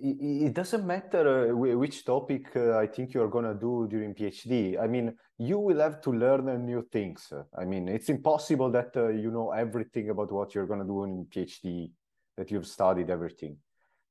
it 0.00 0.52
doesn't 0.52 0.86
matter 0.86 1.52
uh, 1.52 1.76
which 1.76 2.04
topic 2.04 2.54
uh, 2.56 2.76
i 2.76 2.86
think 2.86 3.14
you're 3.14 3.28
going 3.28 3.44
to 3.44 3.54
do 3.54 3.86
during 3.88 4.14
phd 4.14 4.78
i 4.78 4.86
mean 4.86 5.14
you 5.38 5.58
will 5.58 5.78
have 5.78 6.00
to 6.02 6.12
learn 6.12 6.66
new 6.66 6.86
things. 6.92 7.32
I 7.58 7.64
mean 7.64 7.88
it's 7.88 8.08
impossible 8.08 8.70
that 8.70 8.96
uh, 8.96 9.08
you 9.08 9.30
know 9.30 9.50
everything 9.50 10.10
about 10.10 10.30
what 10.30 10.54
you're 10.54 10.66
going 10.66 10.80
to 10.80 10.86
do 10.86 11.04
in 11.04 11.26
phd 11.26 11.90
that 12.36 12.50
you've 12.50 12.66
studied 12.66 13.10
everything. 13.10 13.56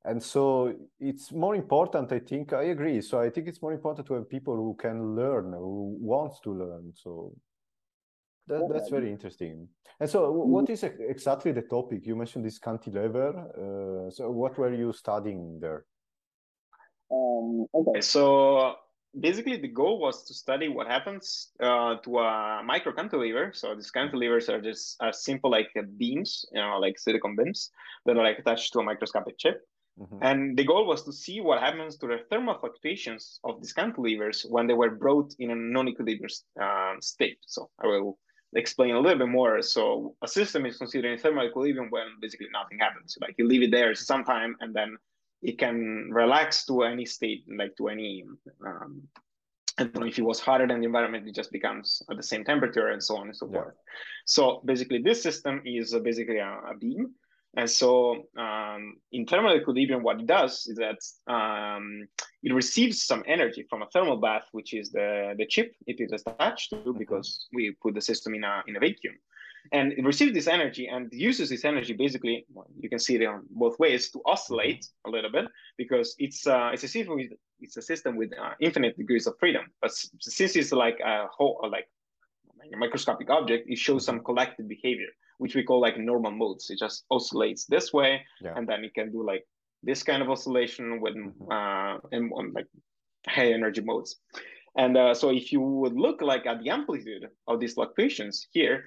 And 0.03 0.21
so 0.21 0.73
it's 0.99 1.31
more 1.31 1.55
important 1.55 2.11
i 2.11 2.19
think 2.19 2.53
i 2.53 2.63
agree. 2.63 3.01
So 3.01 3.19
i 3.19 3.29
think 3.29 3.47
it's 3.47 3.61
more 3.61 3.73
important 3.73 4.07
to 4.07 4.13
have 4.15 4.29
people 4.29 4.55
who 4.55 4.75
can 4.75 5.15
learn 5.15 5.53
who 5.53 5.97
wants 5.99 6.39
to 6.41 6.51
learn. 6.53 6.91
So 6.95 7.33
that, 8.51 8.69
that's 8.71 8.89
very 8.89 9.09
interesting. 9.09 9.67
And 9.99 10.09
so 10.09 10.31
what 10.31 10.69
is 10.69 10.83
exactly 10.83 11.51
the 11.51 11.61
topic? 11.61 12.05
You 12.05 12.15
mentioned 12.15 12.45
this 12.45 12.59
cantilever 12.59 13.29
uh, 13.29 14.11
so 14.11 14.31
what 14.31 14.57
were 14.57 14.73
you 14.73 14.93
studying 14.93 15.59
there? 15.59 15.85
Um, 17.11 17.65
okay 17.73 18.01
so 18.01 18.75
basically 19.19 19.57
the 19.57 19.67
goal 19.67 19.99
was 19.99 20.23
to 20.25 20.33
study 20.33 20.69
what 20.69 20.87
happens 20.87 21.51
uh, 21.61 21.95
to 22.03 22.19
a 22.19 22.63
micro 22.63 22.93
cantilever 22.93 23.51
so 23.53 23.75
these 23.75 23.91
cantilevers 23.91 24.47
are 24.47 24.61
just 24.61 24.95
are 25.01 25.11
simple 25.11 25.51
like 25.51 25.69
beams 25.97 26.45
you 26.53 26.61
know 26.61 26.79
like 26.79 26.97
silicon 26.97 27.35
beams 27.35 27.71
that 28.05 28.17
are 28.17 28.23
like 28.23 28.39
attached 28.39 28.73
to 28.73 28.79
a 28.79 28.83
microscopic 28.83 29.37
chip. 29.37 29.61
Mm-hmm. 29.99 30.17
And 30.21 30.57
the 30.57 30.63
goal 30.63 30.87
was 30.87 31.03
to 31.03 31.13
see 31.13 31.41
what 31.41 31.59
happens 31.59 31.97
to 31.97 32.07
the 32.07 32.19
thermal 32.29 32.57
fluctuations 32.59 33.39
of 33.43 33.61
these 33.61 33.73
cantilevers 33.73 34.49
when 34.49 34.65
they 34.65 34.73
were 34.73 34.91
brought 34.91 35.33
in 35.37 35.51
a 35.51 35.55
non-equilibrium 35.55 36.29
um, 36.61 37.01
state. 37.01 37.39
So 37.45 37.69
I 37.83 37.87
will 37.87 38.17
explain 38.53 38.95
a 38.95 38.99
little 38.99 39.17
bit 39.17 39.27
more. 39.27 39.61
So 39.61 40.15
a 40.21 40.27
system 40.27 40.65
is 40.65 40.77
considered 40.77 41.11
in 41.11 41.19
thermal 41.19 41.45
equilibrium 41.45 41.89
when 41.89 42.03
basically 42.21 42.47
nothing 42.51 42.79
happens. 42.79 43.17
Like 43.21 43.35
you 43.37 43.47
leave 43.47 43.63
it 43.63 43.71
there 43.71 43.93
some 43.95 44.23
time 44.23 44.55
and 44.59 44.73
then 44.73 44.97
it 45.41 45.57
can 45.57 46.09
relax 46.11 46.65
to 46.65 46.83
any 46.83 47.05
state, 47.05 47.45
like 47.57 47.75
to 47.77 47.87
any, 47.87 48.23
um, 48.65 49.01
I 49.77 49.83
don't 49.83 50.01
know 50.01 50.05
if 50.05 50.19
it 50.19 50.23
was 50.23 50.39
hotter 50.39 50.67
than 50.67 50.81
the 50.81 50.85
environment, 50.85 51.27
it 51.27 51.33
just 51.33 51.51
becomes 51.51 52.01
at 52.09 52.17
the 52.17 52.23
same 52.23 52.43
temperature 52.43 52.89
and 52.89 53.01
so 53.01 53.17
on 53.17 53.27
and 53.27 53.35
so 53.35 53.47
yeah. 53.47 53.53
forth. 53.53 53.75
So 54.25 54.61
basically 54.65 55.01
this 55.01 55.23
system 55.23 55.61
is 55.65 55.95
basically 56.03 56.37
a, 56.37 56.59
a 56.71 56.77
beam 56.79 57.15
and 57.57 57.69
so 57.69 58.27
um, 58.37 58.95
in 59.11 59.25
thermal 59.25 59.55
equilibrium, 59.55 60.03
what 60.03 60.21
it 60.21 60.27
does 60.27 60.67
is 60.67 60.77
that 60.77 60.99
um, 61.31 62.07
it 62.43 62.53
receives 62.53 63.05
some 63.05 63.23
energy 63.27 63.65
from 63.69 63.81
a 63.81 63.87
thermal 63.87 64.17
bath, 64.17 64.47
which 64.53 64.73
is 64.73 64.91
the, 64.91 65.33
the 65.37 65.45
chip 65.45 65.73
it 65.85 65.97
is 65.99 66.13
attached 66.13 66.69
to 66.69 66.77
mm-hmm. 66.77 66.97
because 66.97 67.47
we 67.53 67.75
put 67.81 67.93
the 67.93 68.01
system 68.01 68.35
in 68.35 68.45
a, 68.45 68.63
in 68.67 68.77
a 68.77 68.79
vacuum. 68.79 69.15
And 69.73 69.91
it 69.91 70.03
receives 70.05 70.33
this 70.33 70.47
energy 70.47 70.87
and 70.87 71.09
uses 71.11 71.49
this 71.49 71.65
energy 71.65 71.93
basically, 71.93 72.45
well, 72.53 72.67
you 72.79 72.89
can 72.89 72.99
see 72.99 73.15
it 73.15 73.25
on 73.25 73.43
both 73.49 73.77
ways, 73.79 74.09
to 74.11 74.21
oscillate 74.25 74.83
mm-hmm. 74.83 75.09
a 75.09 75.11
little 75.13 75.31
bit 75.31 75.45
because 75.77 76.15
it's, 76.19 76.47
uh, 76.47 76.71
it's, 76.73 76.83
a, 76.85 76.87
system 76.87 77.17
with, 77.17 77.31
it's 77.59 77.75
a 77.75 77.81
system 77.81 78.15
with 78.15 78.31
uh, 78.41 78.51
infinite 78.61 78.97
degrees 78.97 79.27
of 79.27 79.35
freedom. 79.39 79.65
But 79.81 79.91
since 80.21 80.55
it's 80.55 80.71
like 80.71 80.99
a 81.01 81.27
whole, 81.27 81.67
like 81.69 81.89
a 82.73 82.77
microscopic 82.77 83.29
object, 83.29 83.69
it 83.69 83.77
shows 83.77 84.05
some 84.05 84.15
mm-hmm. 84.15 84.25
collective 84.25 84.69
behavior 84.69 85.09
which 85.41 85.55
we 85.55 85.63
call 85.63 85.81
like 85.81 85.97
normal 85.97 86.31
modes. 86.31 86.69
It 86.69 86.77
just 86.77 87.03
oscillates 87.09 87.65
this 87.65 87.91
way, 87.91 88.11
yeah. 88.41 88.53
and 88.55 88.67
then 88.69 88.83
it 88.83 88.93
can 88.93 89.11
do 89.11 89.25
like 89.25 89.43
this 89.81 90.03
kind 90.03 90.21
of 90.21 90.29
oscillation 90.29 91.01
with 91.01 91.15
mm-hmm. 91.15 91.51
uh, 91.51 91.97
in, 92.11 92.29
like 92.53 92.67
high 93.27 93.51
energy 93.51 93.81
modes. 93.81 94.19
And 94.77 94.95
uh, 94.95 95.13
so 95.15 95.31
if 95.31 95.51
you 95.51 95.59
would 95.59 95.95
look 95.95 96.21
like 96.21 96.45
at 96.45 96.61
the 96.61 96.69
amplitude 96.69 97.27
of 97.47 97.59
these 97.59 97.73
fluctuations 97.73 98.47
here, 98.51 98.83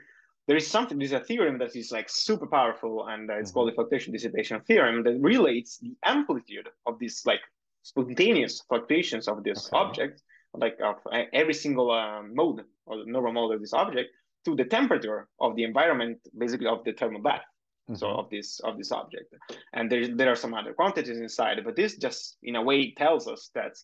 there 0.46 0.56
is 0.56 0.66
something, 0.66 0.96
there's 0.96 1.12
a 1.12 1.20
theorem 1.20 1.58
that 1.58 1.74
is 1.74 1.90
like 1.90 2.08
super 2.08 2.46
powerful 2.46 3.06
and 3.08 3.28
uh, 3.28 3.34
it's 3.34 3.50
mm-hmm. 3.50 3.54
called 3.54 3.68
the 3.70 3.74
fluctuation 3.74 4.12
dissipation 4.12 4.60
theorem 4.60 5.02
that 5.02 5.18
relates 5.20 5.78
the 5.78 5.96
amplitude 6.04 6.68
of 6.86 7.00
these 7.00 7.20
like 7.26 7.40
spontaneous 7.82 8.62
fluctuations 8.68 9.26
of 9.26 9.42
this 9.42 9.68
okay. 9.68 9.76
object, 9.76 10.22
like 10.54 10.78
of 10.80 10.96
uh, 11.10 11.24
every 11.32 11.54
single 11.54 11.90
uh, 11.90 12.22
mode 12.22 12.62
or 12.86 13.04
normal 13.06 13.32
mode 13.32 13.54
of 13.56 13.60
this 13.60 13.74
object 13.74 14.10
to 14.44 14.54
the 14.54 14.64
temperature 14.64 15.28
of 15.40 15.56
the 15.56 15.64
environment, 15.64 16.18
basically 16.36 16.66
of 16.66 16.84
the 16.84 16.92
thermal 16.92 17.22
bath. 17.22 17.42
Mm-hmm. 17.90 17.96
So 17.96 18.08
of 18.08 18.30
this 18.30 18.60
of 18.60 18.78
this 18.78 18.92
object, 18.92 19.34
and 19.74 19.90
there 19.90 20.08
there 20.08 20.30
are 20.32 20.36
some 20.36 20.54
other 20.54 20.72
quantities 20.72 21.18
inside, 21.18 21.62
but 21.64 21.76
this 21.76 21.96
just 21.96 22.38
in 22.42 22.56
a 22.56 22.62
way 22.62 22.94
tells 22.94 23.28
us 23.28 23.50
that 23.54 23.74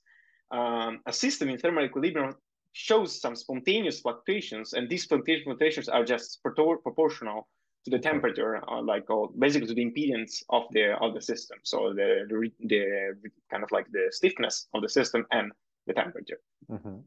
um, 0.51 1.01
a 1.07 1.13
system 1.13 1.51
in 1.51 1.59
thermal 1.59 1.85
equilibrium 1.85 2.35
shows 2.73 3.21
some 3.21 3.37
spontaneous 3.37 4.01
fluctuations, 4.01 4.73
and 4.73 4.89
these 4.89 5.03
spontaneous 5.03 5.45
fluctuations 5.45 5.89
are 5.89 6.05
just 6.05 6.43
proportional 6.43 7.47
to 7.85 7.91
the 7.91 7.99
temperature, 7.99 8.63
uh, 8.71 8.83
like 8.83 9.09
or 9.11 9.31
basically 9.39 9.69
to 9.69 9.75
the 9.75 9.85
impedance 9.85 10.43
of 10.49 10.63
the 10.73 10.93
of 11.01 11.15
the 11.15 11.21
system. 11.21 11.59
So 11.63 11.93
the, 11.93 12.27
the, 12.29 12.51
the 12.61 13.31
kind 13.51 13.63
of 13.63 13.71
like 13.71 13.87
the 13.93 14.09
stiffness 14.11 14.67
of 14.75 14.83
the 14.83 14.89
system 14.89 15.27
and 15.31 15.53
the 15.91 16.03
temperature. 16.03 16.41
Mm-hmm. 16.71 16.99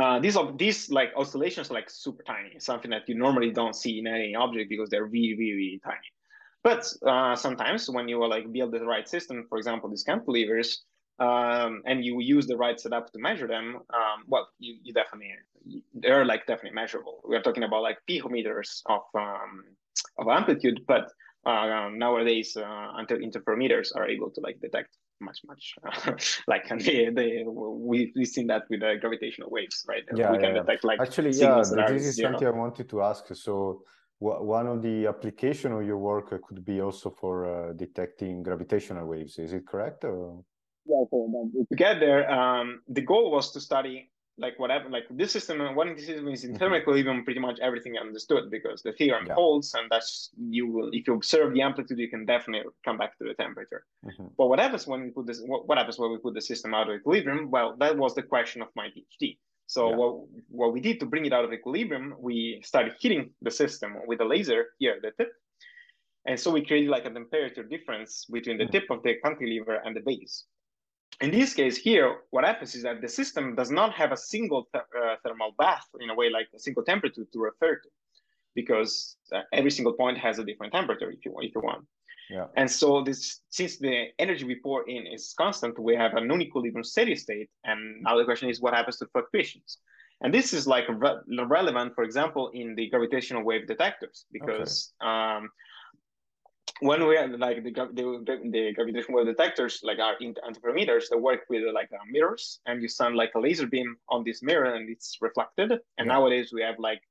Uh, 0.00 0.18
these 0.24 0.36
are 0.36 0.46
these 0.64 0.90
like 0.98 1.10
oscillations 1.16 1.70
are 1.70 1.74
like 1.80 1.90
super 2.04 2.22
tiny, 2.32 2.58
something 2.58 2.90
that 2.90 3.08
you 3.08 3.14
normally 3.26 3.50
don't 3.60 3.76
see 3.82 3.94
in 4.00 4.06
any 4.06 4.34
object 4.34 4.68
because 4.68 4.88
they're 4.90 5.10
really 5.16 5.34
really, 5.40 5.56
really 5.62 5.80
tiny. 5.84 6.10
But 6.68 6.82
uh, 7.06 7.36
sometimes 7.36 7.90
when 7.90 8.08
you 8.08 8.16
like 8.26 8.50
build 8.50 8.72
the 8.72 8.84
right 8.94 9.08
system, 9.08 9.36
for 9.48 9.58
example, 9.58 9.90
these 9.90 10.04
cantilevers, 10.10 10.68
um, 11.18 11.82
and 11.84 12.04
you 12.04 12.20
use 12.20 12.46
the 12.46 12.56
right 12.56 12.78
setup 12.80 13.12
to 13.12 13.18
measure 13.18 13.46
them, 13.46 13.66
um, 13.98 14.18
well, 14.26 14.48
you, 14.58 14.72
you 14.82 14.92
definitely 14.92 15.32
they're 15.94 16.24
like 16.24 16.46
definitely 16.46 16.74
measurable. 16.74 17.20
We 17.28 17.36
are 17.36 17.42
talking 17.42 17.64
about 17.64 17.82
like 17.82 17.98
picometers 18.08 18.82
of 18.86 19.02
um, 19.14 19.52
of 20.18 20.26
amplitude, 20.28 20.80
but 20.88 21.04
uh, 21.46 21.90
nowadays 21.92 22.56
uh, 22.56 22.88
interferometers 23.28 23.88
are 23.94 24.08
able 24.08 24.30
to 24.30 24.40
like 24.40 24.58
detect 24.60 24.90
much 25.20 25.40
much 25.46 25.74
uh, 25.86 26.12
like 26.46 26.68
they, 26.84 27.10
they 27.10 27.44
we 27.46 28.12
we've 28.16 28.28
seen 28.28 28.46
that 28.48 28.64
with 28.70 28.80
the 28.80 28.96
gravitational 29.00 29.50
waves, 29.50 29.84
right? 29.88 30.04
Yeah, 30.14 30.32
we 30.32 30.38
can 30.38 30.54
yeah. 30.54 30.62
detect 30.62 30.84
like 30.84 31.00
actually 31.00 31.30
yeah. 31.32 31.62
This 31.88 32.06
is 32.06 32.16
something 32.16 32.46
I 32.46 32.50
wanted 32.50 32.88
to 32.90 33.02
ask. 33.02 33.24
So 33.34 33.82
one 34.18 34.66
of 34.66 34.82
the 34.82 35.06
application 35.06 35.72
of 35.72 35.84
your 35.84 35.98
work 35.98 36.30
could 36.46 36.64
be 36.64 36.80
also 36.80 37.10
for 37.10 37.46
uh, 37.46 37.72
detecting 37.72 38.42
gravitational 38.42 39.06
waves. 39.06 39.38
Is 39.38 39.52
it 39.52 39.66
correct? 39.66 40.04
Or? 40.04 40.42
Yeah, 40.86 41.04
so 41.10 41.50
to 41.68 41.76
get 41.76 42.00
there, 42.00 42.30
um, 42.30 42.80
the 42.88 43.00
goal 43.00 43.30
was 43.30 43.52
to 43.52 43.60
study 43.60 44.10
like 44.36 44.58
whatever 44.58 44.88
like 44.88 45.04
this 45.10 45.32
system 45.32 45.60
when 45.76 45.94
this 45.94 46.06
system 46.06 46.28
is 46.28 46.44
in 46.44 46.58
thermal 46.58 46.78
equilibrium 46.78 47.24
pretty 47.24 47.38
much 47.38 47.58
everything 47.60 47.96
understood 47.96 48.50
because 48.50 48.82
the 48.82 48.92
theorem 48.92 49.26
yeah. 49.26 49.34
holds 49.34 49.74
and 49.74 49.88
that's 49.90 50.30
you 50.36 50.66
will 50.66 50.90
if 50.92 51.06
you 51.06 51.14
observe 51.14 51.54
the 51.54 51.62
amplitude 51.62 51.98
you 51.98 52.08
can 52.08 52.26
definitely 52.26 52.68
come 52.84 52.98
back 52.98 53.16
to 53.16 53.24
the 53.24 53.34
temperature 53.34 53.84
mm-hmm. 54.04 54.26
but 54.36 54.48
what 54.48 54.58
happens 54.58 54.86
when 54.86 55.02
we 55.02 55.10
put 55.10 55.26
this 55.26 55.40
what, 55.46 55.68
what, 55.68 55.78
happens 55.78 55.98
when 55.98 56.10
we 56.10 56.18
put 56.18 56.34
the 56.34 56.40
system 56.40 56.74
out 56.74 56.88
of 56.88 56.96
equilibrium 56.96 57.48
well 57.50 57.76
that 57.78 57.96
was 57.96 58.14
the 58.14 58.22
question 58.22 58.60
of 58.60 58.68
my 58.74 58.88
phd 58.88 59.36
so 59.66 59.90
yeah. 59.90 59.96
what, 59.96 60.16
what 60.48 60.72
we 60.72 60.80
did 60.80 60.98
to 60.98 61.06
bring 61.06 61.26
it 61.26 61.32
out 61.32 61.44
of 61.44 61.52
equilibrium 61.52 62.14
we 62.18 62.60
started 62.64 62.92
hitting 63.00 63.30
the 63.42 63.50
system 63.50 63.96
with 64.06 64.20
a 64.20 64.24
laser 64.24 64.66
here 64.78 64.94
at 64.94 65.02
the 65.02 65.12
tip 65.16 65.32
and 66.26 66.40
so 66.40 66.50
we 66.50 66.64
created 66.64 66.90
like 66.90 67.04
a 67.04 67.10
temperature 67.10 67.62
difference 67.62 68.24
between 68.24 68.58
the 68.58 68.64
mm-hmm. 68.64 68.72
tip 68.72 68.84
of 68.90 69.02
the 69.04 69.14
cantilever 69.24 69.80
and 69.84 69.94
the 69.94 70.00
base 70.00 70.44
in 71.20 71.30
this 71.30 71.54
case 71.54 71.76
here, 71.76 72.18
what 72.30 72.44
happens 72.44 72.74
is 72.74 72.82
that 72.82 73.00
the 73.00 73.08
system 73.08 73.54
does 73.54 73.70
not 73.70 73.92
have 73.94 74.12
a 74.12 74.16
single 74.16 74.68
th 74.72 74.82
uh, 74.82 75.16
thermal 75.22 75.52
bath 75.58 75.86
in 76.00 76.10
a 76.10 76.14
way 76.14 76.28
like 76.30 76.48
a 76.54 76.58
single 76.58 76.84
temperature 76.92 77.26
to 77.32 77.38
refer 77.50 77.74
to, 77.84 77.88
because 78.54 79.16
uh, 79.34 79.42
every 79.52 79.70
single 79.70 79.94
point 80.02 80.16
has 80.18 80.38
a 80.38 80.44
different 80.44 80.72
temperature 80.72 81.10
if 81.10 81.20
you 81.24 81.32
want. 81.32 81.46
If 81.46 81.54
you 81.56 81.62
want. 81.70 81.84
Yeah. 82.30 82.46
And 82.56 82.70
so 82.80 83.02
this, 83.02 83.20
since 83.50 83.72
the 83.78 84.06
energy 84.18 84.44
we 84.44 84.56
pour 84.66 84.88
in 84.88 85.06
is 85.06 85.34
constant, 85.36 85.78
we 85.78 85.94
have 85.94 86.14
a 86.14 86.22
non-equilibrium 86.30 86.84
steady 86.84 87.16
state. 87.16 87.50
And 87.64 88.02
now 88.02 88.16
the 88.16 88.24
question 88.24 88.48
is, 88.48 88.62
what 88.62 88.72
happens 88.74 88.96
to 88.98 89.06
fluctuations? 89.12 89.78
And 90.22 90.32
this 90.32 90.54
is 90.54 90.66
like 90.66 90.86
re 90.88 91.12
relevant, 91.56 91.94
for 91.94 92.02
example, 92.02 92.50
in 92.54 92.74
the 92.76 92.88
gravitational 92.88 93.42
wave 93.42 93.66
detectors, 93.66 94.24
because 94.32 94.72
okay. 95.02 95.10
um, 95.10 95.50
when 96.80 97.06
we 97.06 97.16
have 97.16 97.30
like 97.32 97.62
the, 97.62 97.70
the, 97.70 98.40
the 98.50 98.72
gravitational 98.74 99.18
wave 99.18 99.26
detectors, 99.26 99.80
like 99.82 99.98
our 99.98 100.16
interferometers, 100.18 101.04
they 101.08 101.16
work 101.16 101.40
with 101.48 101.62
like 101.72 101.90
uh, 101.92 102.04
mirrors, 102.10 102.60
and 102.66 102.82
you 102.82 102.88
send 102.88 103.16
like 103.16 103.32
a 103.34 103.40
laser 103.40 103.66
beam 103.66 103.96
on 104.08 104.24
this 104.24 104.42
mirror, 104.42 104.74
and 104.74 104.90
it's 104.90 105.18
reflected. 105.20 105.70
And 105.98 106.06
yeah. 106.06 106.12
nowadays 106.14 106.52
we 106.52 106.62
have 106.62 106.78
like 106.78 107.02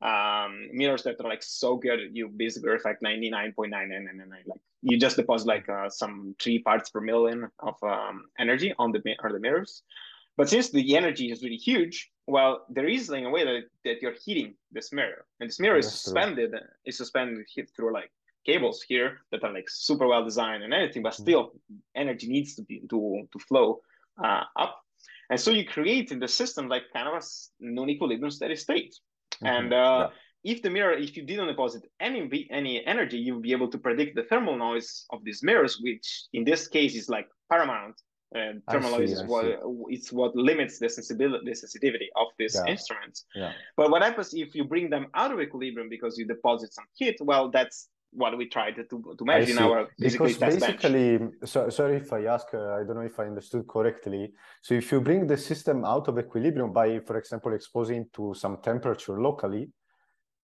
um, 0.00 0.68
mirrors 0.72 1.02
that 1.02 1.20
are 1.20 1.28
like 1.28 1.42
so 1.42 1.76
good, 1.76 2.00
you 2.12 2.28
basically 2.28 2.70
reflect 2.70 3.02
ninety 3.02 3.28
nine 3.28 3.52
point 3.52 3.70
nine 3.70 3.90
nine 3.90 4.04
nine 4.06 4.16
nine. 4.16 4.44
Like 4.46 4.60
you 4.82 4.98
just 4.98 5.16
deposit 5.16 5.46
like 5.46 5.68
uh, 5.68 5.90
some 5.90 6.34
three 6.40 6.60
parts 6.60 6.88
per 6.88 7.02
million 7.02 7.48
of 7.58 7.74
um, 7.82 8.24
energy 8.38 8.72
on 8.78 8.92
the 8.92 9.02
on 9.22 9.32
the 9.32 9.38
mirrors. 9.38 9.82
But 10.36 10.48
since 10.48 10.70
the 10.70 10.96
energy 10.96 11.30
is 11.30 11.42
really 11.42 11.56
huge, 11.56 12.10
well, 12.26 12.64
there 12.70 12.86
is 12.86 13.10
in 13.10 13.26
a 13.26 13.30
way 13.30 13.44
that, 13.44 13.64
that 13.84 14.00
you're 14.00 14.14
heating 14.24 14.54
this 14.72 14.90
mirror, 14.90 15.26
and 15.38 15.50
this 15.50 15.60
mirror 15.60 15.76
is 15.76 15.92
suspended. 15.92 16.52
True. 16.52 16.60
Is 16.86 16.96
suspended 16.96 17.46
through 17.76 17.92
like 17.92 18.10
cables 18.50 18.78
here 18.92 19.10
that 19.30 19.42
are 19.44 19.54
like 19.58 19.68
super 19.68 20.06
well 20.12 20.24
designed 20.30 20.62
and 20.64 20.72
anything, 20.80 21.02
but 21.02 21.12
mm-hmm. 21.12 21.26
still 21.26 21.42
energy 21.94 22.26
needs 22.36 22.50
to 22.56 22.62
be 22.68 22.76
to 22.92 22.98
to 23.32 23.38
flow 23.48 23.68
uh, 24.24 24.44
up. 24.64 24.72
And 25.30 25.38
so 25.44 25.50
you 25.58 25.64
create 25.76 26.10
in 26.14 26.18
the 26.24 26.28
system 26.40 26.68
like 26.74 26.84
kind 26.92 27.06
of 27.08 27.14
a 27.14 27.22
non-equilibrium 27.60 28.32
steady 28.38 28.56
state. 28.56 28.92
Mm-hmm. 28.94 29.46
And 29.54 29.72
uh, 29.72 30.00
yeah. 30.00 30.52
if 30.52 30.62
the 30.62 30.70
mirror, 30.70 30.94
if 31.06 31.16
you 31.16 31.22
didn't 31.30 31.48
deposit 31.52 31.82
any 32.08 32.20
any 32.60 32.74
energy, 32.94 33.18
you 33.24 33.32
would 33.34 33.46
be 33.50 33.54
able 33.58 33.70
to 33.74 33.78
predict 33.78 34.12
the 34.18 34.24
thermal 34.30 34.56
noise 34.68 34.90
of 35.14 35.18
these 35.26 35.40
mirrors, 35.48 35.74
which 35.86 36.06
in 36.32 36.42
this 36.50 36.62
case 36.76 36.94
is 37.00 37.08
like 37.16 37.28
paramount. 37.50 37.96
And 38.32 38.62
thermal 38.70 38.92
noise 38.96 39.12
is 39.16 39.22
what 39.32 39.44
it's 39.94 40.08
what 40.18 40.32
limits 40.50 40.74
the 40.82 40.88
sensibility, 40.88 41.44
the 41.50 41.56
sensitivity 41.64 42.08
of 42.22 42.28
these 42.38 42.54
yeah. 42.56 42.72
instruments. 42.74 43.18
Yeah. 43.34 43.52
But 43.78 43.86
what 43.92 44.02
happens 44.02 44.28
if 44.34 44.54
you 44.56 44.64
bring 44.74 44.86
them 44.94 45.04
out 45.20 45.30
of 45.32 45.38
equilibrium 45.40 45.88
because 45.96 46.12
you 46.18 46.26
deposit 46.34 46.70
some 46.78 46.88
heat? 46.98 47.16
Well, 47.30 47.44
that's 47.56 47.88
what 48.12 48.36
we 48.36 48.46
tried 48.46 48.74
to, 48.74 49.14
to 49.18 49.24
measure 49.24 49.52
in 49.52 49.58
our 49.58 49.88
because 49.98 50.36
basically 50.36 51.18
so, 51.44 51.68
sorry 51.68 51.96
if 51.96 52.12
i 52.12 52.24
ask 52.24 52.48
uh, 52.54 52.74
i 52.74 52.82
don't 52.84 52.96
know 52.96 53.02
if 53.02 53.18
i 53.20 53.24
understood 53.24 53.66
correctly. 53.68 54.32
So 54.62 54.74
if 54.74 54.90
you 54.90 55.00
bring 55.00 55.26
the 55.26 55.36
system 55.36 55.84
out 55.84 56.08
of 56.08 56.18
equilibrium 56.18 56.72
by 56.72 57.00
for 57.00 57.16
example 57.16 57.52
exposing 57.54 58.06
to 58.14 58.34
some 58.34 58.58
temperature 58.62 59.20
locally 59.20 59.70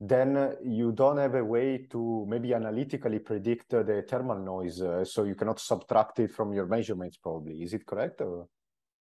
then 0.01 0.57
you 0.63 0.93
don't 0.93 1.17
have 1.17 1.35
a 1.35 1.45
way 1.45 1.87
to 1.91 2.27
maybe 2.29 2.53
analytically 2.53 3.19
predict 3.19 3.71
the 3.71 4.05
thermal 4.09 4.39
noise 4.39 4.81
uh, 4.83 5.05
so 5.05 5.25
you 5.25 5.35
cannot 5.35 5.59
subtract 5.59 6.19
it 6.21 6.31
from 6.31 6.53
your 6.53 6.67
measurements 6.67 7.17
probably. 7.17 7.63
Is 7.63 7.73
it 7.73 7.87
correct 7.87 8.21
or? 8.21 8.47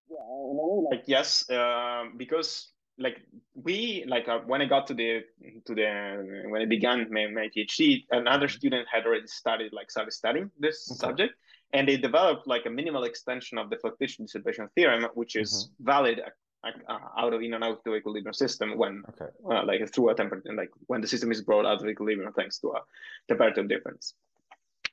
yeah 0.09 0.89
like 0.89 1.03
yes 1.07 1.49
uh, 1.49 2.05
because 2.17 2.74
like 2.97 3.21
we 3.53 4.05
like 4.07 4.27
uh, 4.27 4.39
when 4.45 4.61
I 4.61 4.65
got 4.65 4.87
to 4.87 4.93
the 4.93 5.23
to 5.65 5.75
the 5.75 6.45
when 6.49 6.61
I 6.61 6.65
began 6.65 7.07
my, 7.11 7.27
my 7.27 7.49
PhD, 7.55 8.05
another 8.11 8.47
mm-hmm. 8.47 8.55
student 8.55 8.87
had 8.91 9.05
already 9.05 9.27
started 9.27 9.73
like 9.73 9.91
started 9.91 10.11
studying 10.11 10.49
this 10.59 10.89
okay. 10.91 10.97
subject, 10.97 11.33
and 11.73 11.87
they 11.87 11.97
developed 11.97 12.47
like 12.47 12.65
a 12.65 12.69
minimal 12.69 13.03
extension 13.03 13.57
of 13.57 13.69
the 13.69 13.77
fluctuation 13.77 14.25
dissipation 14.25 14.69
theorem, 14.75 15.07
which 15.13 15.35
is 15.35 15.51
mm-hmm. 15.51 15.85
valid 15.85 16.21
uh, 16.65 16.69
uh, 16.87 16.99
out 17.17 17.33
of 17.33 17.41
in 17.41 17.53
and 17.53 17.63
out 17.63 17.71
of 17.71 17.83
the 17.83 17.93
equilibrium 17.95 18.33
system 18.33 18.77
when 18.77 19.03
okay. 19.09 19.31
uh, 19.51 19.65
like 19.65 19.87
through 19.93 20.09
a 20.09 20.15
temperature 20.15 20.53
like 20.53 20.71
when 20.87 21.01
the 21.01 21.07
system 21.07 21.31
is 21.31 21.41
brought 21.41 21.65
out 21.65 21.81
of 21.81 21.87
equilibrium 21.87 22.31
thanks 22.33 22.59
to 22.59 22.69
a 22.69 22.81
temperature 23.27 23.63
difference. 23.63 24.13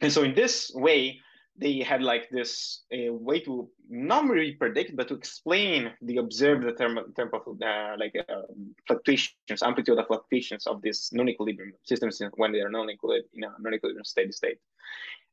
And 0.01 0.13
so 0.13 0.25
in 0.25 0.35
this 0.35 0.73
way, 0.75 1.21
they 1.57 1.81
had 1.81 2.03
like 2.03 2.31
this 2.31 2.83
uh, 2.95 3.13
way 3.13 3.41
to 3.41 3.69
not 3.89 4.25
really 4.29 4.53
predict, 4.53 4.97
but 4.97 5.09
to 5.09 5.15
explain 5.15 5.93
the 6.01 6.17
observed 6.17 6.65
thermal, 6.79 7.05
thermal 7.15 7.59
uh, 7.63 7.95
like 7.99 8.15
uh, 8.17 8.43
fluctuations, 8.87 9.63
amplitude 9.63 9.99
of 9.99 10.07
fluctuations 10.07 10.67
of 10.67 10.81
these 10.81 11.11
non-equilibrium 11.13 11.73
systems 11.85 12.23
when 12.37 12.53
they 12.53 12.61
are 12.61 12.71
non-equilibrium 12.71 13.29
in 13.35 13.45
a 13.45 13.53
non-equilibrium 13.61 14.05
steady 14.05 14.33
state. 14.33 14.59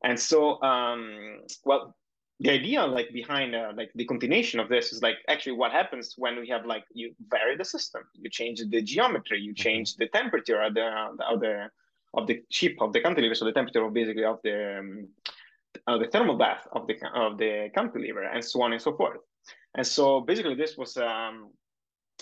And 0.03 0.19
so, 0.19 0.61
um, 0.61 1.39
well, 1.63 1.95
the 2.41 2.49
idea 2.49 2.85
like 2.85 3.11
behind 3.11 3.53
uh, 3.53 3.71
like 3.75 3.91
the 3.95 4.05
continuation 4.05 4.59
of 4.59 4.69
this 4.69 4.93
is 4.93 5.01
like 5.01 5.17
actually 5.27 5.53
what 5.53 5.71
happens 5.71 6.15
when 6.17 6.39
we 6.39 6.47
have 6.47 6.65
like 6.65 6.85
you 6.93 7.13
vary 7.29 7.55
the 7.57 7.65
system, 7.65 8.03
you 8.13 8.29
change 8.29 8.61
the 8.61 8.81
geometry, 8.81 9.39
you 9.39 9.53
mm-hmm. 9.53 9.63
change 9.63 9.95
the 9.95 10.07
temperature 10.07 10.61
of 10.61 10.73
the 10.73 10.87
of 11.29 11.39
the 11.39 11.69
of 12.13 12.27
the 12.27 12.41
chip 12.49 12.75
of 12.81 12.93
the 12.93 13.01
cantilever, 13.01 13.35
so 13.35 13.45
the 13.45 13.51
temperature 13.51 13.83
of 13.83 13.93
basically 13.93 14.23
of 14.23 14.39
the 14.43 14.79
um, 14.79 15.07
uh, 15.87 15.97
the 15.97 16.07
thermal 16.07 16.37
bath 16.37 16.67
of 16.73 16.87
the 16.87 16.95
of 17.15 17.37
the 17.37 17.69
cantilever 17.75 18.23
and 18.23 18.43
so 18.43 18.61
on 18.61 18.73
and 18.73 18.81
so 18.81 18.95
forth. 18.95 19.19
And 19.75 19.85
so 19.85 20.21
basically, 20.21 20.55
this 20.55 20.77
was 20.77 20.97
um, 20.97 21.51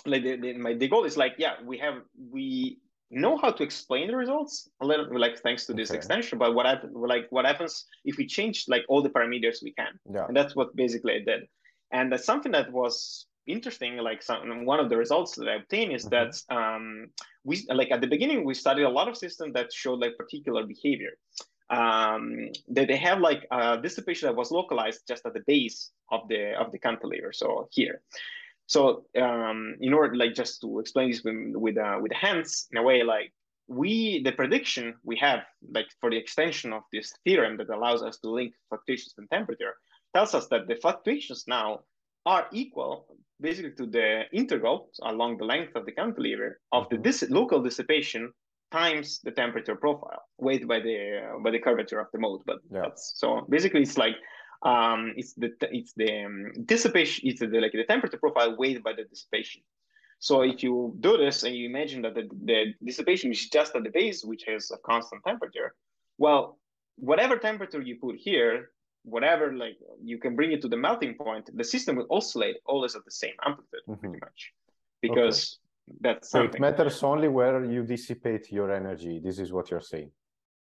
like 0.06 0.24
the, 0.24 0.36
the, 0.38 0.54
my 0.58 0.74
the 0.74 0.88
goal 0.88 1.06
is 1.06 1.18
like 1.18 1.36
yeah 1.38 1.54
we 1.66 1.78
have 1.78 2.02
we 2.32 2.78
know 3.10 3.38
how 3.38 3.50
to 3.50 3.64
explain 3.64 4.08
the 4.08 4.16
results 4.16 4.70
a 4.82 4.86
little 4.86 5.08
like 5.18 5.40
thanks 5.40 5.66
to 5.66 5.74
this 5.74 5.90
okay. 5.90 5.98
extension 5.98 6.38
but 6.38 6.54
what 6.54 6.66
happens 6.66 6.94
like 6.96 7.26
what 7.30 7.46
happens 7.46 7.86
if 8.04 8.18
we 8.18 8.28
change 8.28 8.66
like 8.68 8.84
all 8.90 9.02
the 9.02 9.10
parameters 9.10 9.64
we 9.64 9.72
can 9.74 9.98
yeah. 10.14 10.26
and 10.28 10.36
that's 10.36 10.56
what 10.56 10.76
basically 10.76 11.14
i 11.14 11.20
did 11.20 11.44
and 11.92 12.12
that's 12.12 12.26
something 12.26 12.52
that 12.52 12.72
was 12.72 13.28
interesting 13.48 13.96
like 13.98 14.22
some, 14.22 14.66
one 14.66 14.80
of 14.80 14.90
the 14.90 14.98
results 14.98 15.36
that 15.36 15.48
i 15.48 15.56
obtained 15.56 15.94
is 15.94 16.06
mm-hmm. 16.06 16.30
that 16.50 16.56
um, 16.56 17.08
we 17.46 17.66
like 17.70 17.92
at 17.92 18.02
the 18.02 18.08
beginning 18.08 18.44
we 18.44 18.54
studied 18.54 18.84
a 18.84 18.90
lot 18.90 19.08
of 19.08 19.16
systems 19.16 19.54
that 19.54 19.72
showed 19.72 20.00
like 20.00 20.18
particular 20.18 20.66
behavior 20.66 21.12
um, 21.70 22.50
they, 22.68 22.86
they 22.86 22.98
have 22.98 23.20
like 23.20 23.46
a 23.52 23.78
dissipation 23.82 24.28
that 24.28 24.36
was 24.36 24.52
localized 24.52 25.02
just 25.08 25.26
at 25.26 25.34
the 25.34 25.44
base 25.48 25.92
of 26.12 26.28
the 26.30 26.54
of 26.54 26.72
the 26.72 26.80
cantilever, 26.80 27.34
so 27.34 27.68
here. 27.72 28.02
So 28.68 29.06
um, 29.20 29.76
in 29.80 29.94
order 29.94 30.16
like 30.16 30.34
just 30.34 30.62
to 30.62 30.80
explain 30.80 31.12
this 31.12 31.24
with 31.24 31.56
with, 31.56 31.78
uh, 31.78 32.00
with 32.02 32.12
hands 32.12 32.68
in 32.72 32.78
a 32.78 32.84
way 32.84 33.04
like 33.04 33.32
we 33.68 34.22
the 34.24 34.32
prediction 34.32 34.96
we 35.04 35.18
have 35.18 35.42
like 35.72 35.88
for 36.00 36.10
the 36.10 36.18
extension 36.18 36.72
of 36.72 36.84
this 36.94 37.14
theorem 37.24 37.58
that 37.58 37.70
allows 37.70 38.02
us 38.02 38.18
to 38.20 38.30
link 38.30 38.54
fluctuations 38.70 39.14
in 39.18 39.28
temperature 39.28 39.74
tells 40.14 40.34
us 40.34 40.48
that 40.48 40.68
the 40.68 40.76
fluctuations 40.76 41.44
now 41.48 41.80
are 42.26 42.48
equal 42.54 43.08
basically 43.42 43.72
to 43.72 43.86
the 43.86 44.24
integral 44.32 44.90
along 45.04 45.38
the 45.38 45.44
length 45.44 45.76
of 45.76 45.86
the 45.86 45.92
cantilever 45.92 46.60
of 46.72 46.88
the 46.90 46.96
mm-hmm. 46.96 47.04
dis- 47.04 47.30
local 47.30 47.62
dissipation 47.62 48.32
times 48.72 49.20
the 49.24 49.32
temperature 49.32 49.76
profile 49.76 50.24
weighted 50.38 50.68
by 50.68 50.80
the 50.80 51.22
uh, 51.24 51.40
by 51.40 51.52
the 51.52 51.60
curvature 51.60 52.00
of 52.00 52.08
the 52.12 52.20
mode. 52.20 52.42
But 52.46 52.60
Yeah. 52.72 52.82
that's 52.84 53.14
so 53.16 53.46
basically 53.50 53.82
it's 53.82 53.98
like 53.98 54.16
um 54.64 55.14
it's 55.16 55.34
the 55.34 55.52
it's 55.72 55.94
the 55.94 56.26
um, 56.26 56.52
dissipation 56.66 57.28
it's 57.30 57.40
the 57.40 57.48
like 57.48 57.72
the 57.74 57.86
temperature 57.86 58.18
profile 58.18 58.56
weighted 58.58 58.84
by 58.84 58.94
the 58.94 59.04
dissipation. 59.04 59.62
So 60.20 60.42
if 60.42 60.64
you 60.64 60.96
do 61.00 61.18
this 61.18 61.44
and 61.44 61.56
you 61.56 61.68
imagine 61.70 62.02
that 62.02 62.16
the, 62.16 62.28
the 62.44 62.74
dissipation 62.84 63.32
is 63.32 63.50
just 63.50 63.76
at 63.76 63.84
the 63.84 63.92
base, 63.92 64.24
which 64.24 64.44
has 64.48 64.72
a 64.72 64.78
constant 64.80 65.24
temperature, 65.24 65.76
well, 66.18 66.58
whatever 66.96 67.38
temperature 67.38 67.82
you 67.82 67.98
put 68.02 68.16
here, 68.18 68.72
whatever 69.04 69.54
like 69.54 69.78
you 70.04 70.18
can 70.18 70.36
bring 70.36 70.52
it 70.52 70.62
to 70.64 70.68
the 70.68 70.76
melting 70.76 71.14
point, 71.16 71.50
the 71.56 71.64
system 71.64 71.98
will 71.98 72.08
oscillate 72.10 72.58
always 72.66 72.96
at 72.96 73.06
the 73.06 73.12
same 73.12 73.36
amplitude, 73.46 73.82
pretty 73.86 74.18
Mhm. 74.18 74.22
much, 74.22 74.54
because 75.02 75.60
that's 76.02 76.30
So 76.30 76.44
it 76.44 76.60
matters 76.60 77.04
only 77.04 77.28
where 77.28 77.64
you 77.64 77.84
dissipate 77.84 78.52
your 78.52 78.72
energy. 78.72 79.20
This 79.24 79.40
is 79.40 79.52
what 79.52 79.72
you're 79.72 79.82
saying. 79.82 80.12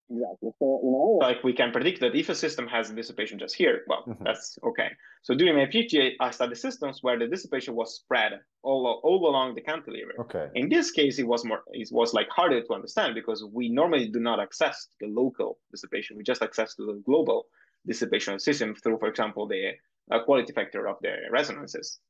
Exactly. 0.10 0.50
So, 0.60 0.82
you 0.84 0.92
know, 0.92 1.20
like 1.22 1.42
we 1.44 1.54
can 1.54 1.72
predict 1.72 2.02
that 2.02 2.14
if 2.16 2.28
a 2.28 2.36
system 2.36 2.68
has 2.68 2.90
a 2.90 2.94
dissipation 2.94 3.40
just 3.40 3.56
here, 3.56 3.84
well, 3.88 4.04
Mhm. 4.08 4.24
that's 4.26 4.60
okay. 4.62 4.90
So 5.22 5.34
during 5.34 5.56
my 5.56 5.68
PhD, 5.68 6.16
I 6.20 6.32
studied 6.32 6.58
systems 6.58 7.02
where 7.02 7.18
the 7.18 7.28
dissipation 7.28 7.76
was 7.76 7.96
spread 7.96 8.34
all, 8.62 9.00
all 9.04 9.30
along 9.30 9.56
the 9.56 9.62
cantilever. 9.62 10.14
Okay. 10.20 10.50
In 10.56 10.68
this 10.68 10.92
case, 10.92 11.18
it 11.18 11.28
was 11.28 11.46
more, 11.46 11.64
it 11.72 11.90
was 11.92 12.14
like 12.14 12.28
harder 12.30 12.62
to 12.62 12.74
understand 12.74 13.16
because 13.16 13.46
we 13.46 13.70
normally 13.70 14.10
do 14.10 14.20
not 14.20 14.40
access 14.42 14.88
the 15.00 15.08
local 15.08 15.60
dissipation. 15.72 16.18
We 16.18 16.24
just 16.24 16.42
access 16.42 16.76
to 16.76 16.86
the 16.86 17.02
global 17.06 17.48
dissipation 17.88 18.34
of 18.34 18.40
the 18.40 18.44
system 18.44 18.76
through, 18.76 18.98
for 18.98 19.08
example, 19.08 19.48
the 19.48 19.64
uh, 20.12 20.24
quality 20.26 20.52
factor 20.52 20.88
of 20.90 20.98
the 21.02 21.14
resonances. 21.30 22.02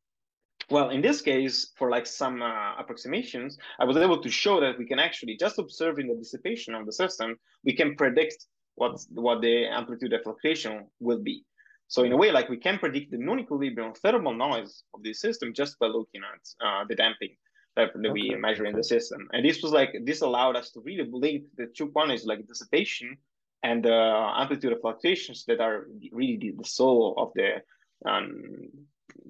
Well, 0.70 0.90
in 0.90 1.02
this 1.02 1.22
case, 1.22 1.72
for 1.78 1.90
like 1.90 2.06
some 2.06 2.42
uh, 2.42 2.76
approximations, 2.78 3.58
I 3.80 3.86
was 3.86 3.98
able 3.98 4.22
to 4.22 4.30
show 4.30 4.60
that 4.62 4.78
we 4.78 4.86
can 4.86 5.00
actually 5.00 5.36
just 5.38 5.60
observing 5.60 6.08
the 6.08 6.16
dissipation 6.16 6.76
of 6.76 6.86
the 6.86 6.94
system, 6.94 7.38
we 7.64 7.74
can 7.74 7.96
predict 7.96 8.46
what 8.76 9.00
what 9.14 9.42
the 9.42 9.68
amplitude 9.68 10.14
of 10.14 10.24
fluctuation 10.24 10.86
will 11.00 11.20
be. 11.20 11.44
So 11.88 12.04
in 12.04 12.14
a 12.14 12.18
way, 12.18 12.32
like 12.32 12.48
we 12.48 12.58
can 12.58 12.80
predict 12.80 13.12
the 13.12 13.18
non-equilibrium 13.18 13.94
thermal 13.96 14.34
noise 14.34 14.84
of 14.94 15.04
the 15.04 15.14
system 15.14 15.54
just 15.54 15.78
by 15.78 15.88
looking 15.88 16.22
at 16.24 16.66
uh, 16.66 16.86
the 16.88 16.96
damping 16.96 17.36
that, 17.76 17.90
that 18.02 18.12
we 18.12 18.34
measure 18.36 18.66
in 18.66 18.76
the 18.76 18.84
system. 18.84 19.28
And 19.34 19.46
this 19.46 19.62
was 19.62 19.74
like 19.74 19.92
this 20.06 20.22
allowed 20.22 20.56
us 20.56 20.72
to 20.72 20.82
really 20.82 21.10
link 21.12 21.44
the 21.58 21.68
two 21.68 21.90
quantities 21.90 22.26
like 22.26 22.48
dissipation 22.48 23.18
and 23.64 23.84
the 23.84 24.00
amplitude 24.38 24.74
of 24.74 24.82
fluctuations 24.82 25.44
that 25.46 25.60
are 25.60 25.88
really 26.12 26.38
the, 26.38 26.54
the 26.58 26.68
soul 26.68 27.14
of 27.18 27.32
the 27.36 27.62
um, 28.10 28.70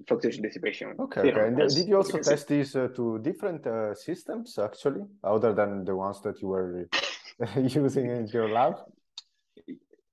fluctuation 0.08 0.44
dissipation. 0.44 0.96
Okay, 1.00 1.22
theorem, 1.22 1.38
okay. 1.38 1.48
And 1.48 1.62
as 1.62 1.76
did 1.76 1.88
you 1.88 1.98
you 1.98 1.98
also 1.98 2.14
can 2.14 2.24
see. 2.24 2.32
test 2.32 2.48
these 2.48 2.76
uh, 2.76 2.88
to 2.96 3.20
different 3.20 3.66
uh, 3.68 3.94
systems 3.96 4.58
actually, 4.60 5.04
other 5.24 5.54
than 5.54 5.86
the 5.86 5.96
ones 5.96 6.22
that 6.22 6.42
you 6.42 6.48
were 6.50 6.88
using 7.58 8.10
in 8.10 8.28
your 8.28 8.50
lab? 8.50 8.76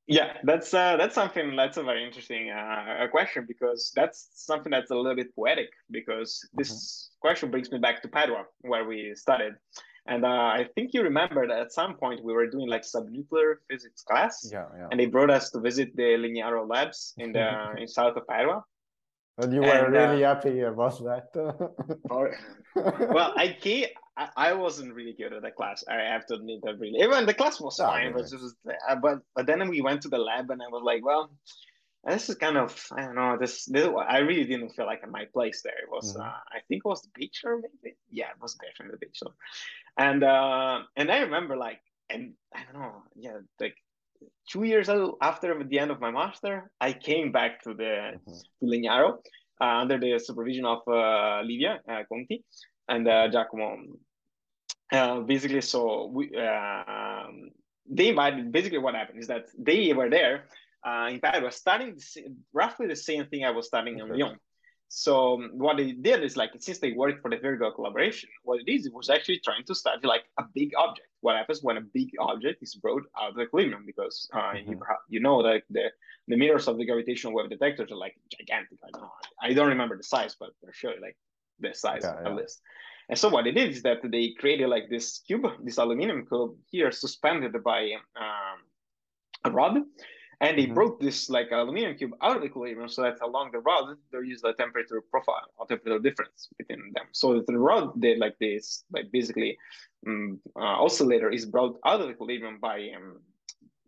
Yeah, 0.06 0.32
that's 0.42 0.72
uh, 0.72 0.96
that's 0.96 1.14
something 1.14 1.54
that's 1.54 1.76
a 1.76 1.82
very 1.82 2.02
interesting 2.02 2.50
uh, 2.50 3.06
question 3.10 3.44
because 3.46 3.92
that's 3.94 4.30
something 4.34 4.70
that's 4.70 4.90
a 4.90 4.94
little 4.96 5.14
bit 5.14 5.34
poetic 5.36 5.68
because 5.90 6.48
this 6.54 7.10
question 7.20 7.50
brings 7.50 7.70
me 7.70 7.78
back 7.78 8.00
to 8.02 8.08
Padua 8.08 8.44
where 8.62 8.86
we 8.86 9.12
studied, 9.14 9.52
and 10.06 10.24
uh, 10.24 10.28
I 10.28 10.66
think 10.74 10.94
you 10.94 11.02
remember 11.02 11.46
that 11.46 11.58
at 11.58 11.72
some 11.72 11.94
point 11.96 12.24
we 12.24 12.32
were 12.32 12.46
doing 12.48 12.68
like 12.70 12.84
subnuclear 12.84 13.56
physics 13.70 14.02
class, 14.02 14.48
Yeah, 14.50 14.64
yeah. 14.78 14.88
and 14.90 14.98
they 14.98 15.04
brought 15.06 15.28
us 15.30 15.50
to 15.50 15.60
visit 15.60 15.94
the 15.94 16.16
Legnaro 16.16 16.66
labs 16.66 17.12
in 17.18 17.32
the 17.32 17.74
in 17.78 17.86
south 17.86 18.16
of 18.16 18.26
Padua. 18.26 18.64
And 19.38 19.52
you 19.54 19.62
were 19.64 19.86
and, 19.86 19.96
uh, 19.96 20.16
really 20.16 20.22
happy 20.22 20.60
about 20.60 20.98
that. 21.04 21.30
well, 23.10 23.32
I 23.36 23.56
came. 23.60 23.86
I, 24.16 24.28
I 24.36 24.52
wasn't 24.54 24.94
really 24.94 25.14
good 25.14 25.32
at 25.32 25.42
the 25.42 25.50
class. 25.50 25.84
I 25.88 25.96
have 25.96 26.26
to 26.26 26.34
admit 26.34 26.60
that 26.64 26.78
really. 26.78 27.00
Even 27.00 27.26
the 27.26 27.34
class 27.34 27.60
was 27.60 27.80
Ah, 27.80 27.86
fine, 27.92 28.12
but 28.12 28.24
it 28.26 28.32
was. 28.32 28.56
Uh, 28.88 28.96
but 28.96 29.20
but 29.34 29.46
then 29.46 29.68
we 29.68 29.80
went 29.82 30.02
to 30.02 30.08
the 30.08 30.18
lab, 30.18 30.50
and 30.50 30.62
I 30.62 30.68
was 30.68 30.82
like, 30.84 31.04
well, 31.04 31.30
this 32.04 32.28
is 32.28 32.36
kind 32.36 32.56
of 32.58 32.86
I 32.92 33.02
don't 33.02 33.14
know. 33.14 33.36
This 33.38 33.66
this 33.66 33.88
I 34.08 34.18
really 34.18 34.44
didn't 34.44 34.70
feel 34.70 34.86
like 34.86 35.02
in 35.04 35.10
my 35.10 35.26
place 35.32 35.62
there. 35.62 35.78
It 35.82 35.90
was 35.90 36.16
Mhm. 36.16 36.20
uh, 36.20 36.24
I 36.24 36.60
think 36.68 36.82
it 36.84 36.88
was 36.88 37.02
the 37.02 37.10
Beecher 37.14 37.60
maybe. 37.82 37.96
Yeah, 38.10 38.30
it 38.30 38.40
was 38.40 38.54
definitely 38.56 38.98
the 39.00 39.06
Beecher. 39.06 39.32
And 39.96 40.22
uh 40.24 40.82
and 40.96 41.10
I 41.10 41.20
remember 41.20 41.56
like 41.56 41.80
and 42.10 42.34
I 42.54 42.64
don't 42.64 42.80
know. 42.80 43.02
Yeah, 43.14 43.38
like 43.60 43.76
two 44.50 44.64
years 44.64 44.88
after 45.20 45.62
the 45.64 45.78
end 45.78 45.90
of 45.90 46.00
my 46.00 46.10
master, 46.10 46.70
I 46.80 46.92
came 46.92 47.32
back 47.32 47.62
to 47.62 47.74
the 47.74 47.92
Mhm. 48.16 48.42
to 48.60 48.66
Legnaro 48.66 49.18
uh, 49.60 49.82
under 49.82 49.98
the 49.98 50.18
supervision 50.18 50.64
of 50.64 50.80
uh, 50.88 51.42
Livia 51.42 51.80
uh, 51.88 52.02
Conti 52.08 52.44
and 52.88 53.06
uh, 53.08 53.28
Giacomo. 53.28 53.76
Uh, 54.90 55.20
basically, 55.20 55.60
so 55.60 56.06
we 56.06 56.34
um, 56.36 57.50
they 57.90 58.08
invited. 58.08 58.50
Basically, 58.52 58.78
what 58.78 58.94
happened 58.94 59.20
is 59.20 59.26
that 59.28 59.44
they 59.58 59.92
were 59.92 60.08
there 60.08 60.48
uh, 60.86 61.08
in 61.12 61.20
Padua, 61.20 61.50
studying 61.52 61.98
roughly 62.52 62.86
the 62.86 62.96
same 62.96 63.26
thing 63.26 63.44
I 63.44 63.50
was 63.50 63.66
studying 63.66 63.98
in 63.98 64.08
Lyon. 64.08 64.38
So 64.88 65.34
um, 65.34 65.50
what 65.52 65.76
they 65.76 65.92
did 65.92 66.22
is 66.24 66.36
like 66.36 66.50
since 66.60 66.78
they 66.78 66.92
worked 66.92 67.20
for 67.20 67.30
the 67.30 67.36
Virgo 67.36 67.70
collaboration, 67.70 68.30
what 68.42 68.60
it 68.60 68.70
is 68.70 68.86
it 68.86 68.94
was 68.94 69.10
actually 69.10 69.40
trying 69.44 69.64
to 69.64 69.74
study 69.74 70.06
like 70.06 70.24
a 70.38 70.44
big 70.54 70.70
object. 70.78 71.08
What 71.20 71.36
happens 71.36 71.62
when 71.62 71.76
a 71.76 71.82
big 71.82 72.08
object 72.18 72.62
is 72.62 72.74
brought 72.74 73.02
out 73.20 73.32
of 73.32 73.38
equilibrium? 73.40 73.84
Because 73.84 74.28
uh, 74.32 74.52
you 74.66 74.76
Mhm. 74.76 74.78
perha- 74.78 75.04
you 75.08 75.20
know 75.20 75.42
that 75.42 75.62
the 75.70 75.92
the 76.28 76.36
mirrors 76.36 76.68
of 76.68 76.78
the 76.78 76.86
gravitational 76.86 77.34
wave 77.34 77.50
detectors 77.50 77.90
are 77.92 77.96
like 77.96 78.16
gigantic. 78.38 78.78
I 78.86 78.90
don't 78.92 79.02
know. 79.02 79.12
I 79.42 79.52
don't 79.52 79.68
remember 79.68 79.96
the 79.96 80.04
size, 80.04 80.36
but 80.40 80.50
they're 80.62 80.72
sure 80.72 80.94
like 81.00 81.16
the 81.60 81.74
size 81.74 82.04
Yeah, 82.04 82.16
at 82.18 82.24
yeah. 82.24 82.34
least. 82.34 82.60
And 83.10 83.18
so 83.18 83.28
what 83.30 83.44
they 83.44 83.52
did 83.52 83.70
is 83.70 83.82
that 83.82 83.98
they 84.04 84.34
created 84.38 84.68
like 84.68 84.88
this 84.90 85.20
cube, 85.26 85.46
this 85.64 85.78
aluminum 85.78 86.26
cube 86.26 86.56
here 86.70 86.90
suspended 86.92 87.52
by 87.62 87.80
um, 88.16 88.58
a 89.44 89.50
rod, 89.50 89.78
and 90.40 90.56
they 90.58 90.66
Mhm. 90.66 90.74
broke 90.74 91.00
this 91.00 91.28
like 91.28 91.50
aluminum 91.50 91.96
cube 91.96 92.14
out 92.22 92.36
of 92.36 92.44
equilibrium 92.44 92.88
so 92.88 93.02
that 93.02 93.20
along 93.22 93.50
the 93.52 93.58
rod 93.58 93.96
there 94.12 94.24
is 94.24 94.44
a 94.44 94.52
temperature 94.52 95.00
profile 95.10 95.48
or 95.56 95.66
temperature 95.66 95.98
difference 95.98 96.48
between 96.58 96.92
them. 96.94 97.06
So 97.12 97.42
the 97.46 97.58
rod 97.58 98.00
did 98.00 98.18
like 98.18 98.36
this, 98.38 98.84
like 98.92 99.10
basically 99.10 99.58
um, 100.06 100.40
uh, 100.56 100.84
oscillator 100.84 101.30
is 101.30 101.44
brought 101.44 101.76
out 101.84 102.00
of 102.00 102.08
equilibrium 102.10 102.58
by 102.60 102.90
um, 102.96 103.20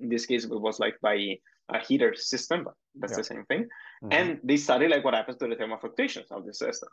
in 0.01 0.09
this 0.09 0.27
case 0.27 0.45
it 0.45 0.51
was 0.51 0.81
like 0.81 0.97
by 1.01 1.39
a 1.69 1.79
heater 1.79 2.15
system, 2.17 2.65
but 2.65 2.75
that's 2.97 3.13
Yeah. 3.13 3.19
the 3.19 3.25
same 3.25 3.45
thing 3.47 3.69
Mhm. 4.03 4.13
and 4.17 4.41
they 4.43 4.57
study 4.57 4.89
like 4.89 5.05
what 5.05 5.15
happens 5.15 5.37
to 5.39 5.47
the 5.47 5.55
thermal 5.57 5.79
fluctuations 5.79 6.31
of 6.33 6.45
the 6.47 6.55
system. 6.55 6.89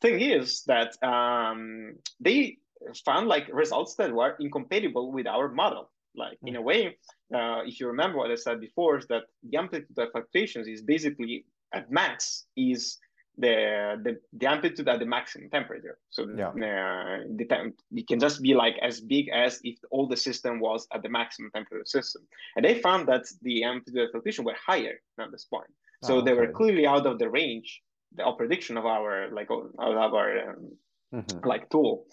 Thing 0.00 0.20
is 0.20 0.64
that 0.64 0.90
um, 1.04 1.94
they 2.18 2.58
found 3.04 3.28
like 3.28 3.46
results 3.52 3.94
that 3.96 4.10
were 4.12 4.36
incompatible 4.40 5.12
with 5.12 5.26
our 5.26 5.48
model. 5.62 5.90
Like 6.14 6.38
in 6.44 6.56
a 6.56 6.62
way, 6.62 6.96
uh, 7.34 7.60
if 7.64 7.78
you 7.80 7.86
remember 7.86 8.18
what 8.18 8.30
I 8.30 8.34
said 8.34 8.60
before, 8.60 8.98
is 8.98 9.06
that 9.06 9.24
the 9.48 9.56
amplitude 9.58 9.98
of 9.98 10.10
fluctuations 10.12 10.66
is 10.66 10.82
basically 10.82 11.44
at 11.72 11.90
max 11.90 12.46
is 12.56 12.98
the 13.38 13.96
the, 14.04 14.18
the 14.32 14.46
amplitude 14.46 14.88
at 14.88 14.98
the 14.98 15.06
maximum 15.06 15.48
temperature. 15.50 15.98
So 16.10 16.26
Yeah. 16.36 16.48
uh, 16.48 17.18
the 17.36 17.46
temp 17.48 17.76
it 17.92 18.08
can 18.08 18.18
just 18.18 18.42
be 18.42 18.54
like 18.54 18.76
as 18.82 19.00
big 19.00 19.28
as 19.28 19.60
if 19.62 19.78
all 19.92 20.08
the 20.08 20.16
system 20.16 20.58
was 20.60 20.86
at 20.92 21.02
the 21.02 21.08
maximum 21.08 21.50
temperature 21.52 21.84
system. 21.86 22.26
And 22.56 22.64
they 22.64 22.80
found 22.80 23.06
that 23.08 23.24
the 23.42 23.62
amplitude 23.64 24.02
of 24.04 24.10
fluctuation 24.10 24.44
were 24.44 24.56
higher 24.70 25.00
than 25.16 25.30
this 25.30 25.44
point. 25.44 25.72
So 26.02 26.18
Ah, 26.18 26.22
they 26.24 26.34
were 26.34 26.50
clearly 26.52 26.86
out 26.86 27.06
of 27.06 27.18
the 27.18 27.30
range 27.30 27.82
the 28.16 28.24
prediction 28.32 28.76
of 28.76 28.84
our 28.86 29.30
like 29.30 29.50
of 29.50 29.70
our 29.78 30.50
um, 30.50 30.76
Mhm. 31.12 31.44
like 31.44 31.68
tool. 31.70 32.06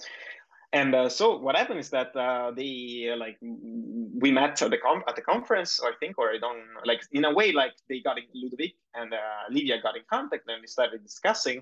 And 0.80 0.94
uh, 0.94 1.10
so 1.20 1.26
what 1.46 1.56
happened 1.62 1.80
is 1.86 1.90
that 1.98 2.12
uh, 2.16 2.52
they 2.60 3.10
uh, 3.12 3.18
like 3.26 3.38
we 4.24 4.30
met 4.40 4.62
at 4.66 4.70
the 4.74 4.82
com- 4.88 5.06
at 5.10 5.16
the 5.20 5.26
conference, 5.34 5.72
I 5.92 5.94
think, 6.00 6.14
or 6.22 6.28
I 6.36 6.40
don't 6.46 6.66
like 6.90 7.02
in 7.20 7.24
a 7.32 7.34
way 7.40 7.48
like 7.62 7.74
they 7.90 8.00
got 8.08 8.18
in 8.22 8.26
Ludovic 8.42 8.74
and 9.00 9.10
uh, 9.14 9.44
Livia 9.56 9.78
got 9.86 9.96
in 10.00 10.04
contact 10.16 10.44
and 10.48 10.62
we 10.62 10.68
started 10.78 11.00
discussing. 11.10 11.58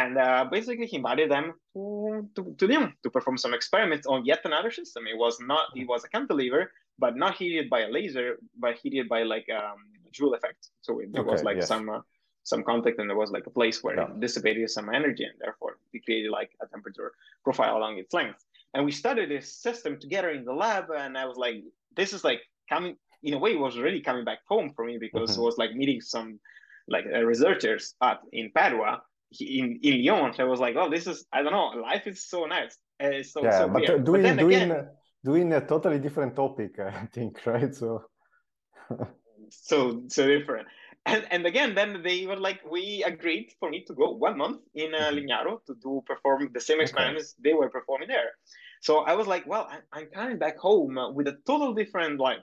And 0.00 0.12
uh, 0.16 0.42
basically, 0.56 0.86
he 0.92 0.96
invited 1.02 1.28
them 1.36 1.46
to, 1.74 1.82
to, 2.36 2.40
to 2.58 2.64
Lyon 2.70 2.86
to 3.04 3.08
perform 3.16 3.36
some 3.44 3.52
experiments 3.60 4.06
on 4.06 4.18
yet 4.32 4.40
another 4.50 4.70
system. 4.80 5.02
It 5.12 5.18
was 5.24 5.34
not 5.52 5.64
it 5.82 5.86
was 5.92 6.00
a 6.04 6.10
cantilever, 6.14 6.62
but 7.04 7.12
not 7.24 7.32
heated 7.40 7.66
by 7.74 7.80
a 7.86 7.90
laser, 7.98 8.28
but 8.64 8.72
heated 8.82 9.06
by 9.14 9.20
like 9.34 9.48
um, 9.60 9.78
Joule 10.14 10.34
effect. 10.38 10.62
So 10.86 10.90
it, 11.00 11.12
there 11.14 11.26
was 11.32 11.40
like 11.48 11.58
yes. 11.58 11.68
some 11.72 11.86
uh, 11.96 12.00
some 12.52 12.62
contact, 12.70 12.96
and 13.00 13.06
there 13.10 13.20
was 13.24 13.30
like 13.36 13.46
a 13.52 13.54
place 13.58 13.78
where 13.84 13.96
Yeah. 13.96 14.10
it 14.10 14.20
dissipated 14.26 14.70
some 14.70 14.88
energy, 15.00 15.24
and 15.30 15.36
therefore 15.44 15.72
it 15.94 16.00
created 16.06 16.30
like 16.38 16.50
a 16.64 16.66
temperature 16.74 17.10
profile 17.44 17.74
along 17.80 17.94
its 17.98 18.14
length. 18.20 18.40
And 18.74 18.84
we 18.84 18.92
studied 18.92 19.30
this 19.30 19.60
system 19.60 19.98
together 20.00 20.30
in 20.30 20.44
the 20.44 20.52
lab, 20.54 20.90
and 20.90 21.16
I 21.18 21.26
was 21.26 21.36
like, 21.36 21.56
this 21.94 22.12
is 22.12 22.24
like 22.24 22.40
coming 22.68 22.96
in 23.22 23.34
a 23.34 23.38
way, 23.38 23.52
it 23.52 23.58
was 23.58 23.78
really 23.78 24.00
coming 24.00 24.24
back 24.24 24.40
home 24.48 24.72
for 24.74 24.84
me 24.84 24.98
because 24.98 25.30
Mhm. 25.30 25.38
it 25.38 25.40
was 25.42 25.58
like 25.58 25.74
meeting 25.74 26.00
some 26.00 26.40
like 26.88 27.04
uh, 27.06 27.20
researchers 27.22 27.94
at 28.02 28.20
in 28.32 28.50
Padua 28.52 29.02
in 29.40 29.78
in 29.82 30.04
Lyon. 30.04 30.32
So 30.34 30.42
I 30.44 30.46
was 30.46 30.60
like, 30.60 30.74
oh, 30.76 30.90
this 30.90 31.06
is 31.06 31.26
I 31.32 31.42
don't 31.42 31.52
know, 31.52 31.68
life 31.80 32.06
is 32.06 32.24
so 32.28 32.46
nice. 32.46 32.76
Uh, 33.00 33.22
so 33.22 33.44
Yeah, 33.44 33.50
so 33.50 33.68
but 33.68 33.74
weird. 33.76 34.04
doing 34.04 34.22
then 34.22 34.38
doing 34.38 34.62
again, 34.62 34.88
doing 35.24 35.52
a 35.52 35.60
totally 35.66 35.98
different 35.98 36.34
topic, 36.36 36.78
I 36.80 37.06
think, 37.06 37.44
right? 37.46 37.74
So 37.74 38.04
so 39.50 40.02
so 40.08 40.26
different. 40.26 40.68
And 41.06 41.26
and 41.30 41.46
again, 41.46 41.74
then 41.74 42.02
they 42.02 42.26
were 42.26 42.36
like, 42.36 42.60
we 42.70 43.02
agreed 43.04 43.52
for 43.58 43.70
me 43.70 43.84
to 43.84 43.94
go 43.94 44.10
one 44.12 44.38
month 44.38 44.60
in 44.74 44.94
uh, 44.94 45.10
Mhm. 45.10 45.14
Legnaro 45.16 45.64
to 45.66 45.74
do 45.82 46.02
perform 46.06 46.50
the 46.52 46.60
same 46.60 46.80
Okay. 46.80 46.82
experiments 46.82 47.34
they 47.42 47.54
were 47.54 47.68
performing 47.70 48.08
there. 48.08 48.30
So 48.80 48.98
I 48.98 49.14
was 49.14 49.26
like, 49.26 49.46
well, 49.46 49.68
I, 49.92 50.00
am 50.00 50.06
coming 50.06 50.38
back 50.38 50.58
home 50.58 50.98
with 51.14 51.26
a 51.28 51.38
total 51.46 51.74
different 51.74 52.20
like 52.20 52.38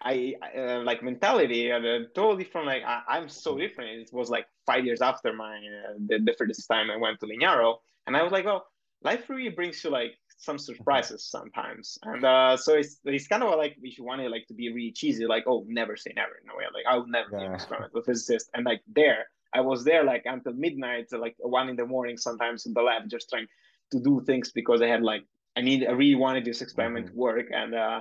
I 0.00 0.34
uh, 0.56 0.82
like 0.82 1.02
mentality 1.02 1.70
and 1.70 1.84
a 1.86 2.06
totally 2.14 2.44
different 2.44 2.66
like 2.66 2.82
I, 2.84 3.16
am 3.18 3.28
so 3.28 3.56
different. 3.56 3.90
It 4.02 4.10
was 4.12 4.28
like 4.28 4.46
five 4.66 4.84
years 4.84 5.00
after 5.00 5.32
my 5.32 5.56
uh, 5.56 5.94
the, 6.08 6.18
the 6.18 6.34
first 6.38 6.68
time 6.68 6.90
I 6.90 6.96
went 6.96 7.20
to 7.20 7.26
Legnaro, 7.26 7.76
and 8.06 8.16
I 8.16 8.22
was 8.22 8.32
like, 8.32 8.44
well, 8.44 8.66
life 9.02 9.28
really 9.30 9.50
brings 9.50 9.82
you 9.84 9.90
like 9.90 10.12
some 10.36 10.58
surprises 10.58 11.24
sometimes, 11.24 11.98
and 12.02 12.24
uh, 12.24 12.56
so 12.56 12.74
it's 12.74 12.98
it's 13.04 13.28
kind 13.28 13.42
of 13.42 13.56
like 13.56 13.76
if 13.82 13.98
you 13.98 14.04
want 14.04 14.20
it 14.20 14.30
like 14.30 14.46
to 14.48 14.54
be 14.54 14.72
really 14.72 14.92
cheesy, 14.92 15.26
like 15.26 15.44
oh 15.46 15.64
never 15.68 15.96
say 15.96 16.12
never 16.16 16.32
in 16.42 16.50
a 16.50 16.56
way, 16.56 16.64
like 16.74 16.84
I 16.88 16.98
would 16.98 17.08
never 17.08 17.28
yeah. 17.32 17.38
be 17.38 17.44
an 17.46 17.54
experimental 17.54 18.02
physicist, 18.02 18.50
and 18.54 18.64
like 18.64 18.82
there 18.86 19.26
I 19.54 19.60
was 19.60 19.84
there 19.84 20.04
like 20.04 20.22
until 20.26 20.52
midnight, 20.52 21.06
like 21.12 21.36
one 21.38 21.68
in 21.68 21.76
the 21.76 21.86
morning 21.86 22.16
sometimes 22.16 22.66
in 22.66 22.74
the 22.74 22.82
lab, 22.82 23.08
just 23.08 23.30
trying 23.30 23.46
to 23.92 24.00
do 24.00 24.22
things 24.26 24.50
because 24.50 24.82
I 24.82 24.88
had 24.88 25.02
like 25.02 25.24
I 25.56 25.60
need 25.60 25.86
I 25.86 25.92
really 25.92 26.16
wanted 26.16 26.44
this 26.44 26.60
experiment 26.60 27.06
mm-hmm. 27.06 27.14
to 27.14 27.20
work, 27.20 27.46
and 27.52 27.74
uh, 27.74 28.00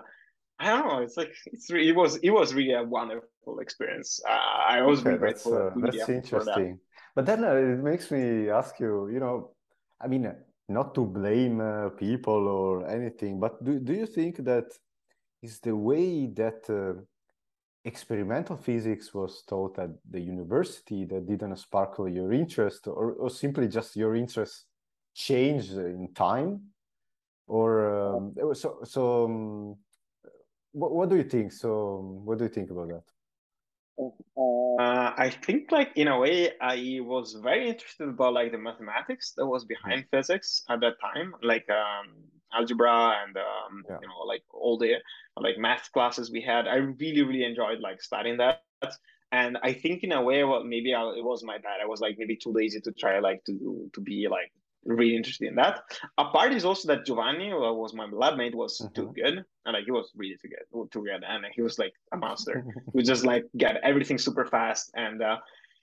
I 0.59 0.69
don't 0.69 0.87
know. 0.87 0.99
It's 0.99 1.17
like 1.17 1.33
it's 1.45 1.71
really, 1.71 1.89
it 1.89 1.95
was 1.95 2.15
it 2.17 2.31
was 2.31 2.53
really 2.53 2.73
a 2.73 2.83
wonderful 2.83 3.59
experience. 3.59 4.19
Uh, 4.27 4.31
I 4.31 4.81
was 4.81 5.01
okay, 5.01 5.17
grateful. 5.17 5.51
That's, 5.51 5.77
uh, 5.77 5.97
that's 5.97 6.09
interesting. 6.09 6.71
That. 6.71 6.79
But 7.15 7.25
then 7.27 7.43
uh, 7.43 7.53
it 7.53 7.83
makes 7.83 8.09
me 8.09 8.49
ask 8.49 8.79
you. 8.79 9.09
You 9.09 9.19
know, 9.19 9.51
I 10.01 10.07
mean, 10.07 10.33
not 10.69 10.95
to 10.95 11.05
blame 11.05 11.59
uh, 11.59 11.89
people 11.89 12.47
or 12.47 12.87
anything, 12.87 13.39
but 13.39 13.63
do 13.63 13.79
do 13.79 13.93
you 13.93 14.05
think 14.05 14.37
that 14.37 14.65
is 15.41 15.59
the 15.59 15.75
way 15.75 16.27
that 16.27 16.69
uh, 16.69 17.01
experimental 17.85 18.55
physics 18.55 19.13
was 19.13 19.43
taught 19.43 19.77
at 19.77 19.89
the 20.09 20.19
university 20.19 21.05
that 21.05 21.27
didn't 21.27 21.57
sparkle 21.57 22.07
your 22.07 22.31
interest, 22.31 22.87
or, 22.87 23.13
or 23.13 23.29
simply 23.29 23.67
just 23.67 23.95
your 23.95 24.15
interest 24.15 24.65
changed 25.13 25.73
in 25.73 26.13
time, 26.13 26.61
or 27.47 28.15
um, 28.15 28.33
so 28.53 28.79
so. 28.83 29.25
Um, 29.25 29.75
what, 30.73 30.91
what 30.91 31.09
do 31.09 31.15
you 31.15 31.23
think? 31.23 31.51
So, 31.51 32.21
what 32.25 32.39
do 32.39 32.45
you 32.45 32.49
think 32.49 32.71
about 32.71 32.89
that? 32.89 33.12
Uh, 33.99 35.13
I 35.17 35.29
think, 35.45 35.71
like 35.71 35.91
in 35.95 36.07
a 36.07 36.17
way, 36.17 36.51
I 36.59 36.99
was 37.01 37.33
very 37.33 37.69
interested 37.69 38.09
about 38.09 38.33
like 38.33 38.51
the 38.51 38.57
mathematics 38.57 39.33
that 39.37 39.45
was 39.45 39.65
behind 39.65 40.01
mm-hmm. 40.01 40.17
physics 40.17 40.63
at 40.69 40.79
that 40.81 40.99
time, 40.99 41.33
like 41.43 41.69
um, 41.69 42.13
algebra 42.53 43.23
and 43.25 43.37
um, 43.37 43.83
yeah. 43.87 43.97
you 44.01 44.07
know, 44.07 44.25
like 44.25 44.43
all 44.51 44.77
the 44.77 44.95
like 45.37 45.57
math 45.57 45.91
classes 45.91 46.31
we 46.31 46.41
had. 46.41 46.67
I 46.67 46.77
really, 46.77 47.21
really 47.21 47.43
enjoyed 47.43 47.79
like 47.79 48.01
studying 48.01 48.37
that. 48.37 48.63
And 49.31 49.57
I 49.63 49.73
think 49.73 50.03
in 50.03 50.11
a 50.11 50.21
way, 50.21 50.43
well, 50.43 50.63
maybe 50.63 50.93
I, 50.93 51.01
it 51.17 51.23
was 51.23 51.43
my 51.43 51.57
bad. 51.57 51.79
I 51.81 51.87
was 51.87 51.99
like 52.01 52.17
maybe 52.19 52.35
too 52.35 52.51
lazy 52.51 52.79
to 52.81 52.91
try 52.91 53.19
like 53.19 53.43
to 53.45 53.89
to 53.93 54.01
be 54.01 54.27
like 54.29 54.51
really 54.85 55.15
interested 55.15 55.47
in 55.47 55.55
that. 55.55 55.81
A 56.17 56.25
part 56.25 56.53
is 56.53 56.65
also 56.65 56.87
that 56.89 57.05
Giovanni, 57.05 57.49
who 57.49 57.57
was 57.57 57.93
my 57.93 58.05
lab 58.05 58.37
mate, 58.37 58.55
was 58.55 58.79
mm-hmm. 58.79 58.93
too 58.93 59.13
good, 59.15 59.43
and 59.65 59.73
like 59.73 59.85
he 59.85 59.91
was 59.91 60.11
really 60.15 60.37
too 60.41 60.49
good, 60.49 60.91
too 60.91 61.03
good, 61.03 61.23
and 61.27 61.45
he 61.53 61.61
was 61.61 61.79
like 61.79 61.93
a 62.11 62.17
monster. 62.17 62.65
he 62.93 63.03
just 63.03 63.25
like 63.25 63.45
get 63.57 63.77
everything 63.83 64.17
super 64.17 64.45
fast, 64.45 64.91
and 64.95 65.21
uh, 65.21 65.37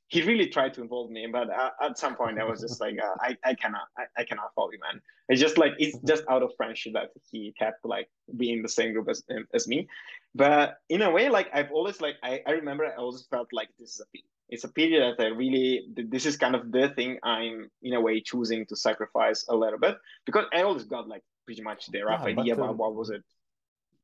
he 0.08 0.22
really 0.22 0.48
tried 0.48 0.74
to 0.74 0.82
involve 0.82 1.10
me, 1.10 1.26
but 1.30 1.48
uh, 1.50 1.70
at 1.80 1.96
some 1.96 2.16
point 2.16 2.40
I 2.40 2.44
was 2.44 2.60
just 2.60 2.80
like, 2.80 2.98
uh, 3.00 3.14
I, 3.20 3.36
I 3.44 3.54
cannot, 3.54 3.86
I, 3.96 4.04
I 4.18 4.24
cannot 4.24 4.52
follow 4.56 4.72
you, 4.72 4.80
man. 4.80 5.00
It's 5.28 5.40
just 5.40 5.56
like 5.56 5.74
it's 5.78 5.96
just 6.00 6.24
out 6.28 6.42
of 6.42 6.50
friendship 6.56 6.94
that 6.94 7.10
he 7.30 7.54
kept 7.56 7.84
like 7.84 8.08
being 8.36 8.60
the 8.60 8.68
same 8.68 8.92
group 8.92 9.08
as 9.08 9.22
as 9.54 9.68
me. 9.68 9.88
But 10.34 10.78
in 10.88 11.02
a 11.02 11.10
way, 11.10 11.28
like 11.28 11.48
I've 11.54 11.70
always 11.70 12.00
like 12.00 12.16
I, 12.24 12.42
I 12.46 12.52
remember 12.52 12.84
I 12.84 12.96
always 12.96 13.24
felt 13.30 13.48
like 13.52 13.68
this 13.78 13.94
is 13.94 14.00
a 14.00 14.06
peak 14.12 14.24
it's 14.50 14.64
a 14.64 14.68
period 14.68 15.14
that 15.16 15.24
I 15.24 15.28
really 15.28 15.86
this 15.96 16.26
is 16.26 16.36
kind 16.36 16.54
of 16.54 16.70
the 16.72 16.90
thing 16.90 17.18
I'm 17.22 17.70
in 17.82 17.94
a 17.94 18.00
way 18.00 18.20
choosing 18.20 18.66
to 18.66 18.76
sacrifice 18.76 19.46
a 19.48 19.56
little 19.56 19.78
bit 19.78 19.96
because 20.26 20.46
I 20.52 20.62
always 20.62 20.84
got 20.84 21.08
like 21.08 21.22
pretty 21.46 21.62
much 21.62 21.86
the 21.86 22.02
rough 22.02 22.22
yeah, 22.24 22.40
idea 22.40 22.54
about 22.54 22.76
what 22.76 22.94
was 22.94 23.10
it. 23.10 23.24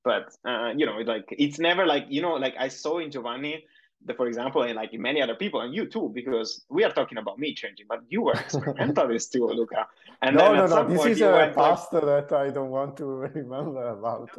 But 0.04 0.35
uh, 0.44 0.72
you 0.76 0.87
know, 0.87 0.98
like 0.98 1.26
it's 1.30 1.59
never 1.59 1.85
like 1.85 2.06
you 2.09 2.22
know, 2.22 2.35
like 2.35 2.54
I 2.59 2.68
saw 2.68 2.98
in 2.98 3.11
Giovanni, 3.11 3.64
the, 4.04 4.14
for 4.14 4.28
example, 4.28 4.62
and 4.62 4.76
like 4.76 4.92
many 4.94 5.20
other 5.20 5.35
people, 5.35 5.61
and 5.62 5.74
you 5.74 5.87
too, 5.87 6.12
because 6.14 6.64
we 6.68 6.85
are 6.85 6.92
talking 6.92 7.18
about 7.18 7.40
me 7.40 7.54
changing, 7.54 7.87
but 7.88 8.02
you 8.09 8.22
were 8.22 8.35
experimentalist 8.35 9.32
too, 9.32 9.46
Luca. 9.59 9.88
And 10.22 10.37
no, 10.37 10.54
no, 10.54 10.66
no. 10.66 10.88
This 10.88 11.04
is 11.06 11.20
a 11.22 11.52
past 11.56 11.92
like, 11.92 12.04
that 12.04 12.32
I 12.32 12.50
don't 12.50 12.70
want 12.70 12.96
to 12.98 13.04
remember 13.35 13.88
about. 13.88 14.30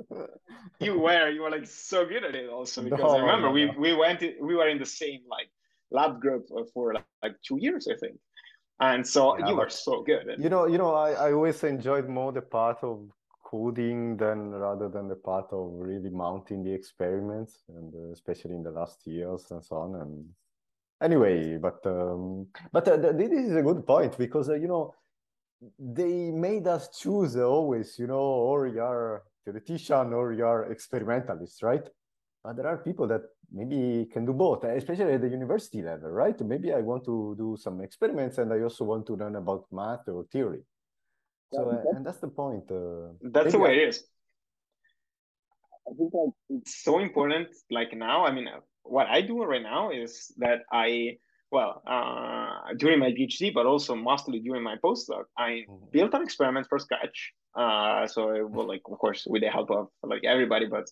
you 0.79 0.97
were, 0.97 1.29
you 1.29 1.41
were 1.41 1.51
like 1.51 1.65
so 1.65 2.05
good 2.05 2.23
at 2.23 2.33
it 2.33 2.49
also 2.49 2.81
because 2.89 2.99
no, 2.99 3.09
I 3.09 3.19
remember 3.19 3.47
no, 3.47 3.53
we 3.53 3.69
we 3.77 3.93
went, 3.93 4.23
we 4.41 4.55
were 4.55 4.69
in 4.69 4.79
the 4.79 4.85
same 4.85 5.21
like 5.29 5.49
lab 5.91 6.21
group 6.21 6.47
for 6.73 6.93
like, 6.93 7.05
like 7.23 7.35
two 7.47 7.57
years, 7.59 7.87
I 7.87 7.95
think. 7.95 8.17
And 8.79 9.05
so 9.05 9.37
yeah, 9.37 9.49
you 9.49 9.55
were 9.55 9.69
so 9.69 10.03
good. 10.03 10.35
You 10.37 10.49
know, 10.49 10.67
you 10.67 10.77
know, 10.77 10.93
I, 10.93 11.11
I 11.11 11.33
always 11.33 11.63
enjoyed 11.63 12.07
more 12.07 12.31
the 12.31 12.41
part 12.41 12.83
of 12.83 13.09
coding 13.43 14.17
than 14.17 14.51
rather 14.51 14.89
than 14.89 15.07
the 15.07 15.15
part 15.15 15.47
of 15.51 15.71
really 15.73 16.09
mounting 16.09 16.63
the 16.63 16.73
experiments, 16.73 17.63
and 17.69 17.93
uh, 17.95 18.11
especially 18.11 18.55
in 18.55 18.63
the 18.63 18.71
last 18.71 19.07
years 19.07 19.49
and 19.51 19.63
so 19.63 19.77
on. 19.77 19.95
And 19.95 20.25
anyway, 21.01 21.57
but 21.57 21.79
um, 21.85 22.47
but 22.71 22.87
uh, 22.87 22.97
this 22.97 23.31
is 23.31 23.55
a 23.55 23.63
good 23.63 23.85
point 23.87 24.17
because 24.17 24.49
uh, 24.49 24.55
you 24.55 24.67
know 24.67 24.93
they 25.79 26.31
made 26.31 26.67
us 26.67 26.89
choose 26.99 27.35
always, 27.35 27.97
you 27.97 28.07
know, 28.07 28.19
or 28.19 28.67
you're 28.67 29.23
theoretician 29.43 30.13
or 30.13 30.33
you're 30.33 30.71
experimentalist, 30.71 31.63
right? 31.63 31.87
But 32.47 32.55
there 32.55 32.67
are 32.67 32.77
people 32.77 33.07
that 33.07 33.23
maybe 33.51 34.07
can 34.09 34.25
do 34.25 34.31
both, 34.31 34.63
especially 34.63 35.15
at 35.15 35.19
the 35.19 35.27
university 35.27 35.81
level, 35.81 36.09
right? 36.11 36.39
Maybe 36.39 36.71
I 36.71 36.79
want 36.79 37.03
to 37.03 37.35
do 37.37 37.57
some 37.59 37.81
experiments 37.81 38.37
and 38.37 38.53
I 38.53 38.61
also 38.61 38.85
want 38.85 39.05
to 39.07 39.17
learn 39.17 39.35
about 39.35 39.65
math 39.69 40.07
or 40.07 40.23
theory. 40.31 40.61
So, 41.51 41.69
yeah, 41.69 41.97
and 41.97 42.05
that's 42.05 42.19
the 42.19 42.29
point. 42.29 42.71
Uh, 42.71 43.19
that's 43.33 43.51
the 43.51 43.59
way 43.59 43.71
I... 43.71 43.73
it 43.73 43.89
is. 43.89 44.03
I 45.89 45.91
think 45.97 46.13
like 46.13 46.35
it's 46.49 46.83
so 46.85 46.99
important. 46.99 47.49
Like 47.69 47.91
now, 47.91 48.25
I 48.25 48.31
mean, 48.31 48.47
what 48.83 49.07
I 49.07 49.19
do 49.19 49.43
right 49.43 49.61
now 49.61 49.91
is 49.91 50.31
that 50.37 50.59
I, 50.71 51.17
well, 51.51 51.81
uh, 51.85 52.73
during 52.77 52.99
my 52.99 53.11
PhD, 53.11 53.53
but 53.53 53.65
also 53.65 53.93
mostly 53.93 54.39
during 54.39 54.63
my 54.63 54.77
postdoc, 54.81 55.25
I 55.37 55.65
mm-hmm. 55.67 55.87
built 55.91 56.13
an 56.13 56.21
experiment 56.21 56.67
for 56.69 56.79
scratch. 56.79 57.33
Uh, 57.53 58.07
so, 58.07 58.47
well, 58.47 58.67
like 58.69 58.83
of 58.89 58.97
course, 58.99 59.27
with 59.27 59.41
the 59.41 59.49
help 59.49 59.69
of 59.69 59.89
like 60.01 60.23
everybody, 60.23 60.67
but 60.67 60.85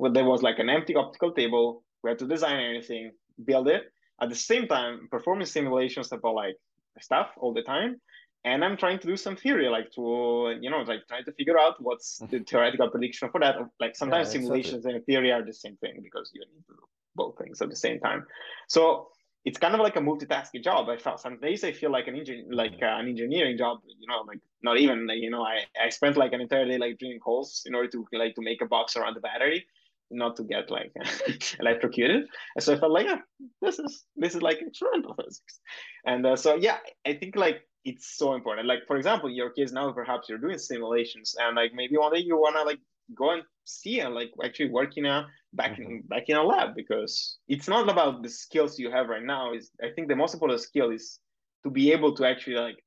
well, 0.00 0.12
there 0.12 0.24
was 0.24 0.42
like 0.42 0.58
an 0.58 0.70
empty 0.70 0.94
optical 0.96 1.30
table 1.32 1.82
we 2.02 2.10
had 2.10 2.18
to 2.20 2.26
design 2.26 2.58
anything, 2.58 3.12
build 3.44 3.68
it. 3.68 3.92
At 4.22 4.28
the 4.28 4.34
same 4.34 4.66
time, 4.66 5.08
performing 5.10 5.46
simulations 5.46 6.12
about 6.12 6.34
like 6.34 6.56
stuff 7.00 7.28
all 7.36 7.52
the 7.52 7.62
time. 7.62 8.00
And 8.44 8.64
I'm 8.64 8.78
trying 8.78 8.98
to 9.00 9.06
do 9.06 9.18
some 9.18 9.36
theory, 9.36 9.68
like 9.68 9.90
to, 9.96 10.56
you 10.60 10.70
know, 10.70 10.78
like 10.78 11.06
trying 11.08 11.24
to 11.24 11.32
figure 11.32 11.58
out 11.58 11.74
what's 11.82 12.18
the 12.18 12.26
mm-hmm. 12.26 12.44
theoretical 12.44 12.88
prediction 12.88 13.28
for 13.30 13.40
that. 13.40 13.56
Like 13.78 13.96
sometimes 13.96 14.28
yeah, 14.28 14.40
simulations 14.40 14.86
exactly. 14.86 14.96
and 14.96 15.06
theory 15.06 15.32
are 15.32 15.44
the 15.44 15.52
same 15.52 15.76
thing 15.76 16.00
because 16.02 16.30
you 16.34 16.40
need 16.40 16.64
to 16.68 16.72
do 16.72 16.86
both 17.14 17.36
things 17.36 17.60
at 17.60 17.68
the 17.68 17.76
same 17.76 18.00
time. 18.00 18.26
So 18.68 19.08
it's 19.44 19.58
kind 19.58 19.74
of 19.74 19.80
like 19.80 19.96
a 19.96 20.00
multitasking 20.00 20.64
job. 20.64 20.88
I 20.88 20.96
felt 20.96 21.20
some 21.20 21.38
days 21.40 21.64
I 21.64 21.72
feel 21.72 21.90
like 21.90 22.08
an 22.08 22.16
engine, 22.16 22.46
like 22.50 22.78
uh, 22.82 22.98
an 23.00 23.08
engineering 23.08 23.58
job. 23.58 23.80
You 23.86 24.06
know, 24.06 24.22
like 24.26 24.40
not 24.62 24.78
even. 24.78 25.06
Like, 25.06 25.18
you 25.18 25.30
know, 25.30 25.42
I 25.42 25.64
I 25.82 25.90
spent 25.90 26.16
like 26.16 26.32
an 26.32 26.40
entire 26.40 26.66
day 26.66 26.78
like 26.78 26.98
drilling 26.98 27.20
holes 27.22 27.62
in 27.66 27.74
order 27.74 27.88
to 27.90 28.06
like 28.12 28.34
to 28.36 28.42
make 28.42 28.62
a 28.62 28.66
box 28.66 28.96
around 28.96 29.14
the 29.14 29.20
battery, 29.20 29.66
not 30.10 30.36
to 30.36 30.44
get 30.44 30.70
like 30.70 30.92
electrocuted. 31.60 32.26
And 32.54 32.62
so 32.62 32.74
I 32.74 32.78
felt 32.78 32.92
like, 32.92 33.06
yeah, 33.06 33.18
this 33.62 33.78
is 33.78 34.04
this 34.16 34.34
is 34.34 34.42
like 34.42 34.60
experimental 34.60 35.14
physics. 35.24 35.60
And 36.04 36.26
uh, 36.26 36.36
so 36.36 36.56
yeah, 36.56 36.78
I 37.06 37.14
think 37.14 37.36
like 37.36 37.62
it's 37.84 38.16
so 38.16 38.34
important. 38.34 38.66
Like 38.66 38.80
for 38.86 38.96
example, 38.96 39.30
your 39.30 39.50
case 39.50 39.72
now, 39.72 39.90
perhaps 39.92 40.28
you're 40.28 40.38
doing 40.38 40.58
simulations, 40.58 41.34
and 41.38 41.56
like 41.56 41.72
maybe 41.74 41.96
one 41.96 42.12
day 42.12 42.20
you 42.20 42.38
wanna 42.38 42.62
like 42.62 42.80
go 43.14 43.30
and 43.30 43.42
see 43.64 44.00
and 44.00 44.14
like 44.14 44.30
actually 44.44 44.70
work 44.70 44.96
in 44.96 45.06
a 45.06 45.26
back 45.52 45.78
in 45.78 45.84
mm-hmm. 45.84 46.06
back 46.08 46.28
in 46.28 46.36
a 46.36 46.42
lab 46.42 46.74
because 46.74 47.38
it's 47.48 47.68
not 47.68 47.88
about 47.88 48.22
the 48.22 48.28
skills 48.28 48.78
you 48.78 48.90
have 48.90 49.08
right 49.08 49.24
now. 49.24 49.52
Is 49.52 49.70
I 49.82 49.88
think 49.94 50.08
the 50.08 50.16
most 50.16 50.34
important 50.34 50.60
skill 50.60 50.90
is 50.90 51.18
to 51.64 51.70
be 51.70 51.92
able 51.92 52.14
to 52.16 52.26
actually 52.26 52.56
like 52.56 52.82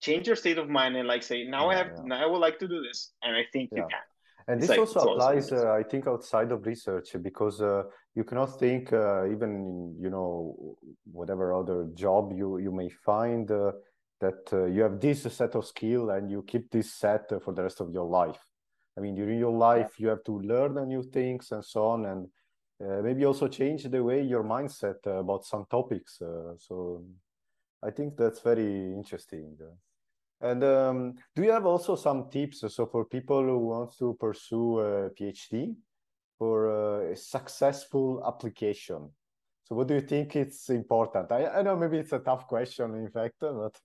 change 0.00 0.26
your 0.26 0.36
state 0.36 0.58
of 0.58 0.68
mind 0.68 0.96
and 0.96 1.06
like 1.06 1.22
say 1.22 1.44
now 1.44 1.70
yeah, 1.70 1.74
I 1.74 1.78
have 1.78 1.92
yeah. 1.96 2.02
now 2.04 2.22
I 2.22 2.26
would 2.26 2.38
like 2.38 2.58
to 2.60 2.68
do 2.68 2.82
this, 2.82 3.12
and 3.22 3.36
I 3.36 3.44
think 3.52 3.70
yeah. 3.72 3.78
you 3.78 3.82
can. 3.88 4.00
And 4.50 4.60
this 4.60 4.70
like, 4.70 4.80
also 4.80 5.00
applies, 5.00 5.52
uh, 5.52 5.70
I 5.72 5.84
think, 5.84 6.08
outside 6.08 6.50
of 6.50 6.66
research 6.66 7.14
because 7.22 7.60
uh, 7.60 7.84
you 8.16 8.24
cannot 8.24 8.58
think 8.58 8.92
uh, 8.92 9.26
even 9.26 9.54
in, 9.54 9.96
you 10.00 10.10
know 10.10 10.76
whatever 11.12 11.54
other 11.54 11.86
job 11.94 12.32
you 12.34 12.58
you 12.58 12.72
may 12.72 12.88
find 12.88 13.48
uh, 13.48 13.70
that 14.20 14.52
uh, 14.52 14.64
you 14.64 14.82
have 14.82 14.98
this 14.98 15.22
set 15.22 15.54
of 15.54 15.64
skill 15.64 16.10
and 16.10 16.28
you 16.28 16.42
keep 16.42 16.68
this 16.68 16.92
set 16.92 17.30
for 17.44 17.54
the 17.54 17.62
rest 17.62 17.80
of 17.80 17.92
your 17.92 18.06
life. 18.06 18.42
I 18.98 19.00
mean, 19.00 19.14
during 19.14 19.38
your 19.38 19.56
life, 19.56 20.00
you 20.00 20.08
have 20.08 20.24
to 20.24 20.40
learn 20.40 20.74
new 20.88 21.04
things 21.04 21.52
and 21.52 21.64
so 21.64 21.86
on, 21.86 22.06
and 22.06 22.28
uh, 22.84 23.02
maybe 23.02 23.24
also 23.26 23.46
change 23.46 23.84
the 23.84 24.02
way 24.02 24.20
your 24.20 24.42
mindset 24.42 25.06
about 25.06 25.44
some 25.44 25.64
topics. 25.70 26.18
so 26.58 27.04
I 27.84 27.90
think 27.92 28.16
that's 28.16 28.40
very 28.40 28.92
interesting. 29.00 29.56
And 30.40 30.64
um, 30.64 31.14
do 31.36 31.42
you 31.42 31.50
have 31.50 31.66
also 31.66 31.96
some 31.96 32.30
tips 32.30 32.64
so 32.66 32.86
for 32.86 33.04
people 33.04 33.42
who 33.42 33.58
want 33.58 33.96
to 33.98 34.16
pursue 34.18 34.78
a 34.80 35.10
PhD 35.10 35.74
for 36.38 37.10
a 37.10 37.16
successful 37.16 38.22
application? 38.26 39.10
So 39.64 39.76
what 39.76 39.86
do 39.86 39.94
you 39.94 40.00
think 40.00 40.34
is 40.36 40.68
important? 40.70 41.30
I, 41.30 41.46
I 41.46 41.62
know 41.62 41.76
maybe 41.76 41.98
it's 41.98 42.12
a 42.12 42.18
tough 42.18 42.46
question, 42.48 42.94
in 42.94 43.10
fact, 43.10 43.34
but 43.40 43.78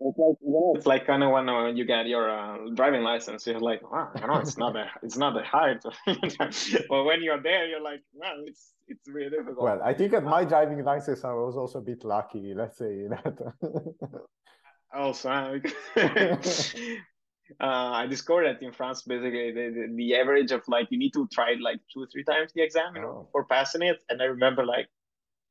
it's 0.00 0.18
like 0.18 0.36
know, 0.40 0.72
it's 0.76 0.86
like 0.86 1.06
kind 1.06 1.22
of 1.22 1.32
when 1.32 1.48
uh, 1.48 1.66
you 1.66 1.84
get 1.84 2.06
your 2.06 2.30
uh, 2.30 2.56
driving 2.74 3.02
license, 3.02 3.46
you're 3.46 3.60
like, 3.60 3.82
wow, 3.90 4.10
you 4.18 4.26
know, 4.26 4.38
it's 4.38 4.56
not 4.56 4.72
that 4.74 4.88
it's 5.02 5.16
not 5.16 5.34
that 5.34 5.44
hard. 5.44 5.82
but 6.88 7.04
when 7.04 7.22
you're 7.22 7.42
there, 7.42 7.66
you're 7.66 7.82
like, 7.82 8.00
well, 8.14 8.36
it's 8.46 8.72
it's 8.88 9.06
really 9.08 9.30
difficult. 9.30 9.62
Well, 9.62 9.80
I 9.84 9.92
think 9.92 10.12
at 10.12 10.24
my 10.24 10.44
driving 10.44 10.82
license, 10.82 11.24
I 11.24 11.32
was 11.32 11.56
also 11.56 11.80
a 11.80 11.82
bit 11.82 12.04
lucky. 12.04 12.54
Let's 12.54 12.78
say 12.78 13.06
that. 13.08 13.52
also, 14.94 15.60
uh, 15.96 16.00
I 17.60 18.06
discovered 18.06 18.46
that 18.46 18.62
in 18.62 18.72
France, 18.72 19.02
basically, 19.02 19.52
the, 19.52 19.92
the, 19.94 20.16
average 20.16 20.52
of 20.52 20.62
like 20.68 20.88
you 20.90 20.98
need 20.98 21.12
to 21.12 21.28
try 21.32 21.50
it 21.52 21.60
like 21.60 21.80
two 21.92 22.02
or 22.02 22.06
three 22.06 22.24
times 22.24 22.52
the 22.54 22.62
exam, 22.62 22.96
you 22.96 23.02
know, 23.02 23.08
oh. 23.08 23.28
for 23.32 23.44
passing 23.44 23.82
it. 23.82 23.98
And 24.08 24.20
I 24.20 24.26
remember 24.26 24.64
like 24.64 24.88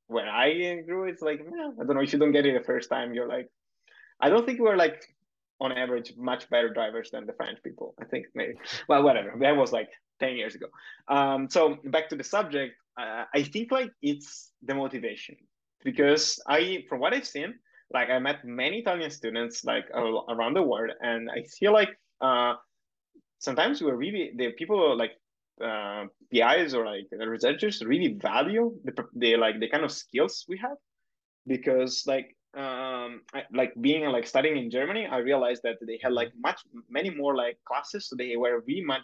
when 0.08 0.28
I 0.28 0.82
grew, 0.86 1.06
it's 1.06 1.22
like, 1.22 1.40
yeah, 1.40 1.72
I 1.80 1.84
don't 1.86 1.96
know, 1.96 2.02
if 2.02 2.14
you 2.14 2.20
don't 2.20 2.32
get 2.32 2.46
it 2.46 2.58
the 2.58 2.66
first 2.66 2.90
time, 2.90 3.14
you're 3.14 3.28
like, 3.28 3.50
I 4.20 4.30
don't 4.30 4.46
think 4.46 4.60
we're 4.60 4.78
like 4.78 5.04
on 5.60 5.72
average 5.72 6.14
much 6.18 6.50
better 6.50 6.70
drivers 6.74 7.12
than 7.12 7.26
the 7.26 7.34
French 7.34 7.62
people. 7.64 7.96
I 8.00 8.06
think 8.06 8.28
maybe. 8.36 8.56
Well, 8.88 9.04
whatever. 9.04 9.34
That 9.40 9.56
was 9.56 9.72
like 9.72 9.90
10 10.20 10.36
years 10.36 10.56
ago. 10.56 10.68
Um, 11.08 11.50
so 11.50 11.78
back 11.86 12.10
to 12.10 12.16
the 12.16 12.24
subject, 12.24 12.76
uh, 13.00 13.26
I 13.34 13.44
think 13.44 13.72
like 13.72 13.92
it's 14.02 14.52
the 14.64 14.76
motivation 14.76 15.38
because 15.84 16.40
I, 16.48 16.86
from 16.90 17.00
what 17.00 17.14
I've 17.14 17.28
seen, 17.28 17.56
like 17.94 18.10
I 18.10 18.20
met 18.20 18.44
many 18.44 18.80
Italian 18.80 19.12
students 19.12 19.64
like 19.64 19.86
around 19.92 20.56
the 20.56 20.64
world, 20.64 20.92
and 21.02 21.30
I 21.30 21.44
feel 21.44 21.74
like 21.74 21.90
uh, 22.22 22.56
sometimes 23.40 23.82
we're 23.82 23.96
really 23.96 24.32
the 24.36 24.52
people 24.54 24.98
like 24.98 25.12
uh, 25.64 26.06
PIs 26.32 26.74
or 26.74 26.86
like 26.86 27.08
researchers 27.12 27.82
really 27.84 28.14
value 28.14 28.74
the, 28.84 28.94
the 29.16 29.38
like 29.38 29.60
the 29.60 29.70
kind 29.70 29.84
of 29.84 29.92
skills 29.92 30.46
we 30.50 30.58
have 30.58 30.78
because 31.48 32.04
like 32.08 32.36
um 32.58 33.22
I, 33.34 33.44
like 33.54 33.74
being 33.82 34.06
like 34.06 34.28
studying 34.28 34.58
in 34.58 34.70
Germany, 34.70 35.08
I 35.08 35.18
realized 35.18 35.62
that 35.64 35.78
they 35.86 36.00
had 36.02 36.14
like 36.14 36.32
much 36.44 36.62
many 36.90 37.10
more 37.10 37.36
like 37.36 37.58
classes, 37.66 38.08
so 38.10 38.16
they 38.16 38.36
were 38.38 38.64
really 38.68 38.84
much 38.84 39.02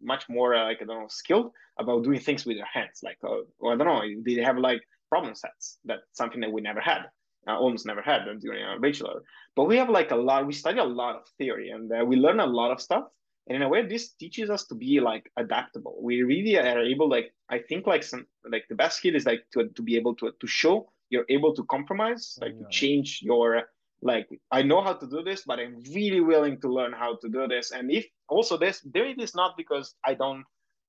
much 0.00 0.28
more 0.28 0.54
uh, 0.54 0.64
like 0.64 0.78
I 0.82 0.84
don't 0.84 1.00
know 1.00 1.08
skilled 1.08 1.52
about 1.78 2.04
doing 2.04 2.20
things 2.20 2.44
with 2.46 2.56
their 2.56 2.72
hands. 2.72 3.00
Like 3.02 3.18
uh, 3.24 3.40
I 3.66 3.76
don't 3.76 3.86
know, 3.86 4.02
they 4.24 4.42
have 4.42 4.58
like 4.58 4.82
problem 5.08 5.34
sets. 5.34 5.78
That's 5.84 6.02
something 6.12 6.40
that 6.40 6.52
we 6.52 6.60
never 6.60 6.80
had, 6.80 7.02
uh, 7.48 7.58
almost 7.58 7.86
never 7.86 8.02
had 8.02 8.26
them 8.26 8.38
during 8.38 8.62
our 8.62 8.78
bachelor. 8.78 9.22
But 9.56 9.64
we 9.64 9.76
have 9.78 9.88
like 9.88 10.10
a 10.10 10.16
lot. 10.16 10.46
We 10.46 10.52
study 10.52 10.78
a 10.78 10.84
lot 10.84 11.16
of 11.16 11.22
theory, 11.38 11.70
and 11.70 11.90
uh, 11.90 12.04
we 12.04 12.16
learn 12.16 12.40
a 12.40 12.46
lot 12.46 12.70
of 12.70 12.80
stuff 12.80 13.04
and 13.48 13.56
in 13.56 13.62
a 13.62 13.68
way 13.68 13.86
this 13.86 14.12
teaches 14.12 14.50
us 14.50 14.64
to 14.66 14.74
be 14.74 15.00
like 15.00 15.30
adaptable 15.36 15.98
we 16.00 16.22
really 16.22 16.58
are 16.58 16.82
able 16.82 17.08
like 17.08 17.32
i 17.48 17.58
think 17.58 17.86
like 17.86 18.02
some 18.02 18.26
like 18.50 18.64
the 18.68 18.74
best 18.74 18.98
skill 18.98 19.14
is 19.14 19.26
like 19.26 19.44
to, 19.52 19.68
to 19.68 19.82
be 19.82 19.96
able 19.96 20.14
to 20.14 20.32
to 20.40 20.46
show 20.46 20.90
you're 21.10 21.26
able 21.28 21.54
to 21.54 21.64
compromise 21.64 22.38
like 22.40 22.52
yeah. 22.54 22.66
to 22.66 22.70
change 22.70 23.20
your 23.22 23.62
like 24.02 24.28
i 24.52 24.62
know 24.62 24.80
how 24.82 24.92
to 24.92 25.06
do 25.06 25.22
this 25.22 25.42
but 25.46 25.58
i'm 25.58 25.82
really 25.94 26.20
willing 26.20 26.60
to 26.60 26.68
learn 26.68 26.92
how 26.92 27.16
to 27.16 27.28
do 27.28 27.48
this 27.48 27.72
and 27.72 27.90
if 27.90 28.06
also 28.28 28.56
this 28.56 28.80
there 28.92 29.06
it 29.06 29.20
is 29.20 29.34
not 29.34 29.56
because 29.56 29.94
i 30.04 30.14
don't 30.14 30.44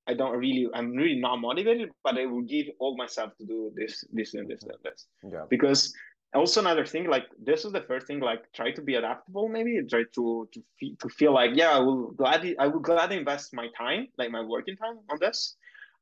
i 0.06 0.14
don't 0.14 0.36
really 0.36 0.68
i'm 0.74 0.92
really 0.92 1.18
not 1.18 1.36
motivated 1.36 1.90
but 2.04 2.16
i 2.18 2.26
will 2.26 2.42
give 2.42 2.66
all 2.78 2.96
myself 2.96 3.36
to 3.36 3.44
do 3.44 3.72
this 3.74 4.04
this 4.12 4.34
and 4.34 4.48
this 4.48 4.62
and 4.62 4.78
this 4.84 5.06
yeah 5.24 5.44
because 5.48 5.92
also 6.34 6.60
another 6.60 6.86
thing 6.86 7.08
like 7.08 7.26
this 7.42 7.64
is 7.64 7.72
the 7.72 7.80
first 7.82 8.06
thing 8.06 8.20
like 8.20 8.42
try 8.52 8.70
to 8.70 8.82
be 8.82 8.94
adaptable 8.94 9.48
maybe 9.48 9.80
try 9.88 10.04
to 10.14 10.48
to, 10.52 10.62
fe- 10.78 10.96
to 11.00 11.08
feel 11.08 11.32
like 11.32 11.50
yeah 11.54 11.70
i 11.70 11.78
will 11.78 12.12
gladly 12.12 12.56
i 12.58 12.66
will 12.66 12.80
gladly 12.80 13.16
invest 13.16 13.52
my 13.52 13.66
time 13.76 14.06
like 14.16 14.30
my 14.30 14.40
working 14.40 14.76
time 14.76 14.98
on 15.10 15.18
this. 15.20 15.56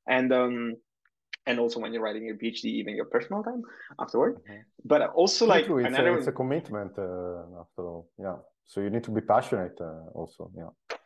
And 0.06 0.32
um 0.32 0.76
and 1.46 1.58
also 1.58 1.80
when 1.80 1.92
you're 1.92 2.02
writing 2.02 2.26
your 2.26 2.36
phd 2.36 2.64
even 2.64 2.94
your 2.94 3.06
personal 3.06 3.42
time 3.42 3.62
afterward. 3.98 4.36
Mm-hmm. 4.36 4.60
but 4.84 5.10
also 5.10 5.46
like 5.46 5.64
it's, 5.64 5.86
another... 5.86 6.14
a, 6.14 6.18
it's 6.18 6.26
a 6.26 6.32
commitment 6.32 6.92
uh, 6.98 7.60
after 7.60 7.82
all. 7.88 8.10
Yeah. 8.18 8.36
So 8.66 8.80
you 8.80 8.90
need 8.90 9.04
to 9.04 9.10
be 9.10 9.22
passionate 9.22 9.78
uh, 9.80 10.10
also 10.14 10.50
yeah. 10.54 10.96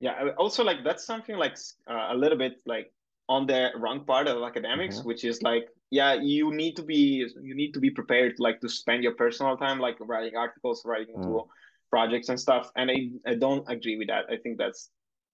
Yeah 0.00 0.30
also 0.36 0.64
like 0.64 0.82
that's 0.82 1.06
something 1.06 1.36
like 1.36 1.56
uh, 1.88 2.08
a 2.10 2.16
little 2.16 2.38
bit 2.38 2.54
like 2.66 2.92
on 3.28 3.46
the 3.46 3.70
wrong 3.76 4.04
part 4.04 4.26
of 4.26 4.42
academics 4.42 4.98
mm-hmm. 4.98 5.08
which 5.08 5.24
is 5.24 5.42
like 5.42 5.68
yeah 5.94 6.12
you 6.14 6.52
need 6.52 6.74
to 6.74 6.82
be 6.82 7.24
you 7.48 7.54
need 7.54 7.72
to 7.72 7.80
be 7.86 7.90
prepared 7.90 8.34
like 8.38 8.60
to 8.60 8.68
spend 8.68 9.02
your 9.04 9.14
personal 9.14 9.56
time 9.56 9.78
like 9.78 9.96
writing 10.00 10.36
articles 10.36 10.82
writing 10.84 11.14
mm. 11.16 11.46
projects 11.88 12.28
and 12.30 12.38
stuff 12.46 12.70
and 12.76 12.90
I, 12.90 12.98
I 13.30 13.34
don't 13.44 13.64
agree 13.74 13.96
with 13.96 14.08
that 14.08 14.24
i 14.34 14.36
think 14.42 14.58
that's 14.58 14.90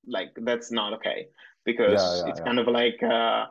like 0.06 0.30
that's 0.48 0.70
not 0.70 0.92
okay 0.98 1.28
because 1.64 2.00
yeah, 2.02 2.16
yeah, 2.16 2.30
it's 2.30 2.40
yeah. 2.40 2.44
kind 2.48 2.58
of 2.58 2.66
like 2.68 3.02
uh 3.02 3.46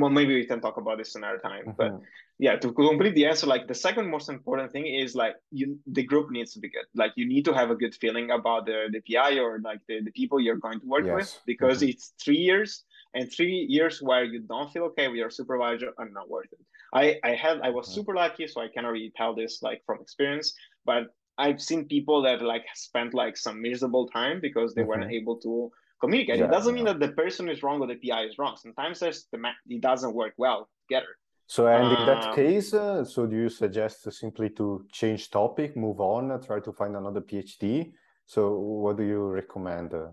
well 0.00 0.10
maybe 0.10 0.34
we 0.34 0.46
can 0.46 0.60
talk 0.60 0.76
about 0.78 0.96
this 0.98 1.14
another 1.14 1.38
time 1.38 1.66
mm-hmm. 1.66 1.82
but 1.82 2.00
yeah 2.38 2.56
to 2.56 2.72
complete 2.72 3.14
the 3.14 3.26
answer 3.26 3.46
like 3.46 3.68
the 3.68 3.78
second 3.86 4.10
most 4.10 4.28
important 4.28 4.72
thing 4.72 4.86
is 4.86 5.14
like 5.14 5.36
you 5.50 5.78
the 5.98 6.02
group 6.02 6.30
needs 6.30 6.52
to 6.54 6.60
be 6.64 6.68
good 6.68 6.88
like 6.94 7.12
you 7.16 7.26
need 7.28 7.44
to 7.44 7.52
have 7.52 7.70
a 7.70 7.78
good 7.82 7.94
feeling 8.02 8.30
about 8.30 8.64
the 8.64 8.78
the 8.94 9.02
pi 9.08 9.38
or 9.38 9.60
like 9.60 9.80
the, 9.88 10.00
the 10.00 10.10
people 10.12 10.40
you're 10.40 10.62
going 10.66 10.80
to 10.80 10.86
work 10.86 11.04
yes. 11.04 11.14
with 11.16 11.30
because 11.46 11.78
mm-hmm. 11.78 11.90
it's 11.90 12.14
three 12.24 12.42
years 12.50 12.84
and 13.14 13.30
three 13.32 13.66
years 13.68 14.02
where 14.02 14.24
you 14.24 14.40
don't 14.40 14.72
feel 14.72 14.84
okay 14.84 15.08
with 15.08 15.16
your 15.16 15.30
supervisor 15.30 15.92
are 15.98 16.08
not 16.08 16.28
worth 16.28 16.52
it. 16.52 16.60
I 16.92 17.18
I 17.24 17.34
had 17.34 17.60
I 17.62 17.70
was 17.70 17.88
super 17.88 18.14
lucky, 18.14 18.46
so 18.46 18.60
I 18.60 18.68
cannot 18.68 18.90
really 18.90 19.12
tell 19.16 19.34
this 19.34 19.62
like 19.62 19.82
from 19.86 20.00
experience, 20.00 20.54
but 20.84 21.04
I've 21.38 21.60
seen 21.60 21.86
people 21.86 22.22
that 22.22 22.42
like 22.42 22.64
spent 22.74 23.14
like 23.14 23.36
some 23.36 23.60
miserable 23.60 24.06
time 24.08 24.40
because 24.40 24.74
they 24.74 24.82
mm-hmm. 24.82 24.90
weren't 24.90 25.12
able 25.12 25.36
to 25.38 25.70
communicate. 26.00 26.38
Yeah, 26.38 26.46
it 26.46 26.50
doesn't 26.50 26.74
mean 26.74 26.84
that 26.84 27.00
the 27.00 27.08
person 27.08 27.48
is 27.48 27.62
wrong 27.62 27.80
or 27.80 27.86
the 27.86 27.96
PI 27.96 28.24
is 28.24 28.38
wrong. 28.38 28.56
Sometimes 28.56 29.00
there's 29.00 29.26
the 29.32 29.38
it 29.68 29.80
doesn't 29.80 30.14
work 30.14 30.34
well 30.36 30.68
together. 30.86 31.12
So, 31.46 31.66
and 31.66 31.98
in 31.98 32.06
that 32.06 32.28
um, 32.28 32.34
case, 32.34 32.72
uh, 32.72 33.04
so 33.04 33.26
do 33.26 33.36
you 33.36 33.48
suggest 33.50 34.10
simply 34.12 34.48
to 34.50 34.86
change 34.90 35.30
topic, 35.30 35.76
move 35.76 36.00
on, 36.00 36.40
try 36.40 36.58
to 36.60 36.72
find 36.72 36.96
another 36.96 37.20
PhD? 37.20 37.92
So, 38.24 38.58
what 38.58 38.96
do 38.96 39.04
you 39.04 39.22
recommend? 39.28 39.92
Uh? 39.92 40.08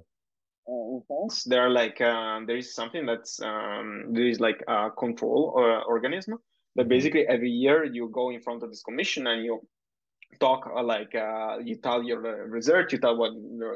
In 0.68 1.02
France, 1.08 1.44
there 1.44 1.62
are 1.62 1.70
like 1.70 2.00
uh, 2.02 2.40
there 2.46 2.58
is 2.58 2.74
something 2.74 3.06
that's 3.06 3.42
um, 3.42 4.06
there 4.12 4.28
is 4.28 4.40
like 4.40 4.64
a 4.68 4.90
control 4.92 5.54
uh, 5.58 5.84
organism 5.88 6.38
that 6.76 6.84
mm-hmm. 6.84 6.90
basically 6.90 7.28
every 7.28 7.50
year 7.50 7.84
you 7.84 8.10
go 8.10 8.30
in 8.30 8.42
front 8.42 8.64
of 8.64 8.70
this 8.70 8.84
commission 8.84 9.28
and 9.28 9.44
you 9.44 9.60
talk 10.40 10.70
uh, 10.76 10.84
like 10.84 11.14
uh, 11.16 11.58
you 11.64 11.76
tell 11.76 12.04
your 12.04 12.48
research, 12.48 12.94
you 12.94 13.00
tell 13.00 13.18
what 13.18 13.32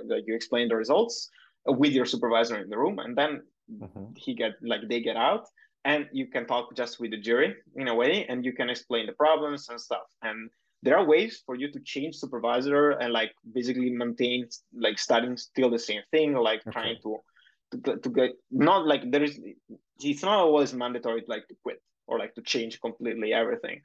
like 0.07 0.23
you 0.27 0.35
explain 0.35 0.67
the 0.67 0.75
results 0.75 1.29
with 1.65 1.93
your 1.93 2.05
supervisor 2.05 2.57
in 2.57 2.69
the 2.69 2.77
room, 2.77 2.99
and 2.99 3.17
then 3.17 3.41
mm-hmm. 3.71 4.05
he 4.15 4.33
get 4.33 4.53
like 4.61 4.81
they 4.87 5.01
get 5.01 5.17
out 5.17 5.47
and 5.85 6.07
you 6.11 6.27
can 6.27 6.45
talk 6.45 6.75
just 6.75 6.99
with 6.99 7.11
the 7.11 7.17
jury 7.17 7.55
in 7.75 7.87
a 7.87 7.95
way 7.95 8.25
and 8.27 8.43
you 8.43 8.51
can 8.51 8.69
explain 8.69 9.05
the 9.05 9.13
problems 9.13 9.69
and 9.69 9.79
stuff 9.79 10.07
and 10.23 10.49
there 10.85 10.97
are 10.97 11.05
ways 11.05 11.41
for 11.45 11.55
you 11.55 11.71
to 11.71 11.79
change 11.79 12.15
supervisor 12.15 12.91
and 12.91 13.11
like 13.11 13.31
basically 13.53 13.89
maintain 13.89 14.47
like 14.85 14.97
studying 14.99 15.35
still 15.35 15.69
the 15.69 15.79
same 15.79 16.03
thing 16.11 16.33
like 16.33 16.61
okay. 16.61 16.71
trying 16.71 16.97
to, 17.01 17.17
to 17.71 17.97
to 17.97 18.09
get 18.09 18.31
not 18.51 18.85
like 18.85 19.09
there 19.11 19.23
is 19.23 19.39
it's 19.99 20.21
not 20.21 20.37
always 20.37 20.73
mandatory 20.73 21.21
to 21.23 21.29
like 21.29 21.47
to 21.47 21.55
quit 21.63 21.81
or 22.07 22.19
like 22.19 22.35
to 22.35 22.41
change 22.41 22.79
completely 22.81 23.33
everything. 23.33 23.81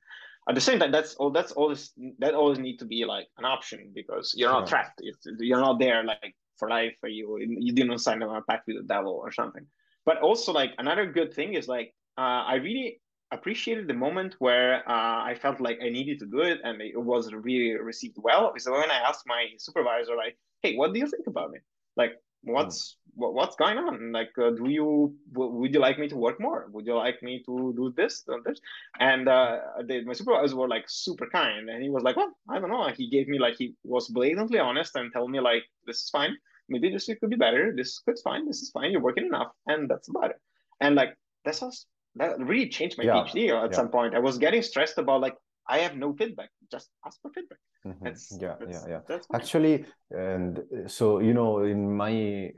At 0.48 0.55
the 0.55 0.61
same 0.61 0.78
time 0.78 0.92
that's 0.92 1.14
all 1.14 1.30
that's 1.30 1.53
always 1.53 1.92
that 2.18 2.34
always 2.34 2.59
need 2.59 2.78
to 2.80 2.84
be 2.84 3.05
like 3.05 3.28
an 3.38 3.46
option 3.46 3.90
because 3.94 4.34
you're 4.36 4.53
not 4.53 4.68
trapped. 4.68 5.01
It's, 5.03 5.26
you're 5.38 5.64
not 5.68 5.78
there 5.78 6.05
like 6.05 6.34
for 6.59 6.68
life 6.68 6.96
or 7.03 7.09
you. 7.09 7.24
You 7.40 7.72
didn't 7.72 7.98
sign 7.98 8.22
up 8.22 8.30
a 8.30 8.42
pact 8.42 8.66
with 8.66 8.76
the 8.76 8.82
devil 8.94 9.14
or 9.24 9.32
something. 9.32 9.66
But 10.05 10.20
also 10.20 10.53
like 10.53 10.72
another 10.78 11.07
good 11.07 11.32
thing 11.32 11.55
is 11.55 11.66
like 11.68 11.94
uh, 12.18 12.42
i 12.53 12.55
really 12.57 13.01
appreciated 13.33 13.87
the 13.87 13.95
moment 13.95 14.35
where 14.39 14.89
uh, 14.89 15.24
I 15.24 15.37
felt 15.41 15.61
like 15.61 15.78
I 15.83 15.89
needed 15.89 16.18
to 16.20 16.26
do 16.26 16.41
it 16.41 16.59
and 16.64 16.81
it 16.81 17.01
was 17.01 17.33
really 17.33 17.76
received 17.76 18.16
well. 18.18 18.53
So 18.59 18.72
when 18.72 18.91
I 18.91 18.99
asked 19.09 19.24
my 19.26 19.47
supervisor, 19.59 20.16
like, 20.16 20.37
"Hey, 20.62 20.76
what 20.76 20.93
do 20.93 20.99
you 20.99 21.07
think 21.07 21.26
about 21.26 21.51
me? 21.51 21.59
Like, 21.97 22.12
what's 22.43 22.97
mm. 23.18 23.33
what's 23.35 23.57
going 23.57 23.78
on? 23.78 24.12
Like, 24.12 24.33
uh, 24.39 24.51
do 24.51 24.68
you 24.68 25.14
would 25.35 25.72
you 25.74 25.81
like 25.81 25.99
me 25.99 26.09
to 26.09 26.16
work 26.16 26.41
more? 26.41 26.68
Would 26.72 26.87
you 26.87 26.97
like 26.97 27.22
me 27.22 27.43
to 27.47 27.72
do 27.76 27.93
this, 27.97 28.22
do 28.26 28.43
this?" 28.45 28.61
And 28.99 29.28
uh, 29.28 29.59
they, 29.85 30.03
my 30.03 30.12
supervisors 30.12 30.55
were 30.55 30.68
like 30.68 30.85
super 30.89 31.28
kind, 31.31 31.68
and 31.68 31.83
he 31.83 31.91
was 31.91 32.03
like, 32.03 32.16
"Well, 32.16 32.33
I 32.49 32.59
don't 32.59 32.70
know." 32.70 32.89
He 32.97 33.09
gave 33.11 33.28
me 33.28 33.39
like 33.39 33.57
he 33.57 33.74
was 33.85 34.09
blatantly 34.09 34.59
honest 34.59 34.97
and 34.97 35.12
tell 35.12 35.28
me 35.28 35.41
like, 35.41 35.64
"This 35.87 36.03
is 36.05 36.11
fine. 36.11 36.37
Maybe 36.68 36.91
this 36.91 37.07
could 37.07 37.31
be 37.31 37.37
better. 37.37 37.72
This 37.76 37.99
could 38.01 38.18
fine. 38.22 38.47
This 38.47 38.61
is 38.62 38.70
fine. 38.70 38.93
You're 38.93 39.09
working 39.09 39.26
enough, 39.26 39.53
and 39.66 39.89
that's 39.89 40.09
about 40.09 40.31
it." 40.31 40.41
And 40.81 40.95
like 40.95 41.16
that's 41.45 41.62
us 41.62 41.87
that 42.16 42.38
really 42.38 42.68
changed 42.68 42.98
my 42.98 43.04
yeah. 43.04 43.14
PhD 43.14 43.64
at 43.64 43.70
yeah. 43.70 43.76
some 43.76 43.88
point. 43.88 44.14
I 44.14 44.18
was 44.18 44.38
getting 44.38 44.62
stressed 44.62 44.98
about 44.98 45.20
like 45.20 45.36
I 45.68 45.78
have 45.78 45.96
no 45.96 46.14
feedback. 46.14 46.50
Just 46.70 46.90
ask 47.06 47.20
for 47.22 47.30
feedback. 47.32 47.58
Mm-hmm. 47.86 48.04
That's, 48.04 48.38
yeah, 48.40 48.54
that's, 48.61 48.84
yeah, 48.88 49.00
yeah. 49.08 49.18
Actually, 49.32 49.84
and 50.11 50.61
so 50.86 51.20
you 51.20 51.32
know, 51.32 51.61
in 51.61 51.96
my 51.96 52.50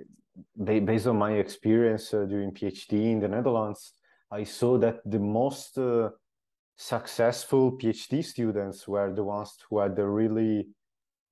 based 0.64 1.06
on 1.06 1.18
my 1.18 1.32
experience 1.32 2.14
uh, 2.14 2.24
during 2.24 2.52
PhD 2.52 3.12
in 3.12 3.20
the 3.20 3.28
Netherlands, 3.28 3.92
I 4.30 4.44
saw 4.44 4.78
that 4.78 5.00
the 5.04 5.18
most 5.18 5.78
uh, 5.78 6.10
successful 6.76 7.72
PhD 7.72 8.24
students 8.24 8.88
were 8.88 9.12
the 9.12 9.22
ones 9.22 9.56
who 9.68 9.78
had 9.78 9.98
a 9.98 10.06
really 10.06 10.68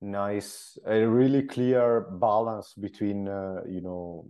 nice, 0.01 0.77
a 0.85 1.05
really 1.05 1.43
clear 1.43 2.07
balance 2.11 2.73
between 2.73 3.27
uh, 3.27 3.61
you 3.67 3.81
know 3.81 4.25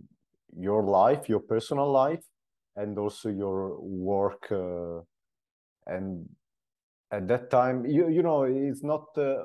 your 0.56 0.82
life, 0.82 1.28
your 1.28 1.40
personal 1.40 1.90
life, 1.90 2.24
and 2.76 2.98
also 2.98 3.28
your 3.28 3.78
work 3.80 4.50
uh, 4.50 5.00
and 5.86 6.28
at 7.10 7.28
that 7.28 7.50
time 7.50 7.84
you 7.84 8.08
you 8.08 8.22
know 8.22 8.44
it's 8.44 8.82
not 8.82 9.06
uh, 9.18 9.44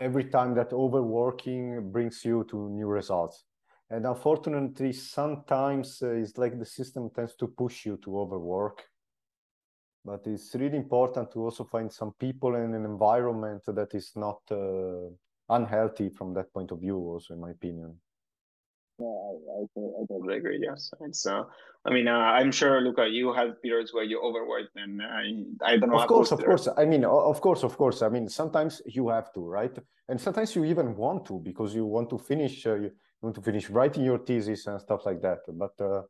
every 0.00 0.24
time 0.24 0.54
that 0.54 0.72
overworking 0.72 1.92
brings 1.92 2.24
you 2.24 2.44
to 2.50 2.70
new 2.70 2.86
results. 2.86 3.44
And 3.90 4.06
unfortunately, 4.06 4.92
sometimes 4.92 6.00
uh, 6.02 6.10
it's 6.10 6.38
like 6.38 6.58
the 6.58 6.64
system 6.64 7.10
tends 7.14 7.34
to 7.36 7.46
push 7.46 7.84
you 7.84 7.98
to 8.04 8.18
overwork. 8.18 8.82
But 10.04 10.26
it's 10.26 10.54
really 10.54 10.78
important 10.78 11.30
to 11.32 11.40
also 11.40 11.64
find 11.64 11.92
some 11.92 12.12
people 12.18 12.54
in 12.54 12.74
an 12.74 12.84
environment 12.84 13.62
that 13.66 13.94
is 13.94 14.12
not 14.16 14.40
uh, 14.50 15.10
unhealthy 15.50 16.08
from 16.08 16.32
that 16.34 16.52
point 16.54 16.70
of 16.70 16.80
view, 16.80 16.96
also, 16.96 17.34
in 17.34 17.40
my 17.40 17.50
opinion. 17.50 18.00
Yeah, 19.00 19.06
I, 19.06 19.60
I, 19.60 20.02
I 20.02 20.06
totally 20.08 20.36
agree. 20.36 20.58
Yes, 20.62 20.92
it's. 21.00 21.26
Uh, 21.26 21.44
I 21.86 21.90
mean, 21.90 22.06
uh, 22.06 22.12
I'm 22.12 22.52
sure, 22.52 22.82
Luca, 22.82 23.08
you 23.08 23.32
have 23.32 23.62
periods 23.62 23.94
where 23.94 24.04
you 24.04 24.20
overworked, 24.20 24.76
and 24.76 25.00
uh, 25.00 25.64
I 25.64 25.78
don't 25.78 25.88
know. 25.90 26.00
Of 26.00 26.06
course, 26.06 26.32
of 26.32 26.44
course. 26.44 26.68
I 26.76 26.84
mean, 26.84 27.04
of 27.06 27.40
course, 27.40 27.62
of 27.62 27.78
course. 27.78 28.02
I 28.02 28.10
mean, 28.10 28.28
sometimes 28.28 28.82
you 28.84 29.08
have 29.08 29.32
to, 29.32 29.40
right? 29.40 29.76
And 30.08 30.20
sometimes 30.20 30.54
you 30.54 30.64
even 30.64 30.94
want 30.96 31.24
to 31.26 31.40
because 31.42 31.74
you 31.74 31.86
want 31.86 32.10
to 32.10 32.18
finish. 32.18 32.66
Uh, 32.66 32.74
you 32.74 32.90
want 33.22 33.34
to 33.36 33.42
finish 33.42 33.70
writing 33.70 34.04
your 34.04 34.18
thesis 34.18 34.66
and 34.66 34.78
stuff 34.78 35.06
like 35.06 35.22
that. 35.22 35.38
But 35.48 35.80
uh, 35.80 36.02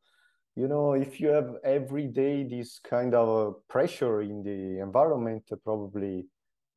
you 0.56 0.66
know, 0.66 0.94
if 0.94 1.20
you 1.20 1.28
have 1.28 1.54
every 1.62 2.08
day 2.08 2.42
this 2.42 2.80
kind 2.80 3.14
of 3.14 3.28
uh, 3.28 3.52
pressure 3.68 4.22
in 4.22 4.42
the 4.42 4.80
environment, 4.82 5.44
probably 5.62 6.26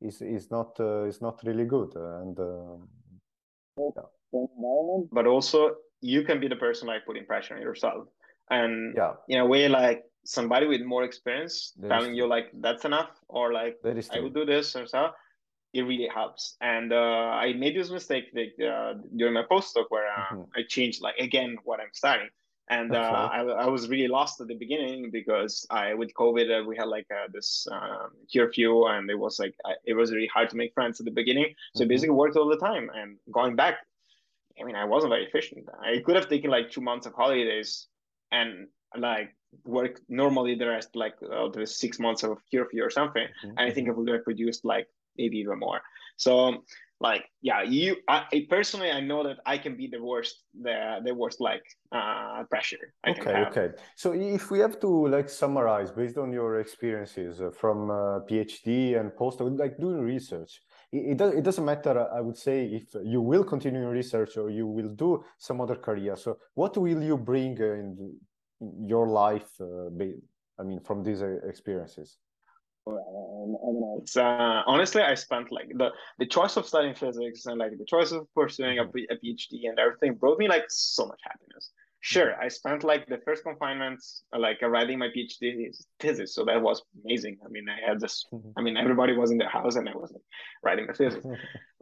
is 0.00 0.22
is 0.22 0.48
not 0.52 0.78
is 1.08 1.20
not 1.20 1.40
really 1.44 1.64
good. 1.64 1.92
And 1.96 2.38
yeah. 3.76 4.02
but 5.10 5.26
also 5.26 5.74
you 6.04 6.22
can 6.22 6.38
be 6.38 6.48
the 6.48 6.56
person 6.56 6.86
like 6.86 7.06
putting 7.06 7.24
pressure 7.24 7.56
on 7.56 7.62
yourself. 7.62 8.06
And 8.50 8.94
yeah. 8.94 9.14
in 9.28 9.38
a 9.40 9.46
way 9.46 9.68
like 9.68 10.04
somebody 10.24 10.66
with 10.66 10.82
more 10.82 11.02
experience 11.02 11.72
that 11.78 11.88
telling 11.88 12.14
you 12.14 12.26
like 12.26 12.46
that's 12.60 12.84
enough 12.84 13.10
or 13.28 13.52
like 13.52 13.76
i 14.10 14.20
will 14.20 14.30
do 14.30 14.44
this 14.46 14.74
and 14.74 14.88
stuff 14.88 15.12
it 15.74 15.82
really 15.82 16.08
helps. 16.14 16.56
And 16.60 16.92
uh, 16.92 17.44
i 17.44 17.52
made 17.54 17.74
this 17.76 17.90
mistake 17.90 18.26
like, 18.34 18.54
uh, 18.60 18.94
during 19.16 19.34
my 19.34 19.44
postdoc 19.50 19.86
where 19.88 20.08
uh, 20.08 20.34
mm-hmm. 20.34 20.58
i 20.58 20.62
changed 20.68 21.00
like 21.02 21.16
again 21.18 21.56
what 21.64 21.80
i'm 21.80 21.94
studying. 21.94 22.30
And 22.70 22.96
uh, 22.96 23.28
I, 23.30 23.40
I 23.64 23.66
was 23.66 23.88
really 23.88 24.08
lost 24.08 24.40
at 24.40 24.48
the 24.48 24.54
beginning 24.54 25.10
because 25.10 25.66
I 25.68 25.92
with 25.92 26.10
COVID 26.14 26.46
uh, 26.48 26.64
we 26.64 26.74
had 26.76 26.88
like 26.88 27.06
uh, 27.10 27.28
this 27.30 27.66
um, 27.70 28.08
curfew 28.32 28.86
and 28.86 29.10
it 29.10 29.18
was 29.18 29.38
like 29.38 29.54
it 29.84 29.92
was 29.92 30.12
really 30.14 30.30
hard 30.36 30.48
to 30.50 30.56
make 30.56 30.72
friends 30.72 30.98
at 30.98 31.04
the 31.04 31.16
beginning. 31.20 31.48
So 31.74 31.82
mm-hmm. 31.82 31.88
basically 31.90 32.14
worked 32.14 32.36
all 32.38 32.48
the 32.48 32.62
time. 32.70 32.90
And 32.94 33.18
going 33.38 33.54
back 33.54 33.76
I 34.60 34.64
mean, 34.64 34.76
I 34.76 34.84
wasn't 34.84 35.10
very 35.10 35.24
efficient. 35.24 35.68
I 35.80 36.00
could 36.04 36.16
have 36.16 36.28
taken 36.28 36.50
like 36.50 36.70
two 36.70 36.80
months 36.80 37.06
of 37.06 37.14
holidays 37.14 37.88
and 38.30 38.68
like 38.96 39.34
work 39.64 40.00
normally 40.08 40.54
the 40.54 40.68
rest 40.68 40.90
like 40.94 41.14
uh, 41.22 41.48
the 41.48 41.66
six 41.66 41.98
months 41.98 42.22
of 42.22 42.38
curfew 42.52 42.82
or 42.82 42.90
something. 42.90 43.26
Mm-hmm. 43.26 43.58
And 43.58 43.60
I 43.60 43.70
think 43.70 43.88
I 43.88 43.92
would 43.92 44.08
have 44.08 44.24
produced 44.24 44.64
like 44.64 44.86
maybe 45.16 45.38
even 45.38 45.58
more. 45.58 45.80
So 46.16 46.64
like 47.00 47.24
yeah, 47.42 47.62
you 47.62 47.96
I, 48.08 48.46
personally 48.48 48.90
I 48.90 49.00
know 49.00 49.24
that 49.24 49.38
I 49.44 49.58
can 49.58 49.76
be 49.76 49.88
the 49.88 50.02
worst 50.02 50.34
the 50.66 51.00
the 51.04 51.14
worst 51.14 51.40
like 51.40 51.64
uh 51.92 52.44
pressure. 52.44 52.94
I 53.04 53.10
okay, 53.10 53.36
okay. 53.48 53.68
So 53.96 54.12
if 54.12 54.50
we 54.50 54.58
have 54.60 54.78
to 54.80 54.90
like 55.08 55.28
summarize 55.28 55.90
based 55.90 56.18
on 56.18 56.32
your 56.32 56.60
experiences 56.60 57.40
uh, 57.40 57.50
from 57.50 57.90
uh, 57.90 58.20
PhD 58.28 58.98
and 58.98 59.14
post 59.16 59.40
like 59.40 59.78
doing 59.78 60.00
research 60.00 60.60
it, 60.94 61.16
does, 61.16 61.34
it 61.34 61.42
doesn't 61.42 61.64
matter, 61.64 62.08
I 62.12 62.20
would 62.20 62.36
say, 62.36 62.66
if 62.66 62.94
you 63.04 63.20
will 63.20 63.44
continue 63.44 63.86
research 63.88 64.36
or 64.36 64.50
you 64.50 64.66
will 64.66 64.88
do 64.88 65.24
some 65.38 65.60
other 65.60 65.76
career. 65.76 66.16
So 66.16 66.38
what 66.54 66.76
will 66.76 67.02
you 67.02 67.16
bring 67.16 67.58
in 67.58 68.16
your 68.60 69.08
life, 69.08 69.50
uh, 69.60 69.86
I 70.58 70.62
mean, 70.62 70.80
from 70.84 71.02
these 71.02 71.22
uh, 71.22 71.38
experiences? 71.46 72.18
It's, 72.86 74.16
uh, 74.16 74.62
honestly, 74.66 75.02
I 75.02 75.14
spent 75.14 75.50
like 75.50 75.70
the, 75.74 75.90
the 76.18 76.26
choice 76.26 76.56
of 76.56 76.66
studying 76.66 76.94
physics 76.94 77.46
and 77.46 77.58
like 77.58 77.78
the 77.78 77.86
choice 77.86 78.12
of 78.12 78.26
pursuing 78.34 78.78
a, 78.78 78.84
mm-hmm. 78.84 79.12
a 79.12 79.16
PhD 79.16 79.68
and 79.68 79.78
everything 79.78 80.14
brought 80.14 80.38
me 80.38 80.48
like 80.48 80.64
so 80.68 81.06
much 81.06 81.20
happiness 81.24 81.72
sure 82.04 82.30
i 82.38 82.48
spent 82.48 82.84
like 82.84 83.06
the 83.06 83.18
first 83.24 83.42
confinement 83.42 83.98
like 84.38 84.60
writing 84.60 84.98
my 84.98 85.08
phd 85.08 85.40
thesis 86.00 86.34
so 86.34 86.44
that 86.44 86.60
was 86.60 86.82
amazing. 87.02 87.38
I 87.46 87.48
mean 87.48 87.66
i 87.66 87.78
had 87.88 87.98
this 87.98 88.26
mm-hmm. 88.30 88.50
i 88.58 88.60
mean 88.60 88.76
everybody 88.76 89.14
was 89.16 89.30
in 89.30 89.38
their 89.38 89.48
house 89.48 89.76
and 89.76 89.88
i 89.88 89.94
was 89.94 90.12
like 90.12 90.26
writing 90.62 90.86
a 90.90 90.94
thesis. 90.94 91.24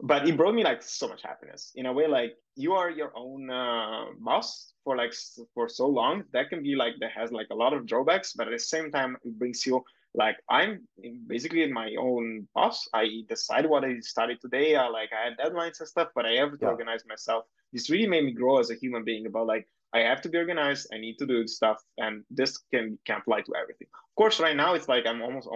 But 0.05 0.27
it 0.27 0.35
brought 0.35 0.53
me 0.53 0.63
like 0.65 0.81
so 0.83 1.07
much 1.07 1.21
happiness. 1.23 1.71
In 1.75 1.85
a 1.85 1.93
way 1.93 2.07
like 2.07 2.33
you 2.55 2.73
are 2.73 2.89
your 2.89 3.11
own 3.15 3.49
uh, 3.49 4.05
boss 4.19 4.73
for 4.83 4.97
like 4.97 5.13
for 5.53 5.69
so 5.69 5.87
long. 5.87 6.23
That 6.33 6.49
can 6.49 6.61
be 6.61 6.75
like 6.75 6.95
that 6.99 7.11
has 7.11 7.31
like 7.31 7.47
a 7.51 7.55
lot 7.55 7.71
of 7.73 7.85
drawbacks 7.85 8.33
but 8.33 8.47
at 8.47 8.53
the 8.53 8.59
same 8.75 8.91
time 8.91 9.15
it 9.23 9.39
brings 9.39 9.65
you 9.65 9.81
like 10.15 10.37
i'm 10.49 10.87
basically 11.27 11.65
my 11.71 11.93
own 11.99 12.47
boss 12.53 12.87
i 12.93 13.23
decide 13.27 13.65
what 13.65 13.83
i 13.83 13.99
study 13.99 14.37
today 14.41 14.75
I, 14.75 14.87
like 14.87 15.09
i 15.11 15.29
have 15.29 15.37
deadlines 15.37 15.79
and 15.79 15.87
stuff 15.87 16.09
but 16.15 16.25
i 16.25 16.33
have 16.33 16.51
to 16.51 16.57
yeah. 16.61 16.69
organize 16.69 17.03
myself 17.07 17.45
this 17.71 17.89
really 17.89 18.07
made 18.07 18.25
me 18.25 18.31
grow 18.31 18.59
as 18.59 18.69
a 18.69 18.75
human 18.75 19.03
being 19.03 19.25
about 19.25 19.47
like 19.47 19.67
I 19.93 19.99
have 19.99 20.21
to 20.21 20.29
be 20.29 20.39
organized. 20.39 20.87
I 20.91 20.97
need 20.97 21.19
to 21.19 21.27
do 21.27 21.47
stuff, 21.47 21.79
and 21.99 22.23
this 22.31 22.57
can 22.73 22.97
can 23.05 23.17
apply 23.19 23.41
to 23.41 23.53
everything. 23.55 23.87
Of 23.93 24.15
course, 24.15 24.39
right 24.39 24.55
now 24.55 24.73
it's 24.73 24.87
like 24.87 25.05
I'm 25.05 25.21
almost 25.21 25.47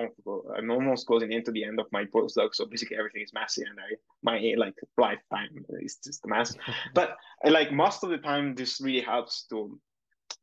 I'm 0.56 0.70
almost 0.70 1.08
closing 1.08 1.32
into 1.32 1.52
the 1.52 1.64
end 1.64 1.80
of 1.80 1.88
my 1.92 2.06
postdoc, 2.06 2.54
so 2.54 2.66
basically 2.66 2.98
everything 2.98 3.24
is 3.24 3.34
messy, 3.34 3.64
and 3.64 3.80
I 3.80 3.96
my 4.22 4.54
like 4.58 4.76
lifetime 4.98 5.66
is 5.82 5.98
just 6.04 6.24
a 6.26 6.28
mess. 6.28 6.54
but 6.94 7.18
like 7.44 7.72
most 7.72 8.04
of 8.04 8.12
the 8.12 8.20
time, 8.20 8.54
this 8.54 8.80
really 8.80 9.02
helps 9.02 9.46
to 9.50 9.80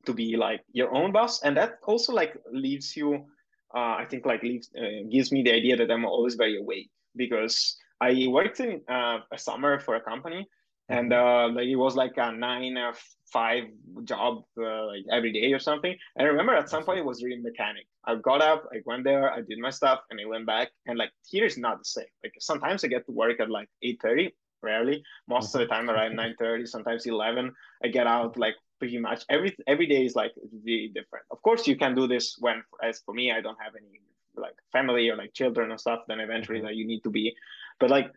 to 0.07 0.13
be 0.13 0.37
like 0.37 0.63
your 0.73 0.93
own 0.93 1.13
boss, 1.13 1.43
and 1.43 1.57
that 1.57 1.79
also 1.85 2.13
like 2.13 2.37
leaves 2.53 2.97
you. 2.97 3.27
Uh, 3.75 3.97
I 4.03 4.07
think 4.09 4.25
like 4.27 4.43
leaves 4.43 4.71
uh, 4.79 5.09
gives 5.11 5.33
me 5.33 5.43
the 5.43 5.53
idea 5.53 5.77
that 5.77 5.91
I'm 5.91 6.05
always 6.05 6.35
very 6.37 6.57
awake 6.57 6.91
because 7.17 7.77
I 8.01 8.27
worked 8.29 8.61
in 8.61 8.83
uh, 8.89 9.19
a 9.33 9.39
summer 9.39 9.81
for 9.81 9.97
a 9.97 10.01
company 10.01 10.47
and 10.89 11.11
mm-hmm. 11.11 11.53
uh, 11.53 11.61
like 11.61 11.69
it 11.69 11.77
was 11.77 11.97
like 11.97 12.13
a 12.17 12.33
nine 12.33 12.77
or 12.77 12.93
five 13.33 13.65
job 14.05 14.45
uh, 14.59 14.87
like 14.87 15.05
every 15.11 15.33
day 15.33 15.53
or 15.53 15.59
something. 15.59 15.95
And 16.17 16.27
I 16.27 16.31
remember 16.31 16.55
at 16.55 16.71
some 16.71 16.85
point 16.85 16.99
it 16.99 17.05
was 17.05 17.23
really 17.23 17.41
mechanic. 17.41 17.87
I 18.05 18.17
got 18.17 18.43
up, 18.43 18.65
I 18.73 18.79
went 18.85 19.05
there, 19.05 19.33
I 19.33 19.41
did 19.41 19.59
my 19.59 19.71
stuff, 19.71 20.01
and 20.11 20.21
I 20.21 20.27
went 20.27 20.47
back. 20.47 20.69
And 20.87 20.99
like 20.99 21.11
here 21.29 21.45
is 21.45 21.59
not 21.59 21.79
the 21.79 21.85
same. 21.85 22.13
Like 22.23 22.35
sometimes 22.39 22.85
I 22.85 22.89
get 22.89 23.07
to 23.07 23.13
work 23.13 23.41
at 23.41 23.51
like 23.51 23.69
eight 23.83 23.99
thirty, 24.03 24.35
rarely. 24.63 25.03
Most 25.29 25.55
of 25.55 25.61
the 25.61 25.67
time 25.67 25.91
around 25.91 26.17
nine 26.17 26.35
thirty, 26.39 26.67
sometimes 26.67 27.07
eleven. 27.07 27.53
I 27.83 27.89
get 27.89 28.07
out 28.07 28.37
like 28.37 28.55
pretty 28.85 28.99
much 28.99 29.25
every 29.31 29.57
every 29.67 29.87
day 29.87 30.05
is 30.05 30.15
like 30.15 30.33
really 30.65 30.89
different. 30.89 31.25
Of 31.31 31.41
course, 31.43 31.67
you 31.67 31.77
can 31.77 31.95
do 31.95 32.07
this 32.07 32.37
when, 32.39 32.63
as 32.83 33.01
for 33.05 33.15
me, 33.15 33.33
I 33.33 33.41
don't 33.41 33.61
have 33.63 33.75
any 33.75 34.01
like 34.37 34.57
family 34.73 35.09
or 35.09 35.17
like 35.17 35.33
children 35.33 35.73
or 35.73 35.79
stuff. 35.79 36.01
Then 36.07 36.21
eventually, 36.21 36.59
mm-hmm. 36.59 36.67
like 36.67 36.77
you 36.77 36.87
need 36.87 37.03
to 37.05 37.11
be, 37.11 37.35
but 37.81 37.89
like 37.91 38.13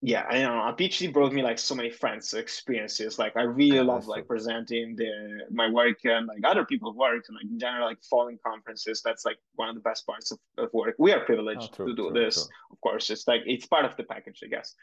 yeah, 0.00 0.24
I 0.30 0.42
know. 0.42 0.62
A 0.62 0.72
PhD 0.72 1.12
brought 1.12 1.32
me 1.32 1.42
like 1.42 1.58
so 1.58 1.74
many 1.74 1.90
friends 1.90 2.32
experiences. 2.32 3.18
Like 3.18 3.36
I 3.36 3.42
really 3.42 3.80
love 3.80 4.06
like 4.06 4.28
presenting 4.28 4.94
the 4.94 5.40
my 5.50 5.68
work 5.68 6.04
and 6.04 6.28
like 6.28 6.44
other 6.44 6.64
people's 6.64 6.94
work 6.94 7.24
and 7.28 7.36
like 7.36 7.50
in 7.50 7.58
general 7.58 7.86
like 7.86 7.98
following 8.08 8.38
conferences. 8.44 9.02
That's 9.04 9.24
like 9.24 9.38
one 9.56 9.68
of 9.68 9.74
the 9.74 9.80
best 9.80 10.06
parts 10.06 10.30
of, 10.30 10.38
of 10.56 10.72
work. 10.72 10.94
We 10.98 11.12
are 11.12 11.24
privileged 11.24 11.70
oh, 11.72 11.76
true, 11.76 11.86
to 11.88 11.94
do 11.96 12.10
true, 12.10 12.24
this. 12.24 12.34
True. 12.36 12.44
Of 12.72 12.80
course, 12.80 13.10
it's 13.10 13.26
like 13.26 13.42
it's 13.46 13.66
part 13.66 13.84
of 13.84 13.96
the 13.96 14.04
package, 14.04 14.40
I 14.44 14.48
guess. 14.48 14.74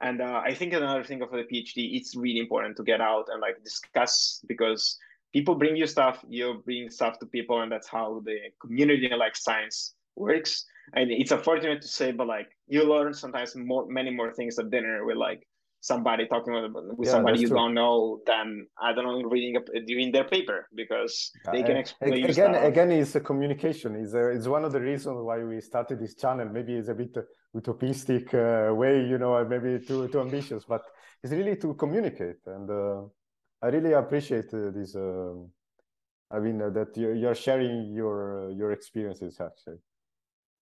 And 0.00 0.20
uh, 0.20 0.42
I 0.44 0.54
think 0.54 0.72
another 0.72 1.04
thing 1.04 1.22
of 1.22 1.30
the 1.30 1.44
PhD, 1.44 1.96
it's 1.96 2.16
really 2.16 2.40
important 2.40 2.76
to 2.76 2.82
get 2.82 3.00
out 3.00 3.28
and 3.30 3.40
like 3.40 3.62
discuss 3.62 4.42
because 4.46 4.98
people 5.32 5.54
bring 5.54 5.76
you 5.76 5.86
stuff, 5.86 6.24
you 6.28 6.62
bring 6.64 6.90
stuff 6.90 7.18
to 7.20 7.26
people, 7.26 7.62
and 7.62 7.70
that's 7.70 7.88
how 7.88 8.22
the 8.24 8.36
community 8.60 9.08
like 9.16 9.36
science 9.36 9.94
works. 10.16 10.64
And 10.94 11.10
it's 11.10 11.32
unfortunate 11.32 11.82
to 11.82 11.88
say, 11.88 12.12
but 12.12 12.26
like 12.26 12.48
you 12.68 12.84
learn 12.84 13.14
sometimes 13.14 13.56
more, 13.56 13.86
many 13.86 14.10
more 14.10 14.32
things 14.32 14.58
at 14.58 14.70
dinner 14.70 15.04
with 15.04 15.16
like 15.16 15.46
somebody 15.84 16.26
talking 16.26 16.54
with, 16.54 16.72
with 16.98 17.06
yeah, 17.06 17.12
somebody 17.12 17.38
you 17.40 17.48
true. 17.48 17.58
don't 17.58 17.74
know 17.74 18.18
than 18.26 18.66
I 18.80 18.94
don't 18.94 19.04
know 19.04 19.28
reading 19.28 19.56
a, 19.56 19.62
reading 19.72 20.12
their 20.12 20.24
paper 20.24 20.66
because 20.74 21.30
they 21.52 21.62
can 21.62 21.76
explain. 21.76 22.24
Again, 22.24 22.54
again, 22.54 22.90
it's 22.90 23.14
a 23.16 23.20
communication. 23.20 23.94
Is 23.96 24.14
it's 24.14 24.48
one 24.48 24.64
of 24.64 24.72
the 24.72 24.80
reasons 24.80 25.18
why 25.28 25.38
we 25.44 25.60
started 25.60 26.00
this 26.00 26.14
channel. 26.14 26.48
Maybe 26.48 26.72
it's 26.74 26.88
a 26.88 26.94
bit 26.94 27.14
utopistic 27.54 28.26
uh, 28.32 28.74
way, 28.74 29.04
you 29.04 29.18
know, 29.18 29.32
maybe 29.44 29.84
too 29.84 30.08
too 30.08 30.20
ambitious, 30.20 30.64
but 30.64 30.82
it's 31.22 31.34
really 31.34 31.56
to 31.56 31.74
communicate. 31.74 32.40
And 32.46 32.66
uh, 32.70 33.02
I 33.62 33.66
really 33.68 33.92
appreciate 33.92 34.48
uh, 34.54 34.70
this. 34.70 34.96
Um, 34.96 35.50
I 36.30 36.38
mean, 36.40 36.62
uh, 36.62 36.70
that 36.70 36.96
you're, 36.96 37.14
you're 37.14 37.34
sharing 37.34 37.92
your 37.92 38.50
your 38.58 38.72
experiences 38.72 39.38
actually. 39.38 39.80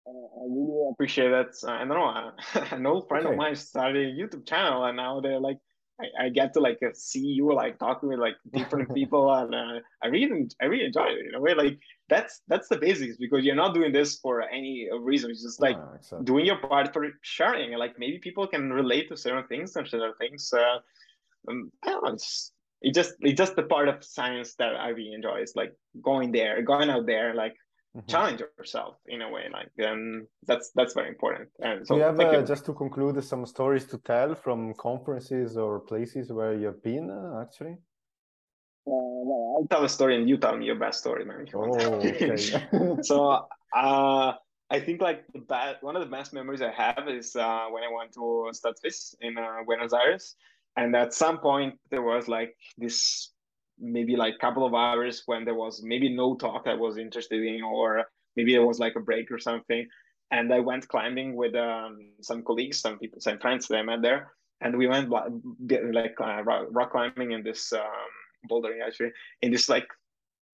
I 0.08 0.44
really 0.44 0.90
appreciate 0.90 1.30
that. 1.30 1.48
Uh, 1.62 1.72
I 1.72 1.78
don't 1.78 1.88
know. 1.88 2.32
an 2.76 2.86
old 2.86 3.08
friend 3.08 3.26
okay. 3.26 3.34
of 3.34 3.38
mine 3.38 3.56
started 3.56 4.08
a 4.08 4.12
YouTube 4.12 4.46
channel, 4.46 4.84
and 4.84 4.96
now 4.96 5.20
they're 5.20 5.40
like, 5.40 5.58
I, 6.00 6.26
I 6.26 6.28
get 6.28 6.52
to 6.54 6.60
like 6.60 6.78
uh, 6.82 6.90
see 6.94 7.20
you 7.20 7.52
like 7.52 7.78
talking 7.78 8.08
with 8.08 8.18
like 8.18 8.36
different 8.52 8.94
people, 8.94 9.32
and 9.34 9.54
uh, 9.54 9.80
I 10.02 10.06
really, 10.08 10.48
I 10.62 10.66
really 10.66 10.86
enjoy 10.86 11.06
it 11.06 11.26
in 11.28 11.34
a 11.34 11.40
way. 11.40 11.54
Like 11.54 11.78
that's 12.08 12.42
that's 12.48 12.68
the 12.68 12.76
basics 12.76 13.16
because 13.16 13.44
you're 13.44 13.56
not 13.56 13.74
doing 13.74 13.92
this 13.92 14.18
for 14.18 14.42
any 14.42 14.88
reason. 15.00 15.30
It's 15.30 15.42
just 15.42 15.60
like 15.60 15.76
oh, 15.76 15.94
exactly. 15.96 16.24
doing 16.24 16.46
your 16.46 16.58
part 16.58 16.92
for 16.92 17.08
sharing, 17.22 17.72
like 17.76 17.98
maybe 17.98 18.18
people 18.18 18.46
can 18.46 18.72
relate 18.72 19.08
to 19.08 19.16
certain 19.16 19.46
things 19.48 19.74
and 19.76 19.88
certain 19.88 20.14
things. 20.18 20.52
Uh, 20.52 20.78
um, 21.50 21.70
I 21.82 21.90
don't 21.90 22.04
know. 22.04 22.12
It's 22.12 22.52
it 22.80 22.94
just 22.94 23.14
it's 23.20 23.36
just 23.36 23.56
the 23.56 23.64
part 23.64 23.88
of 23.88 24.04
science 24.04 24.54
that 24.58 24.76
I 24.76 24.90
really 24.90 25.12
enjoy. 25.12 25.38
It's 25.38 25.56
like 25.56 25.74
going 26.00 26.30
there, 26.30 26.62
going 26.62 26.90
out 26.90 27.06
there, 27.06 27.34
like 27.34 27.54
mm-hmm. 27.96 28.06
challenge 28.06 28.40
yourself 28.58 28.94
in 29.06 29.22
a 29.22 29.30
way 29.30 29.44
like 29.52 29.70
and 29.78 30.26
that's 30.46 30.70
that's 30.74 30.94
very 30.94 31.08
important 31.08 31.48
and 31.60 31.86
so 31.86 31.94
Do 31.94 32.00
you 32.00 32.06
have 32.06 32.20
uh, 32.20 32.42
just 32.42 32.64
to 32.66 32.72
conclude 32.72 33.22
some 33.24 33.46
stories 33.46 33.84
to 33.86 33.98
tell 33.98 34.34
from 34.34 34.74
conferences 34.74 35.56
or 35.56 35.80
places 35.80 36.32
where 36.32 36.54
you've 36.54 36.82
been 36.82 37.10
uh, 37.10 37.42
actually 37.42 37.76
uh, 38.86 39.18
I'll 39.58 39.66
tell 39.70 39.84
a 39.84 39.88
story 39.88 40.16
and 40.16 40.28
you 40.28 40.36
tell 40.36 40.56
me 40.56 40.66
your 40.66 40.76
best 40.76 41.00
story, 41.00 41.24
man. 41.24 41.46
Oh, 41.52 41.74
okay. 41.96 42.36
so, 43.02 43.46
uh, 43.76 44.32
I 44.70 44.80
think 44.80 45.00
like 45.00 45.24
the 45.32 45.40
bad, 45.40 45.76
one 45.80 45.96
of 45.96 46.00
the 46.00 46.10
best 46.10 46.32
memories 46.32 46.62
I 46.62 46.70
have 46.70 47.08
is 47.08 47.34
uh, 47.34 47.66
when 47.70 47.82
I 47.82 47.90
went 47.92 48.12
to 48.14 48.50
StatPhys 48.52 49.14
in 49.20 49.36
uh, 49.38 49.62
Buenos 49.66 49.92
Aires, 49.92 50.36
and 50.76 50.94
at 50.94 51.14
some 51.14 51.38
point 51.38 51.78
there 51.90 52.02
was 52.02 52.28
like 52.28 52.54
this 52.76 53.32
maybe 53.80 54.16
like 54.16 54.38
couple 54.38 54.66
of 54.66 54.74
hours 54.74 55.22
when 55.26 55.44
there 55.44 55.54
was 55.54 55.82
maybe 55.82 56.14
no 56.14 56.34
talk 56.34 56.66
I 56.66 56.74
was 56.74 56.98
interested 56.98 57.42
in, 57.42 57.62
or 57.62 58.04
maybe 58.36 58.52
there 58.52 58.66
was 58.66 58.78
like 58.78 58.96
a 58.96 59.00
break 59.00 59.30
or 59.30 59.38
something. 59.38 59.86
And 60.30 60.52
I 60.52 60.60
went 60.60 60.88
climbing 60.88 61.36
with 61.36 61.54
um, 61.54 62.10
some 62.20 62.42
colleagues, 62.44 62.80
some 62.80 62.98
people, 62.98 63.20
some 63.20 63.38
friends 63.38 63.66
that 63.68 63.78
I 63.78 63.82
met 63.82 64.02
there, 64.02 64.32
and 64.60 64.76
we 64.76 64.86
went 64.86 65.08
like 65.08 66.16
uh, 66.20 66.42
rock 66.44 66.92
climbing 66.92 67.32
in 67.32 67.42
this 67.42 67.72
um, 67.72 68.12
bouldering 68.50 68.86
actually 68.86 69.10
in 69.42 69.50
this 69.50 69.68
like 69.68 69.88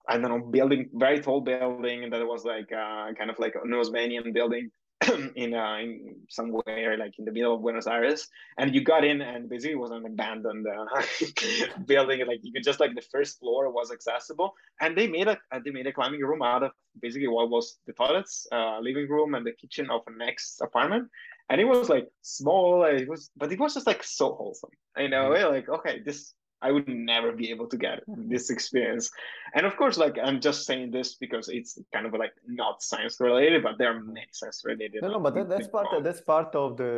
I 0.08 0.18
don't 0.18 0.30
know 0.30 0.46
building, 0.50 0.90
very 0.92 1.20
tall 1.20 1.40
building 1.40 2.10
that 2.10 2.26
was 2.26 2.44
like 2.44 2.70
uh, 2.72 3.12
kind 3.14 3.30
of 3.30 3.38
like 3.38 3.54
an 3.54 3.70
Haussmannian 3.70 4.32
building 4.34 4.70
in 5.36 5.54
uh, 5.54 5.76
in 5.76 6.16
somewhere 6.28 6.96
like 6.98 7.18
in 7.18 7.24
the 7.24 7.32
middle 7.32 7.54
of 7.54 7.62
Buenos 7.62 7.86
Aires, 7.86 8.28
and 8.58 8.74
you 8.74 8.82
got 8.82 9.04
in, 9.04 9.20
and 9.20 9.48
basically 9.48 9.72
it 9.72 9.78
was 9.78 9.90
an 9.90 10.04
abandoned 10.06 10.66
uh, 10.66 11.02
building. 11.86 12.26
Like 12.26 12.40
you 12.42 12.52
could 12.52 12.64
just 12.64 12.80
like 12.80 12.94
the 12.94 13.06
first 13.12 13.40
floor 13.40 13.70
was 13.70 13.90
accessible, 13.90 14.54
and 14.80 14.96
they 14.96 15.06
made 15.06 15.28
a 15.28 15.38
they 15.64 15.70
made 15.70 15.86
a 15.86 15.92
climbing 15.92 16.20
room 16.20 16.42
out 16.42 16.62
of 16.62 16.72
basically 17.00 17.28
what 17.28 17.50
was 17.50 17.78
the 17.86 17.92
toilets, 17.92 18.46
uh, 18.52 18.78
living 18.80 19.08
room, 19.08 19.34
and 19.34 19.46
the 19.46 19.52
kitchen 19.52 19.90
of 19.90 20.02
a 20.06 20.12
next 20.12 20.60
apartment. 20.60 21.08
And 21.50 21.60
it 21.60 21.64
was 21.64 21.88
like 21.88 22.08
small. 22.22 22.84
It 22.84 23.08
was, 23.08 23.30
but 23.36 23.52
it 23.52 23.60
was 23.60 23.74
just 23.74 23.86
like 23.86 24.02
so 24.02 24.34
wholesome. 24.34 24.70
You 24.96 25.08
know, 25.08 25.30
mm-hmm. 25.30 25.52
like 25.52 25.68
okay, 25.68 26.00
this 26.04 26.34
I 26.64 26.72
would 26.72 26.88
never 26.88 27.30
be 27.32 27.50
able 27.50 27.68
to 27.68 27.76
get 27.76 27.98
this 28.32 28.48
experience. 28.48 29.10
And 29.54 29.66
of 29.66 29.76
course, 29.76 29.96
like 30.04 30.16
I'm 30.26 30.40
just 30.40 30.60
saying 30.68 30.90
this 30.90 31.14
because 31.24 31.46
it's 31.48 31.78
kind 31.92 32.06
of 32.06 32.12
like 32.14 32.34
not 32.46 32.82
science 32.82 33.16
related, 33.20 33.62
but 33.62 33.74
there 33.78 33.90
are 33.94 34.00
many 34.00 34.32
science 34.32 34.62
related. 34.64 35.02
No, 35.02 35.08
no, 35.16 35.20
but 35.20 35.34
that, 35.34 35.48
that's 35.50 35.68
part. 35.68 35.88
Of, 35.92 36.02
that's 36.02 36.22
part 36.22 36.54
of 36.54 36.76
the 36.78 36.92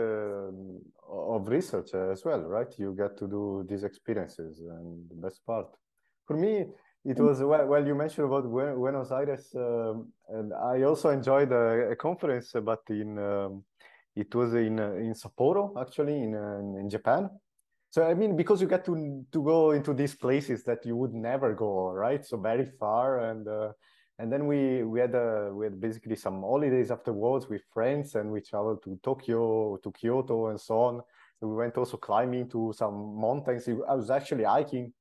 of 1.09 1.49
research 1.49 1.91
as 1.95 2.25
well, 2.25 2.43
right? 2.57 2.73
You 2.79 2.95
get 2.97 3.19
to 3.19 3.27
do 3.27 3.67
these 3.69 3.83
experiences, 3.83 4.61
and 4.61 4.87
the 5.11 5.17
best 5.27 5.45
part 5.45 5.69
for 6.27 6.37
me. 6.37 6.67
It 7.05 7.19
was 7.21 7.41
well. 7.41 7.67
well 7.67 7.85
you 7.87 7.95
mentioned 7.95 8.27
about 8.27 8.45
Buenos 8.51 9.11
Aires, 9.13 9.47
um, 9.55 10.13
and 10.29 10.53
I 10.53 10.83
also 10.83 11.11
enjoyed 11.11 11.51
a, 11.53 11.91
a 11.95 11.97
conference, 11.97 12.53
but 12.71 12.83
in 12.89 13.19
um, 13.19 13.65
it 14.15 14.35
was 14.35 14.55
in 14.55 14.79
in 14.79 15.13
Sapporo, 15.15 15.65
actually, 15.83 16.17
in 16.27 16.35
in 16.81 16.89
Japan 16.89 17.31
so 17.97 18.07
I 18.07 18.13
mean, 18.13 18.37
because 18.37 18.61
you 18.61 18.69
get 18.69 18.85
to 18.85 19.25
to 19.33 19.43
go 19.43 19.71
into 19.71 19.95
these 19.95 20.15
places 20.15 20.63
that 20.65 20.85
you 20.85 20.95
would 20.97 21.15
never 21.15 21.55
go, 21.55 21.93
right? 21.93 22.23
So 22.23 22.37
very 22.37 22.67
far, 22.79 23.21
and 23.31 23.49
uh, 23.49 23.73
and 24.19 24.31
then 24.31 24.47
we 24.47 24.85
we 24.85 25.01
had 25.01 25.15
uh, 25.15 25.49
we 25.55 25.65
had 25.65 25.81
basically 25.81 26.17
some 26.17 26.43
holidays 26.43 26.91
afterwards 26.91 27.49
with 27.49 27.63
friends, 27.73 28.15
and 28.15 28.31
we 28.31 28.43
traveled 28.43 28.83
to 28.85 29.01
Tokyo, 29.03 29.79
to 29.79 29.93
Kyoto, 29.93 30.49
and 30.49 30.61
so 30.61 30.79
on. 30.79 31.01
So 31.41 31.49
we 31.49 31.57
went 31.57 31.79
also 31.79 31.97
climbing 31.97 32.51
to 32.51 32.75
some 32.77 33.19
mountains. 33.19 33.67
I 33.67 33.95
was 33.95 34.11
actually 34.11 34.45
hiking. 34.45 34.93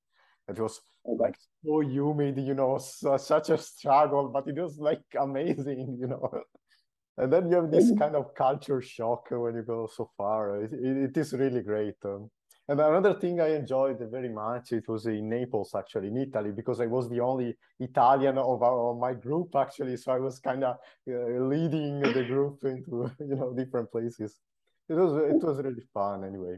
It 0.48 0.58
was 0.58 0.80
like 1.04 1.36
so 1.66 1.82
humid, 1.82 2.38
you 2.38 2.54
know, 2.54 2.78
so, 3.02 3.18
such 3.18 3.50
a 3.50 3.58
struggle, 3.58 4.30
but 4.30 4.48
it 4.48 4.56
was 4.56 4.78
like 4.78 5.04
amazing, 5.20 5.98
you 6.00 6.08
know. 6.08 6.32
and 7.18 7.34
then 7.34 7.50
you 7.50 7.58
have 7.58 7.72
this 7.72 7.92
kind 8.00 8.16
of 8.16 8.34
culture 8.36 8.82
shock 8.82 9.28
when 9.32 9.56
you 9.56 9.64
go 9.64 9.86
so 9.94 10.10
far. 10.16 10.64
it, 10.64 10.72
it 10.72 11.18
is 11.18 11.34
really 11.34 11.62
great. 11.62 11.96
Um, 12.06 12.30
and 12.68 12.80
another 12.80 13.14
thing 13.14 13.40
I 13.40 13.56
enjoyed 13.56 14.00
very 14.10 14.30
much, 14.30 14.72
it 14.72 14.88
was 14.88 15.06
in 15.06 15.30
Naples, 15.30 15.76
actually, 15.76 16.08
in 16.08 16.18
Italy, 16.18 16.52
because 16.52 16.82
I 16.82 16.88
was 16.88 17.08
the 17.10 17.20
only 17.20 17.56
Italian 17.80 18.40
of, 18.40 18.64
our, 18.64 18.92
of 18.92 18.98
my 18.98 19.14
group, 19.14 19.56
actually. 19.56 19.98
So 19.98 20.12
I 20.12 20.20
was 20.20 20.40
kind 20.40 20.64
of 20.64 20.78
uh, 21.08 21.46
leading 21.46 22.00
the 22.00 22.24
group 22.24 22.64
into, 22.64 23.12
you 23.20 23.36
know, 23.36 23.54
different 23.54 23.92
places. 23.92 24.40
It 24.90 24.96
was, 24.96 25.14
it 25.14 25.46
was 25.46 25.62
really 25.62 25.84
fun 25.94 26.24
anyway. 26.24 26.58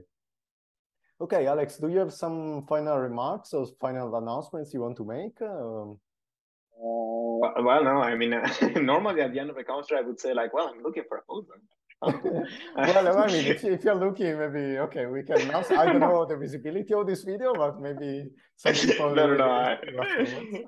Okay, 1.19 1.45
Alex, 1.47 1.77
do 1.77 1.89
you 1.89 1.97
have 1.99 2.13
some 2.13 2.65
final 2.67 2.97
remarks 2.99 3.53
or 3.53 3.65
final 3.81 4.15
announcements 4.15 4.73
you 4.73 4.81
want 4.81 4.95
to 4.97 5.05
make? 5.05 5.41
Um... 5.41 5.99
Uh, 6.79 7.61
well, 7.63 7.83
no, 7.83 8.01
I 8.01 8.15
mean, 8.15 8.33
normally 8.81 9.21
at 9.21 9.33
the 9.33 9.39
end 9.39 9.49
of 9.49 9.57
a 9.57 9.63
concert, 9.63 9.97
I 9.97 10.01
would 10.01 10.19
say 10.19 10.33
like, 10.33 10.53
well, 10.53 10.71
I'm 10.73 10.81
looking 10.81 11.03
for 11.09 11.17
a 11.17 11.21
postdoc. 11.29 11.59
well, 12.01 12.45
I 12.75 13.27
mean, 13.27 13.47
if, 13.47 13.63
if 13.63 13.83
you're 13.83 13.95
looking, 13.95 14.37
maybe 14.37 14.77
okay, 14.77 15.07
we 15.07 15.23
can 15.23 15.41
announce. 15.41 15.71
I 15.71 15.85
don't 15.85 15.99
know 15.99 16.25
the 16.27 16.37
visibility 16.37 16.93
of 16.93 17.07
this 17.07 17.23
video, 17.23 17.53
but 17.55 17.81
maybe 17.81 18.29
some 18.55 18.73
people. 18.75 19.15
no, 19.15 19.25
no, 19.25 19.35
no. 19.35 19.49
I... 19.49 19.77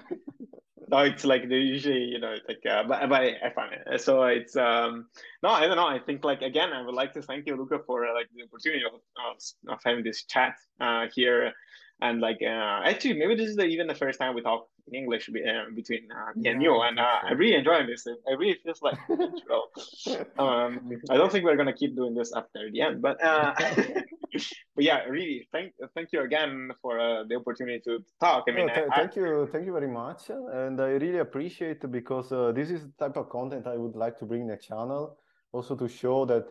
no, 0.89 0.97
it's 0.99 1.25
like 1.25 1.47
they 1.47 1.57
usually, 1.57 2.05
you 2.05 2.19
know, 2.19 2.34
like, 2.47 2.65
uh, 2.67 2.84
but, 2.88 3.09
but 3.09 3.21
I 3.21 3.51
find 3.53 3.73
it. 3.73 4.01
So 4.01 4.23
it's 4.23 4.55
um, 4.55 5.05
no, 5.43 5.49
I 5.49 5.67
don't 5.67 5.75
know. 5.75 5.88
I 5.88 5.99
think 5.99 6.23
like 6.23 6.41
again, 6.41 6.73
I 6.73 6.82
would 6.82 6.95
like 6.95 7.13
to 7.13 7.21
thank 7.21 7.45
you, 7.45 7.55
Luca, 7.55 7.77
for 7.86 8.07
uh, 8.07 8.13
like 8.15 8.27
the 8.36 8.43
opportunity 8.43 8.84
of, 8.86 8.93
of, 8.95 9.73
of 9.73 9.80
having 9.86 10.03
this 10.03 10.23
chat 10.23 10.55
uh, 10.82 11.05
here 11.13 11.53
and 12.02 12.22
like 12.22 12.39
uh, 12.41 12.82
actually 12.86 13.14
maybe 13.14 13.36
this 13.36 13.50
is 13.50 13.56
the, 13.56 13.66
even 13.66 13.88
the 13.88 13.95
first 13.95 14.20
time 14.20 14.34
we 14.36 14.41
talk 14.41 14.68
in 14.88 14.95
english 14.95 15.30
uh, 15.30 15.66
between 15.76 16.08
uh, 16.12 16.32
me 16.36 16.50
and 16.50 16.62
you 16.62 16.82
and 16.82 17.00
uh, 17.00 17.20
i 17.24 17.32
really 17.34 17.56
enjoy 17.56 17.86
this 17.86 18.08
i 18.08 18.34
really 18.34 18.58
feels 18.64 18.82
like 18.82 18.97
um, 20.39 20.80
i 21.10 21.18
don't 21.18 21.32
think 21.32 21.45
we're 21.45 21.58
gonna 21.58 21.74
keep 21.74 21.95
doing 21.95 22.14
this 22.16 22.34
after 22.36 22.70
the 22.72 22.82
end 22.82 23.02
but 23.02 23.22
uh, 23.24 23.54
but 24.76 24.84
yeah 24.84 25.04
really 25.06 25.47
thank 25.52 25.74
thank 25.93 26.12
you 26.12 26.22
again 26.22 26.72
for 26.82 27.00
uh, 27.00 27.24
the 27.28 27.36
opportunity 27.36 27.80
to 27.80 28.00
talk. 28.22 28.45
I 28.47 28.52
mean 28.52 28.68
no, 28.68 28.74
th- 28.74 28.88
I, 28.91 29.00
thank 29.00 29.16
you 29.16 29.50
thank 29.52 29.66
you 29.66 29.74
very 29.74 29.88
much 29.88 30.30
and 30.30 30.80
i 30.80 30.91
really 30.91 31.20
appreciate 31.20 31.89
because 31.91 32.32
uh, 32.32 32.52
this 32.52 32.70
is 32.70 32.88
the 32.88 32.93
type 33.04 33.18
of 33.18 33.30
content 33.30 33.68
i 33.68 33.76
would 33.76 33.95
like 33.95 34.18
to 34.20 34.26
bring 34.26 34.47
the 34.47 34.58
channel 34.58 35.18
also 35.52 35.76
to 35.76 35.88
show 35.88 36.26
that 36.26 36.45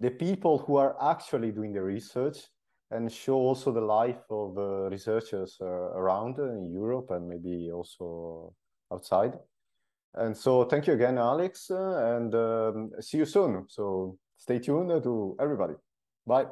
the 0.00 0.10
people 0.10 0.58
who 0.58 0.76
are 0.76 0.96
actually 1.02 1.50
doing 1.50 1.72
the 1.72 1.82
research 1.82 2.38
and 2.90 3.12
show 3.12 3.34
also 3.34 3.72
the 3.72 3.80
life 3.80 4.24
of 4.30 4.56
uh, 4.56 4.88
researchers 4.90 5.58
uh, 5.60 5.66
around 5.66 6.38
in 6.38 6.70
Europe 6.72 7.10
and 7.10 7.28
maybe 7.28 7.70
also 7.70 8.54
outside. 8.92 9.38
And 10.14 10.36
so 10.36 10.64
thank 10.64 10.86
you 10.86 10.94
again, 10.94 11.18
Alex, 11.18 11.70
uh, 11.70 12.16
and 12.16 12.34
um, 12.34 12.90
see 13.00 13.18
you 13.18 13.26
soon. 13.26 13.66
So 13.68 14.18
stay 14.36 14.58
tuned 14.58 15.02
to 15.02 15.36
everybody. 15.38 15.74
Bye. 16.26 16.46